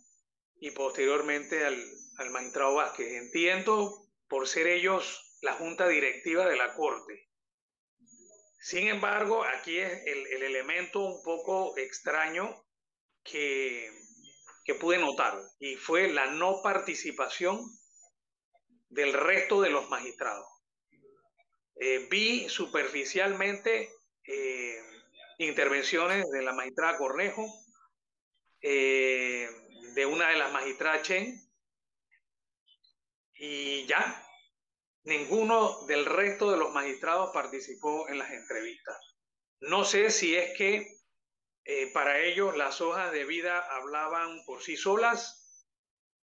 y 0.59 0.71
posteriormente 0.71 1.65
al, 1.65 1.83
al 2.17 2.29
magistrado 2.31 2.75
Vázquez. 2.75 3.13
Entiendo 3.13 4.07
por 4.27 4.47
ser 4.47 4.67
ellos 4.67 5.37
la 5.41 5.53
junta 5.53 5.87
directiva 5.87 6.45
de 6.45 6.57
la 6.57 6.73
Corte. 6.73 7.29
Sin 8.61 8.87
embargo, 8.87 9.43
aquí 9.43 9.77
es 9.77 10.01
el, 10.05 10.27
el 10.27 10.43
elemento 10.43 10.99
un 10.99 11.23
poco 11.23 11.77
extraño 11.77 12.65
que, 13.23 13.89
que 14.65 14.75
pude 14.75 14.97
notar 14.97 15.39
y 15.59 15.75
fue 15.75 16.11
la 16.11 16.27
no 16.31 16.61
participación 16.61 17.59
del 18.89 19.13
resto 19.13 19.61
de 19.61 19.69
los 19.69 19.89
magistrados. 19.89 20.45
Eh, 21.75 22.07
vi 22.09 22.49
superficialmente 22.49 23.89
eh, 24.25 24.83
intervenciones 25.39 26.29
de 26.29 26.43
la 26.43 26.53
magistrada 26.53 26.97
Cornejo, 26.97 27.45
eh, 28.61 29.49
de 29.95 30.05
una 30.05 30.29
de 30.29 30.37
las 30.37 30.51
magistradas 30.51 31.01
Chen, 31.01 31.41
y 33.33 33.85
ya, 33.87 34.23
ninguno 35.03 35.85
del 35.87 36.05
resto 36.05 36.51
de 36.51 36.57
los 36.57 36.71
magistrados 36.73 37.31
participó 37.33 38.07
en 38.09 38.19
las 38.19 38.29
entrevistas. 38.31 38.97
No 39.61 39.83
sé 39.83 40.11
si 40.11 40.35
es 40.35 40.55
que 40.57 40.87
para 41.93 42.19
ellos 42.19 42.57
las 42.57 42.81
hojas 42.81 43.11
de 43.11 43.25
vida 43.25 43.59
hablaban 43.59 44.43
por 44.45 44.61
sí 44.61 44.75
solas 44.75 45.39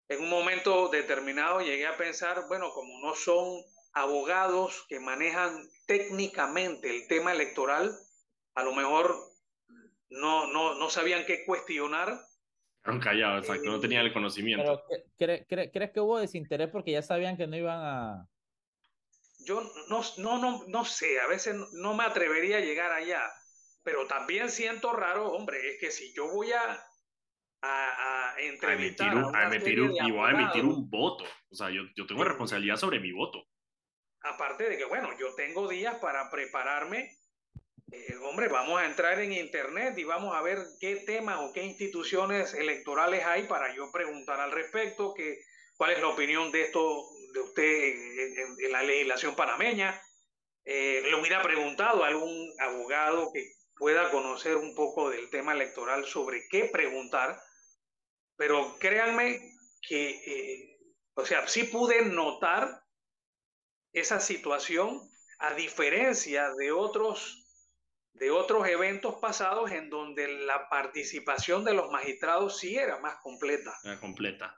en 0.08 0.22
un 0.22 0.28
momento 0.28 0.88
determinado 0.88 1.60
llegué 1.60 1.86
a 1.86 1.96
pensar, 1.96 2.46
bueno, 2.46 2.70
como 2.72 3.00
no 3.00 3.16
son 3.16 3.64
abogados 3.92 4.84
que 4.88 5.00
manejan 5.00 5.68
técnicamente 5.86 6.90
el 6.90 7.08
tema 7.08 7.32
electoral, 7.32 7.98
a 8.56 8.62
lo 8.64 8.74
mejor 8.74 9.14
no, 10.10 10.52
no, 10.52 10.74
no 10.74 10.90
sabían 10.90 11.24
qué 11.26 11.44
cuestionar. 11.44 12.18
Estaban 12.78 13.00
callados, 13.00 13.44
exacto, 13.44 13.70
no 13.70 13.80
tenían 13.80 14.06
el 14.06 14.12
conocimiento. 14.12 14.82
Pero, 15.18 15.44
¿crees 15.48 15.90
que 15.90 16.00
hubo 16.00 16.18
desinterés 16.18 16.68
porque 16.68 16.92
ya 16.92 17.02
sabían 17.02 17.36
que 17.36 17.46
no 17.46 17.56
iban 17.56 17.78
a...? 17.80 18.28
Yo 19.40 19.60
no, 19.88 20.02
no, 20.18 20.38
no, 20.38 20.64
no 20.66 20.84
sé, 20.84 21.20
a 21.20 21.26
veces 21.28 21.54
no 21.74 21.94
me 21.94 22.04
atrevería 22.04 22.56
a 22.56 22.60
llegar 22.60 22.90
allá, 22.92 23.22
pero 23.84 24.06
también 24.06 24.50
siento 24.50 24.92
raro, 24.92 25.32
hombre, 25.32 25.58
es 25.68 25.78
que 25.78 25.90
si 25.90 26.12
yo 26.14 26.32
voy 26.32 26.50
a, 26.52 26.84
a, 27.62 28.32
a 28.34 28.40
entrevistar 28.40 29.16
a, 29.34 29.46
emitir, 29.54 29.80
un, 29.80 29.94
y 29.94 30.10
voy 30.10 30.28
a 30.28 30.30
emitir 30.30 30.64
un 30.64 30.88
voto. 30.88 31.24
O 31.50 31.54
sea, 31.54 31.70
yo, 31.70 31.82
yo 31.94 32.06
tengo 32.06 32.24
responsabilidad 32.24 32.76
sobre 32.76 32.98
mi 32.98 33.12
voto. 33.12 33.46
Aparte 34.22 34.68
de 34.68 34.78
que, 34.78 34.84
bueno, 34.86 35.10
yo 35.18 35.34
tengo 35.34 35.68
días 35.68 35.96
para 35.96 36.30
prepararme. 36.30 37.16
Eh, 37.92 38.16
hombre, 38.22 38.48
vamos 38.48 38.80
a 38.80 38.86
entrar 38.86 39.18
en 39.20 39.32
internet 39.32 39.96
y 39.96 40.04
vamos 40.04 40.34
a 40.34 40.42
ver 40.42 40.58
qué 40.80 40.96
temas 40.96 41.38
o 41.40 41.52
qué 41.52 41.62
instituciones 41.62 42.54
electorales 42.54 43.24
hay 43.24 43.44
para 43.44 43.74
yo 43.74 43.90
preguntar 43.92 44.40
al 44.40 44.52
respecto, 44.52 45.14
que, 45.14 45.40
cuál 45.76 45.92
es 45.92 46.00
la 46.00 46.08
opinión 46.08 46.50
de 46.50 46.62
esto 46.62 47.04
de 47.32 47.40
usted 47.40 47.64
en, 48.58 48.72
la 48.72 48.82
legislación 48.82 49.36
panameña. 49.36 50.00
Eh, 50.64 51.02
le 51.04 51.14
hubiera 51.14 51.42
preguntado 51.42 52.02
a 52.02 52.08
algún 52.08 52.52
abogado 52.58 53.30
que 53.32 53.52
pueda 53.76 54.10
conocer 54.10 54.56
un 54.56 54.74
poco 54.74 55.10
del 55.10 55.30
tema 55.30 55.52
electoral 55.52 56.04
sobre 56.06 56.48
qué 56.48 56.64
preguntar 56.64 57.40
pero 58.36 58.76
créanme 58.78 59.40
que, 59.80 60.10
eh, 60.10 60.78
o 61.14 61.24
sea, 61.24 61.48
sí 61.48 61.64
pude 61.64 62.04
notar 62.04 62.82
esa 63.92 64.20
situación 64.20 65.00
a 65.38 65.54
diferencia 65.54 66.50
de 66.58 66.72
otros 66.72 67.45
de 68.18 68.30
otros 68.30 68.66
eventos 68.68 69.16
pasados 69.20 69.70
en 69.70 69.90
donde 69.90 70.44
la 70.44 70.68
participación 70.68 71.64
de 71.64 71.74
los 71.74 71.90
magistrados 71.90 72.58
sí 72.58 72.76
era 72.76 72.98
más 73.00 73.16
completa. 73.22 73.74
Era 73.84 74.00
completa. 74.00 74.54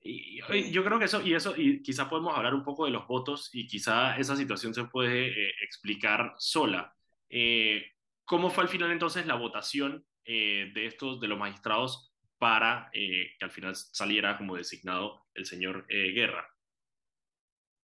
Y, 0.00 0.40
yo 0.70 0.84
creo 0.84 0.98
que 0.98 1.06
eso, 1.06 1.20
y 1.20 1.34
eso, 1.34 1.54
y 1.56 1.82
quizá 1.82 2.08
podemos 2.08 2.36
hablar 2.36 2.54
un 2.54 2.62
poco 2.62 2.84
de 2.84 2.92
los 2.92 3.06
votos 3.08 3.50
y 3.52 3.66
quizá 3.66 4.16
esa 4.16 4.36
situación 4.36 4.72
se 4.72 4.84
puede 4.84 5.28
eh, 5.28 5.52
explicar 5.62 6.34
sola. 6.38 6.94
Eh, 7.28 7.82
¿Cómo 8.24 8.50
fue 8.50 8.64
al 8.64 8.68
final 8.68 8.92
entonces 8.92 9.26
la 9.26 9.34
votación 9.34 10.06
de 10.24 10.86
estos, 10.86 11.20
de 11.20 11.28
los 11.28 11.38
magistrados 11.38 12.12
para 12.38 12.90
eh, 12.92 13.34
que 13.38 13.44
al 13.44 13.50
final 13.50 13.74
saliera 13.74 14.36
como 14.36 14.56
designado 14.56 15.26
el 15.34 15.46
señor 15.46 15.86
eh, 15.88 16.12
Guerra. 16.12 16.48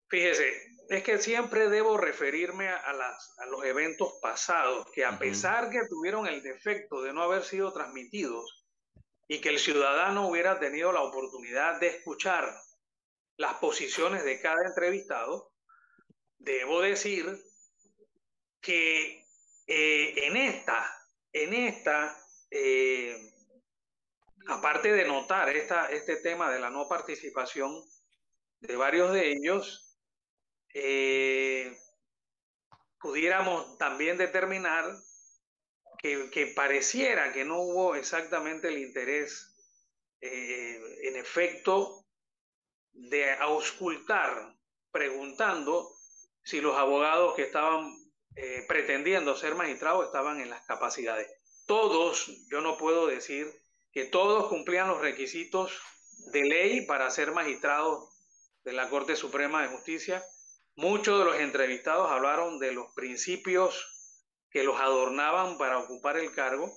Fíjese, 0.08 0.71
es 0.96 1.02
que 1.02 1.18
siempre 1.18 1.68
debo 1.68 1.96
referirme 1.96 2.68
a, 2.68 2.92
las, 2.92 3.38
a 3.38 3.46
los 3.46 3.64
eventos 3.64 4.14
pasados, 4.20 4.86
que 4.92 5.04
a 5.04 5.18
pesar 5.18 5.70
que 5.70 5.86
tuvieron 5.88 6.26
el 6.26 6.42
defecto 6.42 7.02
de 7.02 7.12
no 7.12 7.22
haber 7.22 7.44
sido 7.44 7.72
transmitidos 7.72 8.66
y 9.28 9.40
que 9.40 9.50
el 9.50 9.58
ciudadano 9.58 10.28
hubiera 10.28 10.58
tenido 10.58 10.92
la 10.92 11.02
oportunidad 11.02 11.80
de 11.80 11.88
escuchar 11.88 12.52
las 13.36 13.54
posiciones 13.54 14.24
de 14.24 14.40
cada 14.40 14.66
entrevistado, 14.66 15.52
debo 16.38 16.80
decir 16.80 17.40
que 18.60 19.24
eh, 19.66 20.26
en 20.26 20.36
esta, 20.36 20.90
en 21.32 21.54
esta 21.54 22.18
aparte 24.48 24.92
de 24.92 25.06
notar 25.06 25.48
esta, 25.48 25.90
este 25.90 26.16
tema 26.16 26.50
de 26.50 26.60
la 26.60 26.70
no 26.70 26.88
participación 26.88 27.82
de 28.60 28.76
varios 28.76 29.12
de 29.12 29.32
ellos, 29.32 29.91
eh, 30.74 31.76
pudiéramos 33.00 33.78
también 33.78 34.16
determinar 34.18 34.84
que, 35.98 36.30
que, 36.30 36.46
pareciera 36.48 37.32
que 37.32 37.44
no 37.44 37.60
hubo 37.60 37.94
exactamente 37.94 38.68
el 38.68 38.78
interés, 38.78 39.54
eh, 40.20 40.80
en 41.04 41.16
efecto, 41.16 42.04
de 42.92 43.32
auscultar, 43.32 44.54
preguntando 44.90 45.90
si 46.42 46.60
los 46.60 46.76
abogados 46.76 47.34
que 47.34 47.42
estaban 47.42 47.94
eh, 48.34 48.64
pretendiendo 48.66 49.36
ser 49.36 49.54
magistrados 49.54 50.06
estaban 50.06 50.40
en 50.40 50.50
las 50.50 50.64
capacidades. 50.64 51.28
Todos, 51.66 52.30
yo 52.50 52.60
no 52.60 52.78
puedo 52.78 53.06
decir 53.06 53.52
que 53.92 54.04
todos 54.04 54.48
cumplían 54.48 54.88
los 54.88 55.00
requisitos 55.00 55.72
de 56.32 56.42
ley 56.42 56.86
para 56.86 57.10
ser 57.10 57.32
magistrados 57.32 58.08
de 58.64 58.72
la 58.72 58.88
Corte 58.88 59.16
Suprema 59.16 59.62
de 59.62 59.68
Justicia. 59.68 60.24
Muchos 60.76 61.18
de 61.18 61.24
los 61.24 61.40
entrevistados 61.40 62.10
hablaron 62.10 62.58
de 62.58 62.72
los 62.72 62.92
principios 62.94 63.88
que 64.50 64.64
los 64.64 64.80
adornaban 64.80 65.58
para 65.58 65.78
ocupar 65.78 66.16
el 66.16 66.32
cargo, 66.32 66.72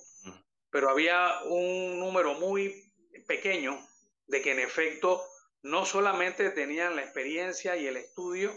pero 0.70 0.90
había 0.90 1.40
un 1.44 1.98
número 1.98 2.34
muy 2.34 2.92
pequeño 3.26 3.78
de 4.26 4.42
que 4.42 4.52
en 4.52 4.60
efecto 4.60 5.22
no 5.62 5.86
solamente 5.86 6.50
tenían 6.50 6.96
la 6.96 7.02
experiencia 7.02 7.76
y 7.76 7.86
el 7.86 7.96
estudio 7.96 8.54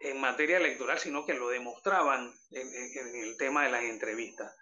en 0.00 0.20
materia 0.20 0.56
electoral, 0.58 0.98
sino 0.98 1.26
que 1.26 1.34
lo 1.34 1.48
demostraban 1.48 2.32
en, 2.50 2.68
en 2.74 3.16
el 3.16 3.36
tema 3.36 3.64
de 3.64 3.70
las 3.70 3.84
entrevistas. 3.84 4.54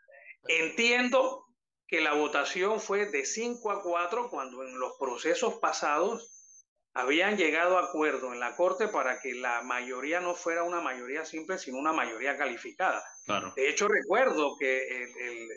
Entiendo 0.48 1.46
que 1.86 2.00
la 2.00 2.14
votación 2.14 2.80
fue 2.80 3.06
de 3.06 3.26
5 3.26 3.70
a 3.70 3.82
4 3.82 4.30
cuando 4.30 4.62
en 4.62 4.78
los 4.78 4.94
procesos 4.98 5.54
pasados 5.54 6.39
habían 6.94 7.36
llegado 7.36 7.78
a 7.78 7.84
acuerdo 7.84 8.32
en 8.32 8.40
la 8.40 8.56
Corte 8.56 8.88
para 8.88 9.20
que 9.20 9.34
la 9.34 9.62
mayoría 9.62 10.20
no 10.20 10.34
fuera 10.34 10.64
una 10.64 10.80
mayoría 10.80 11.24
simple, 11.24 11.58
sino 11.58 11.78
una 11.78 11.92
mayoría 11.92 12.36
calificada. 12.36 13.02
De 13.54 13.68
hecho, 13.68 13.86
recuerdo 13.88 14.56
que 14.58 15.04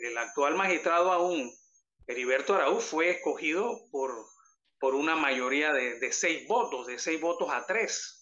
el, 0.02 0.16
actual 0.18 0.54
magistrado 0.54 1.12
aún, 1.12 1.50
Heriberto 2.06 2.54
Araúz, 2.54 2.84
fue 2.84 3.10
escogido 3.10 3.80
por, 3.90 4.10
por 4.78 4.94
una 4.94 5.16
mayoría 5.16 5.72
de, 5.72 5.98
de 5.98 6.12
seis 6.12 6.46
votos, 6.46 6.86
de 6.86 6.98
seis 6.98 7.20
votos 7.20 7.48
a 7.50 7.66
tres. 7.66 8.20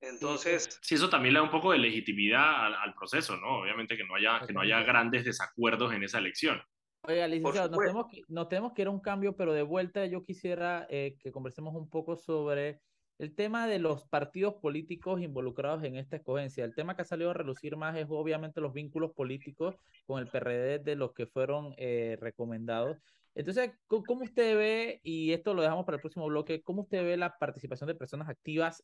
Entonces... 0.00 0.78
Sí, 0.82 0.94
eso 0.94 1.08
también 1.08 1.34
le 1.34 1.40
da 1.40 1.44
un 1.44 1.50
poco 1.50 1.72
de 1.72 1.78
legitimidad 1.78 2.66
al, 2.80 2.94
proceso, 2.94 3.36
¿no? 3.36 3.60
Obviamente 3.60 3.96
que 3.96 4.04
no, 4.04 4.14
haya, 4.14 4.46
que 4.46 4.52
no 4.52 4.60
haya 4.60 4.82
grandes 4.82 5.24
desacuerdos 5.24 5.92
en 5.92 6.04
esa 6.04 6.18
elección. 6.18 6.62
Oiga, 7.02 7.28
licenciado, 7.28 7.68
nos 7.68 7.78
tenemos, 7.78 8.06
que, 8.08 8.22
nos 8.28 8.48
tenemos 8.48 8.72
que 8.72 8.82
ir 8.82 8.88
a 8.88 8.90
un 8.90 9.00
cambio, 9.00 9.36
pero 9.36 9.52
de 9.52 9.62
vuelta 9.62 10.06
yo 10.06 10.24
quisiera 10.24 10.86
eh, 10.90 11.16
que 11.20 11.30
conversemos 11.30 11.74
un 11.74 11.88
poco 11.88 12.16
sobre 12.16 12.80
el 13.18 13.34
tema 13.34 13.66
de 13.66 13.78
los 13.78 14.04
partidos 14.08 14.54
políticos 14.54 15.20
involucrados 15.22 15.84
en 15.84 15.96
esta 15.96 16.16
escogencia. 16.16 16.64
El 16.64 16.74
tema 16.74 16.96
que 16.96 17.02
ha 17.02 17.06
salido 17.06 17.30
a 17.30 17.34
relucir 17.34 17.76
más 17.76 17.96
es 17.96 18.06
obviamente 18.10 18.60
los 18.60 18.72
vínculos 18.72 19.12
políticos 19.12 19.76
con 20.06 20.20
el 20.20 20.28
PRD 20.28 20.80
de 20.80 20.96
los 20.96 21.12
que 21.14 21.26
fueron 21.26 21.74
eh, 21.78 22.18
recomendados. 22.20 22.98
Entonces, 23.34 23.70
¿cómo 23.86 24.22
usted 24.22 24.56
ve, 24.56 25.00
y 25.02 25.32
esto 25.32 25.54
lo 25.54 25.62
dejamos 25.62 25.84
para 25.84 25.96
el 25.96 26.00
próximo 26.00 26.26
bloque, 26.26 26.62
cómo 26.62 26.82
usted 26.82 27.04
ve 27.04 27.16
la 27.16 27.36
participación 27.38 27.88
de 27.88 27.94
personas 27.94 28.28
activas 28.28 28.82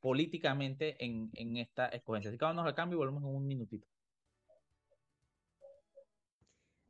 políticamente 0.00 1.04
en, 1.04 1.30
en 1.34 1.56
esta 1.56 1.88
escogencia. 1.88 2.30
Así 2.30 2.38
que 2.38 2.44
vamos 2.44 2.64
al 2.64 2.74
cambio 2.74 2.96
y 2.96 2.98
volvemos 2.98 3.22
en 3.22 3.28
un 3.28 3.46
minutito. 3.46 3.88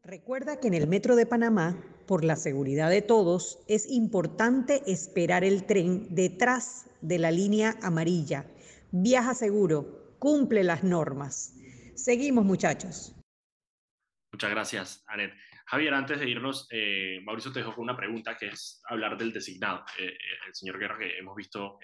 Recuerda 0.06 0.60
que 0.60 0.68
en 0.68 0.74
el 0.74 0.86
Metro 0.86 1.16
de 1.16 1.26
Panamá, 1.26 1.82
por 2.06 2.22
la 2.22 2.36
seguridad 2.36 2.90
de 2.90 3.02
todos, 3.02 3.58
es 3.66 3.90
importante 3.90 4.80
esperar 4.86 5.42
el 5.42 5.66
tren 5.66 6.14
detrás 6.14 6.88
de 7.00 7.18
la 7.18 7.32
línea 7.32 7.74
amarilla. 7.82 8.46
Viaja 8.92 9.34
seguro, 9.34 10.14
cumple 10.20 10.62
las 10.62 10.84
normas. 10.84 11.56
Seguimos, 11.96 12.44
muchachos. 12.44 13.16
Muchas 14.32 14.50
gracias, 14.50 15.04
Anet. 15.08 15.34
Javier, 15.66 15.94
antes 15.94 16.20
de 16.20 16.30
irnos, 16.30 16.68
eh, 16.70 17.18
Mauricio 17.24 17.52
te 17.52 17.58
dejó 17.58 17.80
una 17.80 17.96
pregunta 17.96 18.36
que 18.36 18.46
es 18.46 18.80
hablar 18.88 19.18
del 19.18 19.32
designado. 19.32 19.84
Eh, 19.98 20.06
eh, 20.06 20.18
el 20.46 20.54
señor 20.54 20.78
Guerra, 20.78 20.98
que 20.98 21.18
hemos 21.18 21.34
visto 21.34 21.80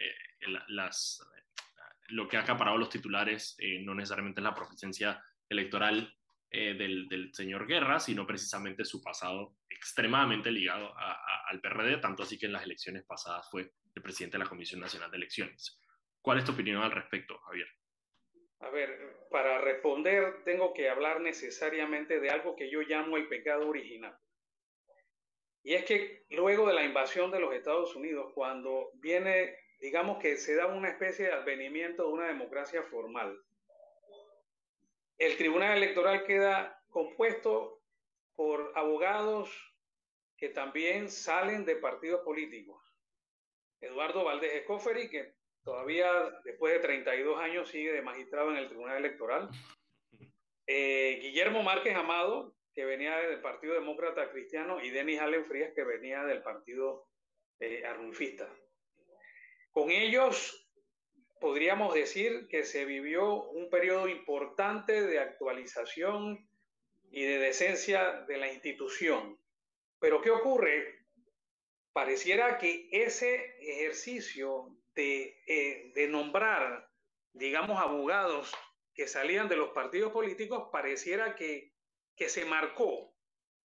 las, 0.68 1.20
lo 2.10 2.28
que 2.28 2.36
ha 2.36 2.42
acaparado 2.42 2.78
los 2.78 2.88
titulares, 2.88 3.56
no 3.80 3.96
necesariamente 3.96 4.40
es 4.40 4.44
la 4.44 4.54
proficiencia 4.54 5.20
electoral 5.48 6.14
eh, 6.54 6.74
del, 6.74 7.32
señor 7.32 7.66
Guerra, 7.66 7.98
sino 7.98 8.26
precisamente 8.26 8.84
su 8.84 9.02
pasado 9.02 9.56
extremadamente 9.70 10.50
ligado 10.50 10.92
al 11.48 11.60
PRD, 11.62 11.96
tanto 11.96 12.24
así 12.24 12.38
que 12.38 12.44
en 12.44 12.52
las 12.52 12.64
elecciones 12.64 13.04
pasadas 13.04 13.48
fue 13.50 13.72
el 13.94 14.02
presidente 14.02 14.36
de 14.36 14.44
la 14.44 14.50
Comisión 14.50 14.80
Nacional 14.80 15.10
de 15.10 15.16
Elecciones. 15.16 15.80
¿Cuál 16.20 16.38
es 16.38 16.44
tu 16.44 16.52
opinión 16.52 16.82
al 16.82 16.92
respecto, 16.92 17.38
Javier? 17.38 17.66
A 18.60 18.68
ver, 18.68 19.26
para 19.30 19.62
responder 19.62 20.44
tengo 20.44 20.74
que 20.74 20.90
hablar 20.90 21.22
necesariamente 21.22 22.20
de 22.20 22.28
algo 22.28 22.54
que 22.54 22.70
yo 22.70 22.82
llamo 22.82 23.16
el 23.16 23.28
pecado 23.28 23.66
original. 23.66 24.14
Y 25.62 25.72
es 25.72 25.86
que 25.86 26.26
luego 26.30 26.66
de 26.66 26.74
la 26.74 26.84
invasión 26.84 27.30
de 27.30 27.40
los 27.40 27.54
Estados 27.54 27.96
Unidos, 27.96 28.30
cuando 28.34 28.90
viene, 28.94 29.56
digamos 29.80 30.18
que 30.18 30.36
se 30.36 30.54
da 30.54 30.66
una 30.66 30.90
especie 30.90 31.26
de 31.26 31.32
advenimiento 31.32 32.06
de 32.06 32.12
una 32.12 32.26
democracia 32.26 32.82
formal, 32.82 33.40
el 35.22 35.36
Tribunal 35.36 35.76
Electoral 35.76 36.24
queda 36.24 36.82
compuesto 36.88 37.80
por 38.34 38.72
abogados 38.74 39.48
que 40.36 40.48
también 40.48 41.08
salen 41.08 41.64
de 41.64 41.76
partidos 41.76 42.22
políticos. 42.22 42.82
Eduardo 43.80 44.24
Valdés 44.24 44.52
Escoferi, 44.54 45.08
que 45.08 45.34
todavía 45.62 46.10
después 46.42 46.74
de 46.74 46.80
32 46.80 47.38
años 47.38 47.68
sigue 47.68 47.92
de 47.92 48.02
magistrado 48.02 48.50
en 48.50 48.56
el 48.56 48.66
Tribunal 48.66 48.96
Electoral. 48.96 49.48
Eh, 50.66 51.20
Guillermo 51.22 51.62
Márquez 51.62 51.94
Amado, 51.94 52.56
que 52.74 52.84
venía 52.84 53.16
del 53.18 53.40
Partido 53.40 53.74
Demócrata 53.74 54.28
Cristiano, 54.32 54.84
y 54.84 54.90
Denis 54.90 55.20
Allen 55.20 55.46
Frías, 55.46 55.72
que 55.72 55.84
venía 55.84 56.24
del 56.24 56.42
Partido 56.42 57.06
eh, 57.60 57.84
Arrunfista. 57.86 58.52
Con 59.70 59.92
ellos 59.92 60.61
podríamos 61.42 61.92
decir 61.92 62.46
que 62.46 62.64
se 62.64 62.84
vivió 62.84 63.42
un 63.50 63.68
periodo 63.68 64.06
importante 64.06 65.02
de 65.02 65.18
actualización 65.18 66.48
y 67.10 67.24
de 67.24 67.38
decencia 67.38 68.22
de 68.28 68.38
la 68.38 68.50
institución. 68.50 69.36
Pero 69.98 70.22
¿qué 70.22 70.30
ocurre? 70.30 71.04
Pareciera 71.92 72.58
que 72.58 72.88
ese 72.92 73.56
ejercicio 73.60 74.78
de, 74.94 75.36
eh, 75.48 75.90
de 75.96 76.06
nombrar, 76.06 76.88
digamos, 77.32 77.80
abogados 77.80 78.54
que 78.94 79.08
salían 79.08 79.48
de 79.48 79.56
los 79.56 79.70
partidos 79.70 80.12
políticos, 80.12 80.68
pareciera 80.70 81.34
que, 81.34 81.74
que 82.14 82.28
se 82.28 82.44
marcó, 82.44 83.16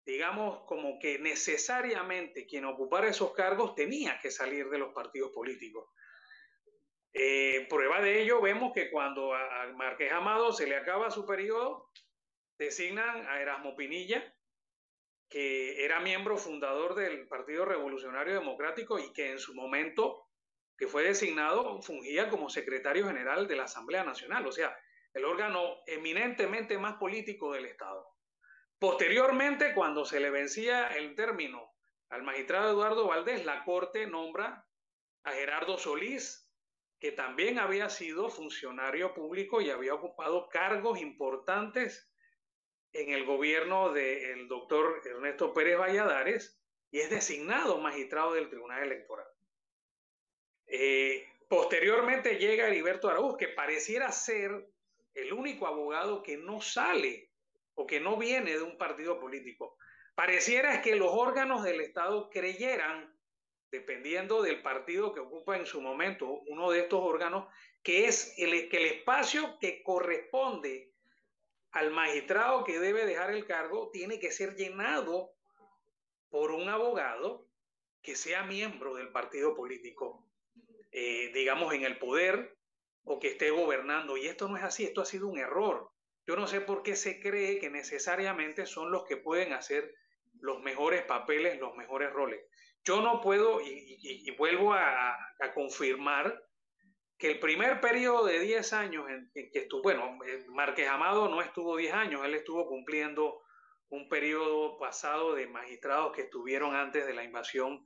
digamos, 0.04 0.66
como 0.66 0.98
que 0.98 1.20
necesariamente 1.20 2.48
quien 2.48 2.66
ocupara 2.66 3.08
esos 3.08 3.34
cargos 3.34 3.76
tenía 3.76 4.20
que 4.20 4.32
salir 4.32 4.68
de 4.70 4.80
los 4.80 4.94
partidos 4.94 5.32
políticos. 5.32 5.88
Eh, 7.20 7.66
prueba 7.68 8.00
de 8.00 8.22
ello, 8.22 8.40
vemos 8.42 8.74
que 8.76 8.92
cuando 8.92 9.34
a, 9.34 9.66
Marqués 9.76 10.12
Amado 10.12 10.54
se 10.54 10.68
le 10.68 10.76
acaba 10.76 11.10
su 11.10 11.26
periodo, 11.26 11.90
designan 12.60 13.26
a 13.28 13.42
Erasmo 13.42 13.76
Pinilla, 13.76 14.36
que 15.28 15.84
era 15.84 16.00
miembro 16.00 16.38
fundador 16.38 16.94
del 16.94 17.28
Partido 17.28 17.66
Revolucionario 17.66 18.36
Democrático 18.36 19.00
y 19.00 19.12
que 19.14 19.32
en 19.32 19.40
su 19.40 19.56
momento 19.56 20.28
que 20.78 20.86
fue 20.86 21.02
designado 21.02 21.82
fungía 21.82 22.30
como 22.30 22.52
secretario 22.52 23.08
general 23.08 23.48
de 23.48 23.56
la 23.56 23.64
Asamblea 23.64 24.04
Nacional, 24.04 24.46
o 24.46 24.52
sea, 24.52 24.78
el 25.12 25.26
órgano 25.26 25.78
eminentemente 25.88 26.78
más 26.78 26.98
político 26.98 27.52
del 27.52 27.66
Estado. 27.66 28.08
Posteriormente, 28.78 29.74
cuando 29.74 30.06
se 30.06 30.20
le 30.20 30.30
vencía 30.30 30.90
el 30.90 31.16
término 31.16 31.74
al 32.10 32.22
magistrado 32.22 32.70
Eduardo 32.70 33.08
Valdés, 33.08 33.44
la 33.44 33.64
Corte 33.64 34.06
nombra 34.06 34.68
a 35.24 35.32
Gerardo 35.32 35.80
Solís 35.80 36.47
que 37.00 37.12
también 37.12 37.60
había 37.60 37.90
sido 37.90 38.30
funcionario 38.30 39.14
público 39.14 39.62
y 39.62 39.70
había 39.70 39.94
ocupado 39.94 40.50
cargos 40.50 41.00
importantes 41.00 42.12
en 42.94 43.12
el 43.12 43.26
gobierno 43.26 43.92
del 43.94 44.48
doctor 44.48 45.02
Ernesto 45.06 45.54
Pérez 45.54 45.78
Valladares 45.78 46.60
y 46.90 47.00
es 47.00 47.10
designado 47.10 47.78
magistrado 47.80 48.34
del 48.34 48.50
Tribunal 48.50 48.84
Electoral. 48.84 49.28
Eh, 50.66 51.28
posteriormente 51.48 52.38
llega 52.38 52.68
Heriberto 52.68 53.10
Araúz, 53.10 53.38
que 53.38 53.50
pareciera 53.50 54.12
ser 54.12 54.70
el 55.14 55.34
único 55.34 55.68
abogado 55.68 56.24
que 56.24 56.38
no 56.38 56.62
sale 56.62 57.32
o 57.76 57.86
que 57.86 58.00
no 58.00 58.18
viene 58.18 58.52
de 58.52 58.64
un 58.64 58.78
partido 58.78 59.20
político. 59.20 59.78
Pareciera 60.16 60.82
que 60.82 60.96
los 60.96 61.12
órganos 61.12 61.64
del 61.64 61.82
Estado 61.82 62.30
creyeran 62.30 63.17
dependiendo 63.72 64.42
del 64.42 64.62
partido 64.62 65.14
que 65.14 65.20
ocupa 65.20 65.58
en 65.58 65.66
su 65.66 65.82
momento 65.82 66.42
uno 66.48 66.72
de 66.72 66.80
estos 66.80 67.02
órganos, 67.02 67.48
que 67.84 68.08
es 68.08 68.34
el, 68.38 68.70
que 68.70 68.78
el 68.78 68.86
espacio 68.86 69.58
que 69.60 69.84
corresponde 69.84 70.92
al 71.72 71.92
magistrado 71.92 72.64
que 72.64 72.80
debe 72.80 73.06
dejar 73.06 73.32
el 73.32 73.46
cargo 73.46 73.90
tiene 73.92 74.20
que 74.20 74.32
ser 74.32 74.56
llenado 74.56 75.32
por 76.30 76.52
un 76.52 76.70
abogado 76.70 77.46
que 78.02 78.16
sea 78.16 78.44
miembro 78.44 78.96
del 78.96 79.10
partido 79.10 79.56
político, 79.56 80.26
eh, 80.92 81.32
digamos, 81.34 81.74
en 81.74 81.84
el 81.84 81.98
poder 81.98 82.56
o 83.04 83.20
que 83.20 83.30
esté 83.30 83.52
gobernando. 83.52 84.18
Y 84.18 84.28
esto 84.28 84.48
no 84.48 84.58
es 84.58 84.64
así, 84.64 84.86
esto 84.86 85.02
ha 85.02 85.06
sido 85.06 85.28
un 85.28 85.38
error. 85.38 85.90
Yo 86.26 86.36
no 86.36 86.48
sé 86.48 86.62
por 86.62 86.84
qué 86.84 86.96
se 86.96 87.20
cree 87.20 87.60
que 87.60 87.70
necesariamente 87.70 88.66
son 88.66 88.92
los 88.92 89.06
que 89.06 89.18
pueden 89.18 89.54
hacer 89.54 89.94
los 90.40 90.62
mejores 90.62 91.04
papeles, 91.04 91.60
los 91.60 91.76
mejores 91.76 92.12
roles. 92.12 92.44
Yo 92.88 93.02
no 93.02 93.20
puedo, 93.20 93.60
y, 93.60 94.32
vuelvo 94.38 94.74
a, 94.74 95.18
confirmar, 95.54 96.42
que 97.18 97.32
el 97.32 97.40
primer 97.40 97.82
periodo 97.82 98.26
de 98.26 98.40
10 98.40 98.74
años 98.74 99.10
en, 99.10 99.30
que 99.34 99.60
estuvo, 99.60 99.82
bueno, 99.82 100.18
eh, 100.26 100.46
Márquez 100.48 100.88
Amado 100.88 101.28
no 101.28 101.42
estuvo 101.42 101.76
10 101.76 101.94
años, 101.94 102.24
él 102.24 102.36
estuvo 102.36 102.66
cumpliendo 102.66 103.42
un 103.90 104.08
periodo 104.08 104.78
pasado 104.78 105.36
de 105.36 105.48
magistrados 105.48 106.16
que 106.16 106.22
estuvieron 106.22 106.76
antes 106.76 107.06
de 107.06 107.14
la 107.14 107.26
invasión 107.26 107.86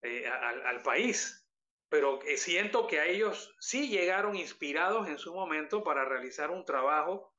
eh, 0.00 0.26
al, 0.26 0.80
país. 0.80 1.46
Pero 1.90 2.22
eh, 2.22 2.38
siento 2.38 2.86
que 2.86 3.00
a 3.00 3.06
ellos 3.06 3.54
sí 3.60 3.88
llegaron 3.88 4.36
inspirados 4.36 5.06
en 5.06 5.18
su 5.18 5.34
momento 5.34 5.84
para 5.84 6.06
realizar 6.06 6.50
un 6.50 6.64
trabajo 6.64 7.34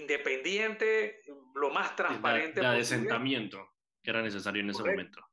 independiente, 0.00 1.20
lo 1.54 1.70
más 1.70 1.94
transparente. 1.94 2.60
De, 2.60 2.66
asentamiento 2.66 3.70
que 4.02 4.10
era 4.10 4.20
necesario 4.20 4.62
en 4.62 4.70
ese 4.70 4.82
momento 4.82 5.29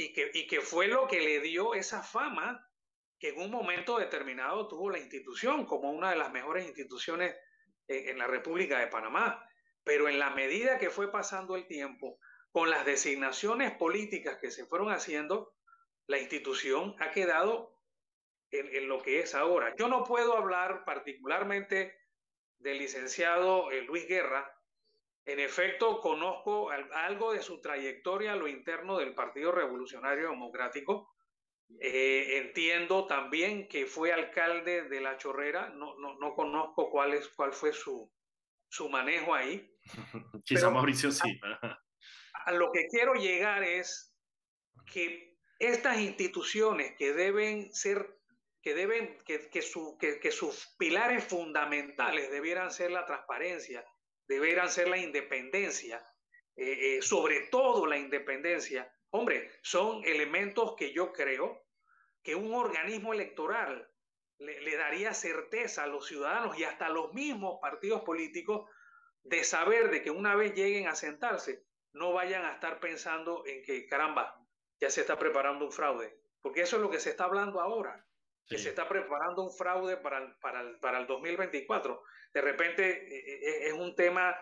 y 0.00 0.12
que, 0.14 0.30
y 0.32 0.46
que 0.46 0.62
fue 0.62 0.86
lo 0.86 1.06
que 1.06 1.20
le 1.20 1.40
dio 1.40 1.74
esa 1.74 2.02
fama 2.02 2.66
que 3.18 3.28
en 3.28 3.38
un 3.38 3.50
momento 3.50 3.98
determinado 3.98 4.66
tuvo 4.66 4.88
la 4.88 4.98
institución 4.98 5.66
como 5.66 5.92
una 5.92 6.10
de 6.10 6.16
las 6.16 6.32
mejores 6.32 6.66
instituciones 6.66 7.36
en, 7.86 8.16
la 8.16 8.26
República 8.26 8.78
de 8.78 8.86
Panamá. 8.86 9.46
Pero 9.84 10.08
en 10.08 10.18
la 10.18 10.30
medida 10.30 10.78
que 10.78 10.88
fue 10.88 11.12
pasando 11.12 11.54
el 11.54 11.66
tiempo, 11.66 12.18
con 12.50 12.70
las 12.70 12.86
designaciones 12.86 13.72
políticas 13.72 14.38
que 14.40 14.50
se 14.50 14.64
fueron 14.64 14.90
haciendo, 14.90 15.54
la 16.06 16.18
institución 16.18 16.96
ha 16.98 17.10
quedado 17.10 17.78
en, 18.50 18.74
en, 18.74 18.88
lo 18.88 19.02
que 19.02 19.20
es 19.20 19.34
ahora. 19.34 19.74
Yo 19.76 19.88
no 19.88 20.04
puedo 20.04 20.34
hablar 20.34 20.84
particularmente 20.86 21.94
del 22.58 22.78
licenciado 22.78 23.70
eh, 23.70 23.82
Luis 23.82 24.08
Guerra, 24.08 24.50
en 25.26 25.38
efecto, 25.38 26.00
conozco 26.00 26.70
algo 26.70 27.32
de 27.32 27.42
su 27.42 27.60
trayectoria 27.60 28.32
a 28.32 28.36
lo 28.36 28.48
interno 28.48 28.98
del 28.98 29.14
Partido 29.14 29.52
Revolucionario 29.52 30.30
Democrático. 30.30 31.14
Eh, 31.78 32.38
entiendo 32.38 33.06
también 33.06 33.68
que 33.68 33.86
fue 33.86 34.12
alcalde 34.12 34.88
de 34.88 35.00
La 35.00 35.18
Chorrera. 35.18 35.68
No, 35.70 35.96
no, 35.98 36.18
no 36.18 36.34
conozco 36.34 36.90
cuál, 36.90 37.14
es, 37.14 37.28
cuál 37.28 37.52
fue 37.52 37.72
su, 37.72 38.10
su 38.68 38.88
manejo 38.88 39.34
ahí. 39.34 39.70
Quizá 40.44 40.70
Mauricio 40.70 41.12
sí. 41.12 41.38
A, 42.46 42.52
lo 42.52 42.72
que 42.72 42.86
quiero 42.88 43.14
llegar 43.14 43.62
es 43.62 44.16
que 44.92 45.36
estas 45.58 46.00
instituciones 46.00 46.96
que 46.96 47.12
deben 47.12 47.72
ser, 47.74 48.18
que 48.62 48.74
deben, 48.74 49.18
que, 49.24 49.48
que, 49.50 49.62
su, 49.62 49.96
que, 49.98 50.18
que 50.18 50.32
sus 50.32 50.74
pilares 50.78 51.22
fundamentales 51.24 52.30
debieran 52.30 52.72
ser 52.72 52.90
la 52.90 53.04
transparencia, 53.04 53.84
deberán 54.30 54.70
ser 54.70 54.86
la 54.86 54.96
independencia, 54.96 56.06
eh, 56.54 56.98
eh, 56.98 57.02
sobre 57.02 57.48
todo 57.48 57.84
la 57.84 57.98
independencia. 57.98 58.88
Hombre, 59.10 59.50
son 59.60 60.04
elementos 60.04 60.76
que 60.76 60.92
yo 60.92 61.12
creo 61.12 61.66
que 62.22 62.36
un 62.36 62.54
organismo 62.54 63.12
electoral 63.12 63.90
le, 64.38 64.76
daría 64.76 65.14
certeza 65.14 65.82
a 65.82 65.88
los 65.88 66.06
ciudadanos 66.06 66.56
y 66.56 66.62
hasta 66.62 66.86
a 66.86 66.90
los 66.90 67.12
mismos 67.12 67.58
partidos 67.60 68.02
políticos 68.02 68.70
de 69.24 69.42
saber 69.42 69.90
de 69.90 70.00
que 70.00 70.12
una 70.12 70.36
vez 70.36 70.54
lleguen 70.54 70.86
a 70.86 70.94
sentarse, 70.94 71.66
no 71.92 72.12
vayan 72.12 72.44
a 72.44 72.52
estar 72.52 72.78
pensando 72.78 73.42
en 73.46 73.64
que, 73.64 73.88
caramba, 73.88 74.40
ya 74.80 74.90
se 74.90 75.00
está 75.00 75.18
preparando 75.18 75.64
un 75.64 75.72
fraude, 75.72 76.20
porque 76.40 76.62
eso 76.62 76.76
es 76.76 76.82
lo 76.82 76.88
que 76.88 77.00
se 77.00 77.10
está 77.10 77.24
hablando 77.24 77.60
ahora, 77.60 78.06
que 78.46 78.58
se 78.58 78.68
está 78.68 78.88
preparando 78.88 79.42
un 79.42 79.52
fraude 79.52 79.96
para 79.96 80.18
el, 80.18 80.36
para, 80.36 80.60
el, 80.60 80.78
para 80.78 81.00
el 81.00 81.06
2024. 81.08 82.00
De 82.32 82.40
repente 82.40 82.90
eh, 82.90 83.40
eh, 83.42 83.68
es 83.68 83.72
un 83.72 83.94
tema 83.94 84.36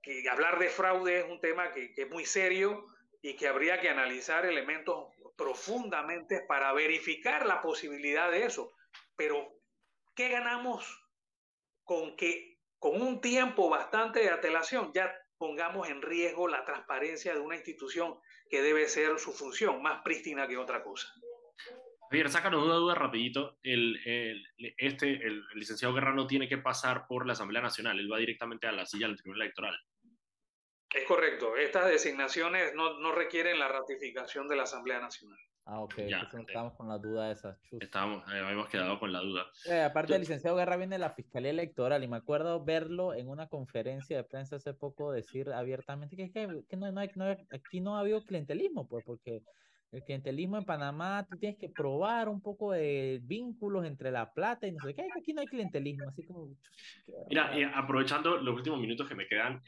que 0.00 0.28
hablar 0.28 0.58
de 0.58 0.68
fraude 0.68 1.20
es 1.20 1.24
un 1.24 1.40
tema 1.40 1.72
que, 1.72 1.94
que 1.94 2.02
es 2.02 2.10
muy 2.10 2.24
serio 2.24 2.86
y 3.20 3.36
que 3.36 3.46
habría 3.46 3.80
que 3.80 3.88
analizar 3.88 4.44
elementos 4.44 5.12
profundamente 5.36 6.40
para 6.46 6.72
verificar 6.72 7.46
la 7.46 7.60
posibilidad 7.60 8.30
de 8.30 8.44
eso. 8.44 8.72
Pero, 9.16 9.60
¿qué 10.14 10.28
ganamos 10.28 10.84
con 11.84 12.16
que 12.16 12.58
con 12.78 13.00
un 13.00 13.20
tiempo 13.20 13.68
bastante 13.70 14.20
de 14.20 14.30
atelación 14.30 14.92
ya 14.92 15.14
pongamos 15.38 15.88
en 15.88 16.02
riesgo 16.02 16.48
la 16.48 16.64
transparencia 16.64 17.32
de 17.32 17.40
una 17.40 17.56
institución 17.56 18.18
que 18.50 18.60
debe 18.60 18.88
ser 18.88 19.18
su 19.18 19.32
función, 19.32 19.82
más 19.82 20.02
prístina 20.02 20.48
que 20.48 20.56
otra 20.56 20.82
cosa? 20.82 21.08
Javier, 22.12 22.28
sácanos 22.28 22.62
una 22.62 22.74
duda 22.74 22.94
rapidito. 22.94 23.56
El, 23.62 23.98
este, 24.76 25.12
el, 25.26 25.46
licenciado 25.54 25.94
Guerra 25.94 26.12
no 26.12 26.26
tiene 26.26 26.46
que 26.46 26.58
pasar 26.58 27.06
por 27.06 27.26
la 27.26 27.32
Asamblea 27.32 27.62
Nacional, 27.62 27.98
él 27.98 28.12
va 28.12 28.18
directamente 28.18 28.66
a 28.66 28.72
la 28.72 28.84
silla 28.84 29.06
del 29.06 29.16
Tribunal 29.16 29.40
Electoral. 29.40 29.74
Es 30.94 31.04
correcto, 31.06 31.56
estas 31.56 31.86
designaciones 31.86 32.74
no, 32.74 32.98
no 32.98 33.12
requieren 33.12 33.58
la 33.58 33.68
ratificación 33.68 34.46
de 34.46 34.56
la 34.56 34.64
Asamblea 34.64 35.00
Nacional. 35.00 35.38
Ah, 35.64 35.80
ok. 35.80 36.00
Ya, 36.06 36.28
estamos 36.38 36.74
con 36.74 36.86
la 36.86 36.98
duda 36.98 37.28
de 37.28 37.32
esas. 37.32 37.58
Estamos, 37.80 38.30
eh, 38.30 38.40
habíamos 38.40 38.68
quedado 38.68 38.98
con 38.98 39.10
la 39.10 39.20
duda. 39.20 39.46
Eh, 39.70 39.80
aparte, 39.80 40.12
del 40.12 40.20
licenciado 40.20 40.58
Guerra 40.58 40.76
viene 40.76 40.96
de 40.96 40.98
la 40.98 41.14
Fiscalía 41.14 41.50
Electoral 41.50 42.04
y 42.04 42.08
me 42.08 42.18
acuerdo 42.18 42.62
verlo 42.62 43.14
en 43.14 43.30
una 43.30 43.48
conferencia 43.48 44.18
de 44.18 44.24
prensa 44.24 44.56
hace 44.56 44.74
poco 44.74 45.12
decir 45.12 45.50
abiertamente 45.50 46.14
que, 46.14 46.30
que, 46.30 46.62
que 46.68 46.76
no, 46.76 46.92
no, 46.92 47.00
aquí 47.00 47.80
no 47.80 47.96
ha 47.96 48.00
habido 48.00 48.22
clientelismo, 48.22 48.86
pues, 48.86 49.02
porque 49.06 49.42
el 49.92 50.02
clientelismo 50.02 50.56
en 50.56 50.64
Panamá, 50.64 51.26
tú 51.30 51.36
tienes 51.38 51.58
que 51.58 51.68
probar 51.68 52.28
un 52.28 52.40
poco 52.40 52.72
de 52.72 53.20
vínculos 53.22 53.84
entre 53.84 54.10
la 54.10 54.32
plata 54.32 54.66
y 54.66 54.72
no 54.72 54.82
sé 54.84 54.94
qué, 54.94 55.06
aquí 55.16 55.32
no 55.34 55.42
hay 55.42 55.46
clientelismo, 55.46 56.08
así 56.08 56.24
como... 56.24 56.48
Mira, 57.28 57.56
eh, 57.56 57.70
aprovechando 57.72 58.38
los 58.38 58.56
últimos 58.56 58.80
minutos 58.80 59.06
que 59.06 59.14
me 59.14 59.26
quedan 59.26 59.62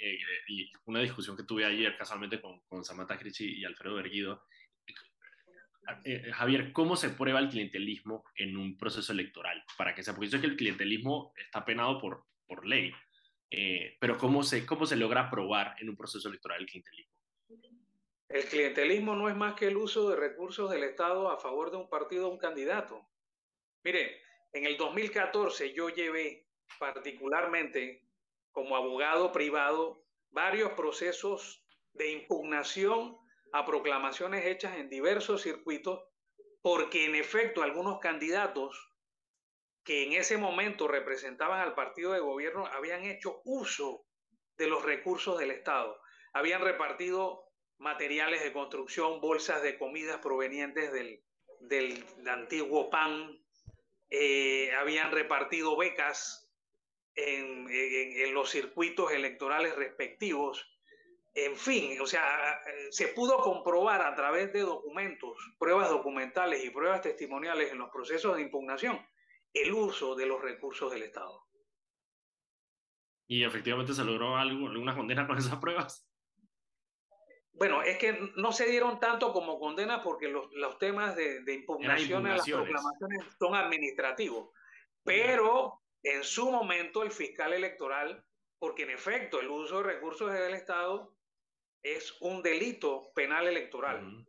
y 0.49 0.70
una 0.87 1.01
discusión 1.01 1.37
que 1.37 1.45
tuve 1.45 1.64
ayer 1.64 1.97
casualmente 1.97 2.41
con, 2.41 2.61
con 2.61 2.85
Samantha 2.85 3.18
Crichi 3.18 3.61
y 3.61 3.64
Alfredo 3.64 3.97
Berguido, 3.97 4.43
eh, 6.05 6.31
Javier, 6.33 6.72
¿cómo 6.72 6.97
se 6.97 7.11
prueba 7.11 7.41
el 7.41 7.49
clientelismo 7.49 8.25
en 8.37 8.57
un 8.57 8.77
proceso 8.77 9.12
electoral? 9.12 9.62
Para 9.77 9.95
que 9.95 10.03
sea, 10.03 10.14
porque 10.14 10.31
yo 10.31 10.39
sé 10.39 10.41
que 10.41 10.47
el 10.47 10.57
clientelismo 10.57 11.33
está 11.37 11.64
penado 11.64 12.01
por, 12.01 12.25
por 12.47 12.66
ley, 12.66 12.93
eh, 13.51 13.97
pero 14.01 14.16
¿cómo 14.18 14.43
se, 14.43 14.64
¿cómo 14.64 14.87
se 14.87 14.97
logra 14.97 15.31
probar 15.31 15.77
en 15.81 15.91
un 15.91 15.97
proceso 15.97 16.29
electoral 16.29 16.61
el 16.61 16.66
clientelismo? 16.66 17.13
El 18.29 18.45
clientelismo 18.47 19.14
no 19.14 19.29
es 19.29 19.37
más 19.37 19.55
que 19.55 19.66
el 19.66 19.77
uso 19.77 20.09
de 20.09 20.16
recursos 20.16 20.70
del 20.70 20.85
Estado 20.85 21.31
a 21.31 21.39
favor 21.39 21.70
de 21.70 21.77
un 21.77 21.89
partido 21.89 22.29
o 22.29 22.33
un 22.33 22.39
candidato. 22.39 23.07
Mire, 23.83 24.22
en 24.53 24.64
el 24.64 24.77
2014 24.77 25.72
yo 25.75 25.89
llevé 25.91 26.49
particularmente 26.79 28.09
como 28.51 28.77
abogado 28.77 29.33
privado 29.33 30.05
varios 30.31 30.72
procesos 30.72 31.64
de 31.93 32.11
impugnación 32.12 33.18
a 33.53 33.64
proclamaciones 33.64 34.47
hechas 34.47 34.79
en 34.79 34.89
diversos 34.89 35.43
circuitos, 35.43 36.03
porque 36.62 37.05
en 37.05 37.14
efecto 37.14 37.62
algunos 37.62 38.01
candidatos 38.01 38.91
que 39.85 40.05
en 40.05 40.14
ese 40.14 40.39
momento 40.39 40.89
representaban 40.89 41.61
al 41.61 41.75
partido 41.75 42.12
de 42.12 42.20
gobierno 42.20 42.66
habían 42.66 43.05
hecho 43.05 43.43
uso 43.45 44.07
de 44.57 44.66
los 44.66 44.83
recursos 44.83 45.39
del 45.39 45.51
Estado, 45.51 46.01
habían 46.33 46.62
repartido 46.62 47.45
materiales 47.79 48.43
de 48.43 48.53
construcción, 48.53 49.20
bolsas 49.20 49.62
de 49.62 49.79
comidas 49.79 50.18
provenientes 50.18 50.93
del, 50.93 51.22
del, 51.61 52.05
antiguo 52.29 52.91
PAN, 52.91 53.39
eh, 54.11 54.72
habían 54.75 55.11
repartido 55.12 55.77
becas 55.77 56.51
en, 57.14 57.66
en, 57.70 58.35
los 58.35 58.51
circuitos 58.51 59.12
electorales 59.12 59.75
respectivos 59.77 60.70
en 61.35 61.57
fin, 61.57 62.01
o 62.01 62.07
sea, 62.07 62.61
se 62.91 63.09
pudo 63.09 63.39
comprobar 63.39 64.03
a 64.03 64.14
través 64.14 64.53
de 64.53 64.61
documentos, 64.61 65.37
pruebas 65.59 65.91
documentales 65.91 66.64
y 66.64 66.70
pruebas 66.70 67.03
testimoniales 67.03 67.72
en 67.72 67.79
los 67.79 67.91
procesos 67.91 68.37
de 68.37 68.43
impugnación 68.43 69.05
el 69.53 69.72
uso 69.72 70.14
de 70.14 70.27
los 70.27 70.41
recursos 70.41 70.93
del 70.93 71.03
Estado. 71.03 71.45
¿Y 73.27 73.43
efectivamente 73.45 73.95
se 73.95 74.05
logró 74.05 74.37
algo, 74.37 74.68
alguna 74.68 74.95
condena 74.95 75.27
con 75.27 75.39
esas 75.39 75.57
pruebas? 75.57 76.09
Bueno, 77.55 77.82
es 77.82 77.98
que 77.98 78.18
no 78.36 78.52
se 78.52 78.66
dieron 78.66 78.98
tanto 78.98 79.32
como 79.32 79.61
condenas 79.61 80.02
porque 80.02 80.28
los, 80.28 80.52
los 80.52 80.78
temas 80.78 81.14
de, 81.14 81.42
de 81.42 81.55
impugnación 81.55 82.26
a 82.26 82.36
las 82.36 82.48
proclamaciones 82.48 83.24
son 83.38 83.55
administrativos. 83.55 84.50
Pero 85.05 85.80
en 86.02 86.24
su 86.24 86.50
momento 86.50 87.02
el 87.02 87.12
fiscal 87.12 87.52
electoral, 87.52 88.24
porque 88.59 88.82
en 88.82 88.90
efecto 88.90 89.40
el 89.40 89.48
uso 89.48 89.78
de 89.78 89.84
recursos 89.84 90.32
del 90.32 90.55
Estado 90.55 91.16
es 91.82 92.16
un 92.20 92.42
delito 92.42 93.12
penal 93.14 93.46
electoral. 93.46 94.26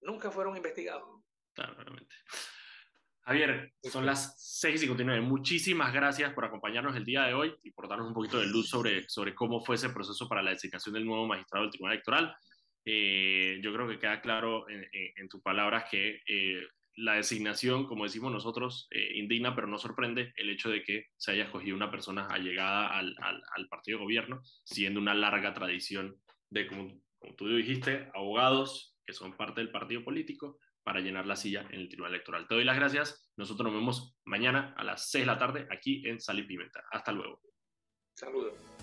Nunca 0.00 0.30
fueron 0.30 0.56
investigados. 0.56 1.22
Claro, 1.54 1.74
realmente. 1.74 2.14
Javier, 3.22 3.72
son 3.82 4.04
las 4.04 4.34
6 4.60 4.74
y 4.74 4.78
59. 4.78 5.22
Muchísimas 5.22 5.92
gracias 5.92 6.32
por 6.34 6.44
acompañarnos 6.44 6.94
el 6.94 7.04
día 7.04 7.22
de 7.22 7.34
hoy 7.34 7.54
y 7.62 7.70
por 7.70 7.88
darnos 7.88 8.06
un 8.06 8.14
poquito 8.14 8.38
de 8.38 8.46
luz 8.46 8.68
sobre, 8.68 9.08
sobre 9.08 9.34
cómo 9.34 9.64
fue 9.64 9.76
ese 9.76 9.88
proceso 9.88 10.28
para 10.28 10.42
la 10.42 10.50
designación 10.50 10.94
del 10.94 11.06
nuevo 11.06 11.26
magistrado 11.26 11.64
del 11.64 11.70
Tribunal 11.70 11.94
Electoral. 11.94 12.36
Eh, 12.84 13.60
yo 13.62 13.72
creo 13.72 13.88
que 13.88 13.98
queda 13.98 14.20
claro 14.20 14.66
en, 14.68 15.28
tus 15.28 15.40
palabras 15.42 15.84
que 15.90 16.20
eh, 16.26 16.62
la 16.96 17.14
designación, 17.14 17.86
como 17.86 18.04
decimos 18.04 18.32
nosotros, 18.32 18.86
eh, 18.90 19.12
indigna, 19.14 19.54
pero 19.54 19.66
no 19.66 19.78
sorprende 19.78 20.32
el 20.36 20.50
hecho 20.50 20.70
de 20.70 20.82
que 20.82 21.06
se 21.16 21.32
haya 21.32 21.44
escogido 21.44 21.76
una 21.76 21.90
persona 21.90 22.26
allegada 22.26 22.88
al, 22.88 23.16
al, 23.20 23.42
al 23.56 23.68
partido 23.68 23.98
de 23.98 24.04
gobierno, 24.04 24.42
siendo 24.64 25.00
una 25.00 25.14
larga 25.14 25.54
tradición 25.54 26.20
de, 26.50 26.66
como, 26.66 27.00
tú 27.36 27.48
dijiste, 27.48 28.08
abogados 28.14 28.96
que 29.06 29.12
son 29.12 29.36
parte 29.36 29.60
del 29.60 29.70
partido 29.70 30.04
político 30.04 30.58
para 30.82 31.00
llenar 31.00 31.26
la 31.26 31.36
silla 31.36 31.66
en 31.70 31.80
el 31.80 31.88
Tribunal 31.88 32.14
Electoral. 32.14 32.46
Te 32.46 32.54
doy 32.54 32.64
las 32.64 32.76
gracias. 32.76 33.30
Nosotros 33.36 33.66
nos 33.66 33.80
vemos 33.80 34.16
mañana 34.24 34.74
a 34.76 34.84
las 34.84 35.10
6 35.10 35.22
de 35.22 35.26
la 35.26 35.38
tarde 35.38 35.66
aquí 35.70 36.06
en 36.06 36.20
Sal 36.20 36.38
y 36.38 36.42
Pimenta. 36.44 36.84
Hasta 36.90 37.12
luego. 37.12 37.40
Saludos. 38.14 38.73